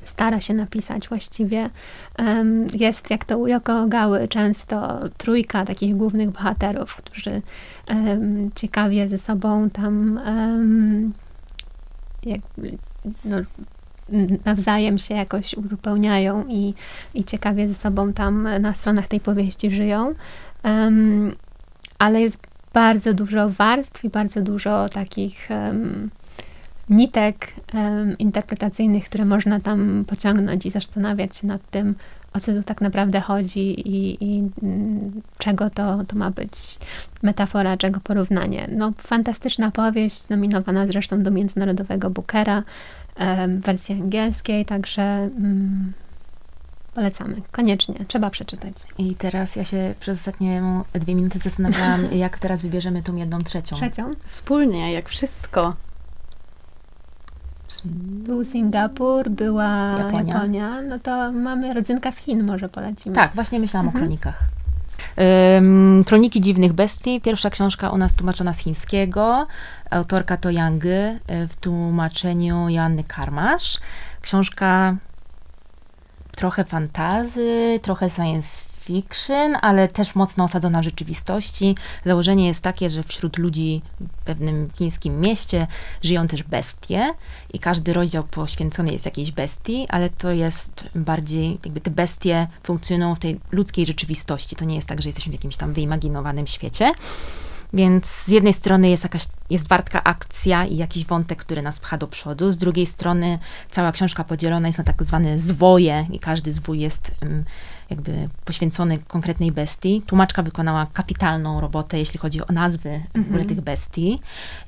stara 0.06 0.42
się 0.42 0.54
napisać 0.54 1.08
właściwie. 1.10 1.70
Jest, 2.74 3.10
jak 3.10 3.26
to 3.26 3.38
u 3.38 3.48
Joko 3.48 3.88
Gały, 3.88 4.28
często 4.28 5.00
trójka 5.18 5.66
takich 5.66 5.96
głównych 5.96 6.30
bohaterów, 6.32 6.96
którzy 6.96 7.42
ciekawie 8.56 9.10
ze 9.10 9.18
sobą 9.18 9.70
tam 9.70 10.20
jak, 12.24 12.42
no, 13.26 13.38
nawzajem 14.46 14.98
się 14.98 15.16
jakoś 15.16 15.54
uzupełniają 15.54 16.46
i, 16.48 16.74
i 17.14 17.24
ciekawie 17.24 17.68
ze 17.68 17.76
sobą 17.76 18.14
tam 18.14 18.48
na 18.62 18.76
stronach 18.76 19.08
tej 19.08 19.20
powieści 19.20 19.72
żyją. 19.72 20.14
Um, 20.64 21.36
ale 22.00 22.22
jest 22.22 22.38
bardzo 22.74 23.14
dużo 23.14 23.50
warstw 23.50 24.06
i 24.06 24.10
bardzo 24.10 24.42
dużo 24.42 24.90
takich 24.90 25.48
um, 25.50 26.10
nitek 26.90 27.48
um, 27.74 28.18
interpretacyjnych, 28.18 29.06
które 29.06 29.26
można 29.26 29.60
tam 29.60 30.06
pociągnąć 30.08 30.66
i 30.66 30.72
zastanawiać 30.72 31.38
się 31.38 31.48
nad 31.48 31.70
tym, 31.70 31.96
o 32.34 32.40
co 32.40 32.54
tu 32.54 32.64
tak 32.64 32.82
naprawdę 32.82 33.22
chodzi 33.22 33.90
i, 33.90 34.24
i 34.24 34.50
mm, 34.64 35.22
czego 35.38 35.70
to, 35.70 36.04
to 36.08 36.16
ma 36.16 36.32
być 36.32 36.80
metafora, 37.24 37.78
czego 37.78 38.00
porównanie. 38.00 38.70
No, 38.72 38.94
fantastyczna 38.98 39.72
powieść, 39.72 40.30
nominowana 40.30 40.88
zresztą 40.88 41.24
do 41.24 41.32
Międzynarodowego 41.32 42.10
Bookera 42.10 42.64
wersji 43.60 44.02
angielskiej, 44.02 44.66
także 44.66 45.30
um, 45.36 45.94
polecamy. 46.94 47.42
Koniecznie, 47.52 47.96
trzeba 48.08 48.30
przeczytać. 48.30 48.74
I 48.98 49.16
teraz 49.16 49.56
ja 49.56 49.66
się 49.66 49.94
przez 50.00 50.20
ostatnie 50.20 50.62
dwie 50.94 51.16
minuty 51.16 51.40
zastanawiałam, 51.40 52.02
jak 52.26 52.40
teraz 52.40 52.62
wybierzemy 52.62 53.04
tą 53.04 53.16
jedną 53.16 53.44
trzecią. 53.44 53.76
Trzecią? 53.76 54.14
Wspólnie, 54.28 54.94
jak 54.94 55.10
wszystko. 55.10 55.76
Był 57.86 58.44
Singapur, 58.44 59.30
była 59.30 59.96
Japonia. 59.98 60.34
Japonia. 60.34 60.82
no 60.82 61.00
to 61.00 61.32
mamy 61.32 61.74
rodzynka 61.74 62.12
z 62.12 62.18
Chin, 62.18 62.44
może 62.44 62.70
polecimy. 62.70 63.16
Tak, 63.16 63.36
właśnie 63.36 63.60
myślałam 63.60 63.86
mhm. 63.86 64.04
o 64.04 64.06
kronikach. 64.06 64.44
Kroniki 66.06 66.42
dziwnych 66.42 66.74
bestii. 66.74 67.22
Pierwsza 67.22 67.50
książka 67.50 67.90
u 67.90 67.98
nas 67.98 68.14
tłumaczona 68.14 68.54
z 68.54 68.60
chińskiego. 68.60 69.48
Autorka 69.90 70.38
to 70.38 70.50
Yang 70.50 70.86
y, 70.86 71.20
w 71.48 71.56
tłumaczeniu 71.56 72.70
Joanny 72.70 73.04
Karmasz. 73.04 73.78
Książka 74.22 74.96
trochę 76.36 76.64
fantazy, 76.64 77.80
trochę 77.82 78.10
science 78.10 78.73
fiction, 78.84 79.58
ale 79.62 79.88
też 79.88 80.16
mocno 80.16 80.44
osadzona 80.44 80.82
w 80.82 80.84
rzeczywistości. 80.84 81.76
Założenie 82.06 82.48
jest 82.48 82.62
takie, 82.62 82.90
że 82.90 83.04
wśród 83.04 83.38
ludzi 83.38 83.82
w 84.02 84.24
pewnym 84.26 84.70
chińskim 84.78 85.22
mieście 85.22 85.68
żyją 86.04 86.28
też 86.28 86.44
bestie 86.44 87.14
i 87.54 87.60
każdy 87.60 87.94
rozdział 87.94 88.24
poświęcony 88.24 88.92
jest 88.94 89.06
jakiejś 89.06 89.32
bestii, 89.32 89.88
ale 89.90 90.10
to 90.10 90.32
jest 90.32 90.84
bardziej, 90.96 91.60
jakby 91.66 91.82
te 91.82 91.92
bestie 91.92 92.48
funkcjonują 92.64 93.16
w 93.16 93.20
tej 93.20 93.40
ludzkiej 93.52 93.86
rzeczywistości. 93.86 94.56
To 94.56 94.66
nie 94.66 94.76
jest 94.76 94.88
tak, 94.88 95.02
że 95.02 95.10
jesteśmy 95.10 95.32
w 95.32 95.34
jakimś 95.34 95.58
tam 95.58 95.74
wyimaginowanym 95.74 96.48
świecie. 96.48 96.92
Więc 97.74 98.06
z 98.08 98.28
jednej 98.28 98.54
strony 98.54 98.90
jest 98.90 99.04
jakaś, 99.04 99.26
jest 99.50 99.68
wartka 99.68 100.04
akcja 100.04 100.66
i 100.66 100.78
jakiś 100.78 101.06
wątek, 101.06 101.40
który 101.40 101.62
nas 101.62 101.80
pcha 101.80 101.98
do 101.98 102.08
przodu, 102.08 102.52
z 102.52 102.58
drugiej 102.58 102.86
strony 102.88 103.40
cała 103.72 103.92
książka 103.92 104.24
podzielona 104.24 104.68
jest 104.68 104.78
na 104.78 104.84
tak 104.84 105.04
zwane 105.04 105.40
zwoje 105.40 106.08
i 106.12 106.20
każdy 106.20 106.52
zwój 106.52 106.80
jest 106.80 107.12
um, 107.22 107.44
jakby 107.90 108.30
poświęcony 108.46 108.98
konkretnej 108.98 109.52
bestii. 109.52 110.02
Tłumaczka 110.08 110.44
wykonała 110.44 110.88
kapitalną 110.94 111.62
robotę, 111.62 112.00
jeśli 112.00 112.20
chodzi 112.20 112.42
o 112.42 112.54
nazwy 112.54 112.90
mm 112.90 113.02
-hmm. 113.02 113.24
w 113.24 113.28
ogóle 113.28 113.42
mhm. 113.42 113.48
tych 113.48 113.62
bestii. 113.62 114.20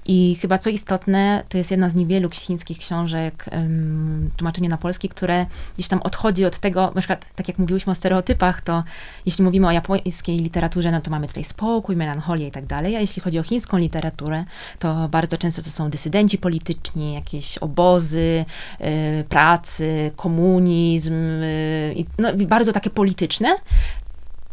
I 0.06 0.36
chyba 0.42 0.58
co 0.58 0.70
istotne, 0.70 1.44
to 1.50 1.58
jest 1.58 1.72
jedna 1.72 1.90
z 1.90 1.96
niewielu 1.96 2.30
chińskich 2.30 2.78
książek, 2.78 3.46
um, 3.52 4.32
tłumaczenie 4.38 4.70
na 4.70 4.78
polski, 4.78 5.10
które 5.10 5.46
gdzieś 5.76 5.88
tam 5.88 6.02
odchodzi 6.02 6.46
od 6.46 6.60
tego, 6.60 6.92
na 6.96 7.02
przykład 7.02 7.26
tak 7.36 7.48
jak 7.48 7.60
mówiłyśmy 7.60 7.92
o 7.92 7.96
stereotypach, 7.96 8.62
to 8.62 8.84
jeśli 9.26 9.44
mówimy 9.44 9.68
o 9.68 9.72
japońskiej 9.72 10.40
literaturze, 10.40 10.92
no 10.92 11.02
to 11.02 11.12
mamy 11.12 11.28
tutaj 11.28 11.44
spokój, 11.44 11.96
melancholię 11.96 12.48
i 12.48 12.52
tak 12.52 12.66
dalej, 12.66 12.96
a 12.96 13.00
jeśli 13.00 13.22
chodzi 13.22 13.40
o 13.40 13.44
chińską 13.44 13.78
literaturę, 13.78 14.46
to 14.80 15.10
bardzo 15.10 15.38
często 15.38 15.62
to 15.62 15.72
są 15.72 15.90
dysydenci 15.90 16.38
polityczni, 16.38 17.14
jakieś 17.14 17.58
obozy, 17.58 18.46
y, 18.82 19.24
pracy, 19.30 20.12
komunizm, 20.16 21.14
y, 21.14 22.06
no, 22.20 22.30
bardzo 22.48 22.74
takie 22.74 22.90
polityczne. 22.90 23.05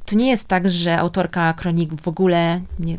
To 0.05 0.17
nie 0.17 0.31
jest 0.31 0.49
tak, 0.49 0.71
że 0.71 0.99
autorka 0.99 1.53
kronik 1.53 2.03
w 2.03 2.09
ogóle 2.09 2.61
nie, 2.79 2.99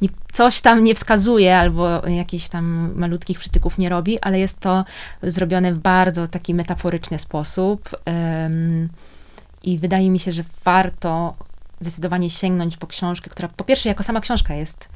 nie, 0.00 0.08
coś 0.32 0.60
tam 0.60 0.84
nie 0.84 0.94
wskazuje 0.94 1.56
albo 1.58 2.08
jakichś 2.08 2.48
tam 2.48 2.92
malutkich 2.94 3.38
przytyków 3.38 3.78
nie 3.78 3.88
robi, 3.88 4.20
ale 4.20 4.38
jest 4.38 4.60
to 4.60 4.84
zrobione 5.22 5.72
w 5.72 5.78
bardzo 5.78 6.28
taki 6.28 6.54
metaforyczny 6.54 7.18
sposób. 7.18 7.90
I 9.62 9.78
wydaje 9.78 10.10
mi 10.10 10.18
się, 10.18 10.32
że 10.32 10.44
warto 10.64 11.34
zdecydowanie 11.80 12.30
sięgnąć 12.30 12.76
po 12.76 12.86
książkę, 12.86 13.30
która 13.30 13.48
po 13.48 13.64
pierwsze 13.64 13.88
jako 13.88 14.02
sama 14.02 14.20
książka 14.20 14.54
jest 14.54 14.95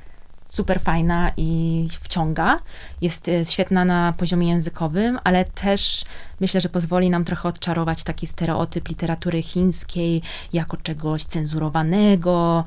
super 0.50 0.80
fajna 0.80 1.32
i 1.36 1.88
wciąga. 2.00 2.60
Jest 3.00 3.28
e, 3.28 3.44
świetna 3.44 3.84
na 3.84 4.12
poziomie 4.12 4.48
językowym, 4.48 5.18
ale 5.24 5.44
też 5.44 6.04
myślę, 6.40 6.60
że 6.60 6.68
pozwoli 6.68 7.10
nam 7.10 7.24
trochę 7.24 7.48
odczarować 7.48 8.04
taki 8.04 8.26
stereotyp 8.26 8.88
literatury 8.88 9.42
chińskiej 9.42 10.22
jako 10.52 10.76
czegoś 10.76 11.24
cenzurowanego. 11.24 12.64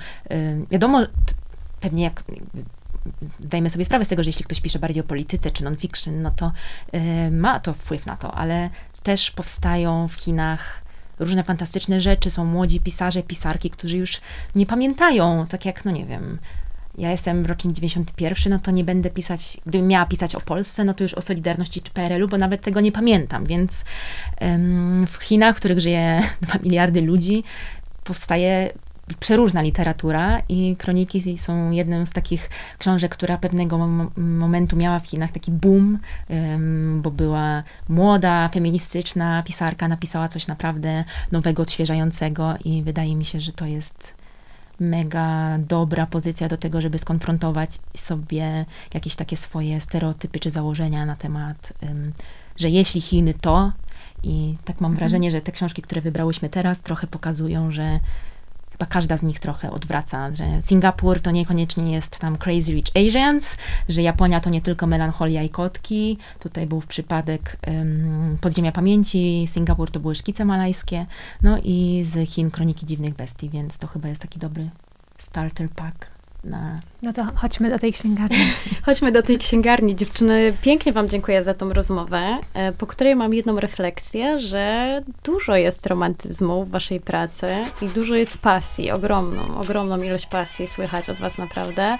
Wiadomo, 0.71 1.01
pewnie 1.79 2.03
jak 2.03 2.23
zdajemy 3.39 3.69
sobie 3.69 3.85
sprawę 3.85 4.05
z 4.05 4.07
tego, 4.07 4.23
że 4.23 4.29
jeśli 4.29 4.45
ktoś 4.45 4.61
pisze 4.61 4.79
bardziej 4.79 5.03
o 5.03 5.07
polityce 5.07 5.51
czy 5.51 5.63
non-fiction, 5.63 6.21
no 6.21 6.31
to 6.31 6.51
ma 7.31 7.59
to 7.59 7.73
wpływ 7.73 8.05
na 8.05 8.17
to, 8.17 8.33
ale 8.33 8.69
też 9.03 9.31
powstają 9.31 10.07
w 10.07 10.13
Chinach 10.13 10.83
różne 11.19 11.43
fantastyczne 11.43 12.01
rzeczy. 12.01 12.31
Są 12.31 12.45
młodzi 12.45 12.79
pisarze, 12.79 13.23
pisarki, 13.23 13.69
którzy 13.69 13.97
już 13.97 14.21
nie 14.55 14.65
pamiętają, 14.65 15.47
tak 15.47 15.65
jak, 15.65 15.85
no 15.85 15.91
nie 15.91 16.05
wiem, 16.05 16.39
ja 16.97 17.11
jestem 17.11 17.45
rocznik 17.45 17.75
91, 17.75 18.53
no 18.53 18.59
to 18.59 18.71
nie 18.71 18.83
będę 18.83 19.09
pisać, 19.09 19.57
gdybym 19.65 19.87
miała 19.87 20.05
pisać 20.05 20.35
o 20.35 20.41
Polsce, 20.41 20.83
no 20.83 20.93
to 20.93 21.03
już 21.03 21.13
o 21.13 21.21
Solidarności 21.21 21.81
czy 21.81 21.91
PRL-u, 21.91 22.27
bo 22.27 22.37
nawet 22.37 22.61
tego 22.61 22.81
nie 22.81 22.91
pamiętam, 22.91 23.45
więc 23.45 23.85
um, 24.41 25.07
w 25.07 25.23
Chinach, 25.23 25.55
w 25.55 25.59
których 25.59 25.79
żyje 25.79 26.19
2 26.41 26.59
miliardy 26.63 27.01
ludzi, 27.01 27.43
powstaje 28.03 28.73
przeróżna 29.19 29.61
literatura 29.61 30.41
i 30.49 30.75
kroniki 30.79 31.37
są 31.37 31.71
jedną 31.71 32.05
z 32.05 32.11
takich 32.11 32.49
książek, 32.79 33.11
która 33.11 33.37
pewnego 33.37 33.77
momentu 34.17 34.75
miała 34.75 34.99
w 34.99 35.07
Chinach 35.07 35.31
taki 35.31 35.51
boom, 35.51 35.99
bo 36.97 37.11
była 37.11 37.63
młoda, 37.89 38.49
feministyczna 38.49 39.43
pisarka, 39.43 39.87
napisała 39.87 40.27
coś 40.27 40.47
naprawdę 40.47 41.03
nowego, 41.31 41.63
odświeżającego 41.63 42.53
i 42.65 42.83
wydaje 42.83 43.15
mi 43.15 43.25
się, 43.25 43.41
że 43.41 43.51
to 43.51 43.65
jest 43.65 44.22
mega 44.79 45.57
dobra 45.59 46.05
pozycja 46.05 46.47
do 46.49 46.57
tego, 46.57 46.81
żeby 46.81 46.99
skonfrontować 46.99 47.79
sobie 47.97 48.65
jakieś 48.93 49.15
takie 49.15 49.37
swoje 49.37 49.81
stereotypy 49.81 50.39
czy 50.39 50.51
założenia 50.51 51.05
na 51.05 51.15
temat, 51.15 51.73
że 52.57 52.69
jeśli 52.69 53.01
Chiny 53.01 53.33
to, 53.33 53.71
i 54.23 54.55
tak 54.65 54.81
mam 54.81 54.91
mhm. 54.91 54.97
wrażenie, 54.97 55.31
że 55.31 55.41
te 55.41 55.51
książki, 55.51 55.81
które 55.81 56.01
wybrałyśmy 56.01 56.49
teraz, 56.49 56.81
trochę 56.81 57.07
pokazują, 57.07 57.71
że 57.71 57.99
chyba 58.83 58.93
każda 58.93 59.17
z 59.17 59.23
nich 59.23 59.39
trochę 59.39 59.71
odwraca, 59.71 60.35
że 60.35 60.61
Singapur 60.61 61.19
to 61.19 61.31
niekoniecznie 61.31 61.91
jest 61.91 62.19
tam 62.19 62.37
Crazy 62.37 62.71
Rich 62.71 62.87
Asians, 62.95 63.57
że 63.89 64.01
Japonia 64.01 64.39
to 64.39 64.49
nie 64.49 64.61
tylko 64.61 64.87
melancholia 64.87 65.43
i 65.43 65.49
kotki. 65.49 66.17
Tutaj 66.39 66.67
był 66.67 66.81
przypadek 66.81 67.57
um, 67.67 68.37
Podziemia 68.41 68.71
Pamięci, 68.71 69.45
Singapur 69.47 69.91
to 69.91 69.99
były 69.99 70.15
szkice 70.15 70.45
malajskie, 70.45 71.05
no 71.41 71.57
i 71.63 72.03
z 72.05 72.29
Chin 72.29 72.51
Kroniki 72.51 72.85
Dziwnych 72.85 73.15
Bestii, 73.15 73.49
więc 73.49 73.77
to 73.77 73.87
chyba 73.87 74.09
jest 74.09 74.21
taki 74.21 74.39
dobry 74.39 74.69
starter 75.17 75.69
pack 75.69 76.12
na... 76.43 76.79
No 77.01 77.13
to 77.13 77.25
chodźmy 77.35 77.69
do 77.69 77.79
tej 77.79 77.93
księgarni. 77.93 78.37
chodźmy 78.85 79.11
do 79.11 79.23
tej 79.23 79.37
księgarni. 79.37 79.95
Dziewczyny, 79.95 80.53
pięknie 80.61 80.93
Wam 80.93 81.09
dziękuję 81.09 81.43
za 81.43 81.53
tą 81.53 81.73
rozmowę, 81.73 82.37
e, 82.53 82.71
po 82.71 82.87
której 82.87 83.15
mam 83.15 83.33
jedną 83.33 83.59
refleksję, 83.59 84.39
że 84.39 85.01
dużo 85.23 85.55
jest 85.55 85.87
romantyzmu 85.87 86.65
w 86.65 86.69
Waszej 86.69 86.99
pracy 86.99 87.47
i 87.81 87.87
dużo 87.87 88.15
jest 88.15 88.37
pasji, 88.37 88.91
ogromną, 88.91 89.57
ogromną 89.57 90.01
ilość 90.01 90.25
pasji 90.25 90.67
słychać 90.67 91.09
od 91.09 91.17
Was 91.17 91.37
naprawdę. 91.37 91.97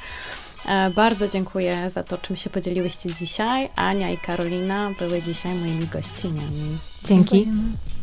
E, 0.66 0.90
bardzo 0.90 1.28
dziękuję 1.28 1.90
za 1.90 2.04
to, 2.04 2.18
czym 2.18 2.36
się 2.36 2.50
podzieliłyście 2.50 3.14
dzisiaj. 3.14 3.70
Ania 3.76 4.12
i 4.12 4.18
Karolina 4.18 4.92
były 5.00 5.22
dzisiaj 5.22 5.56
moimi 5.56 5.88
gościniami. 5.88 6.78
Dzięki. 7.04 7.46
Dziękujemy. 7.46 8.03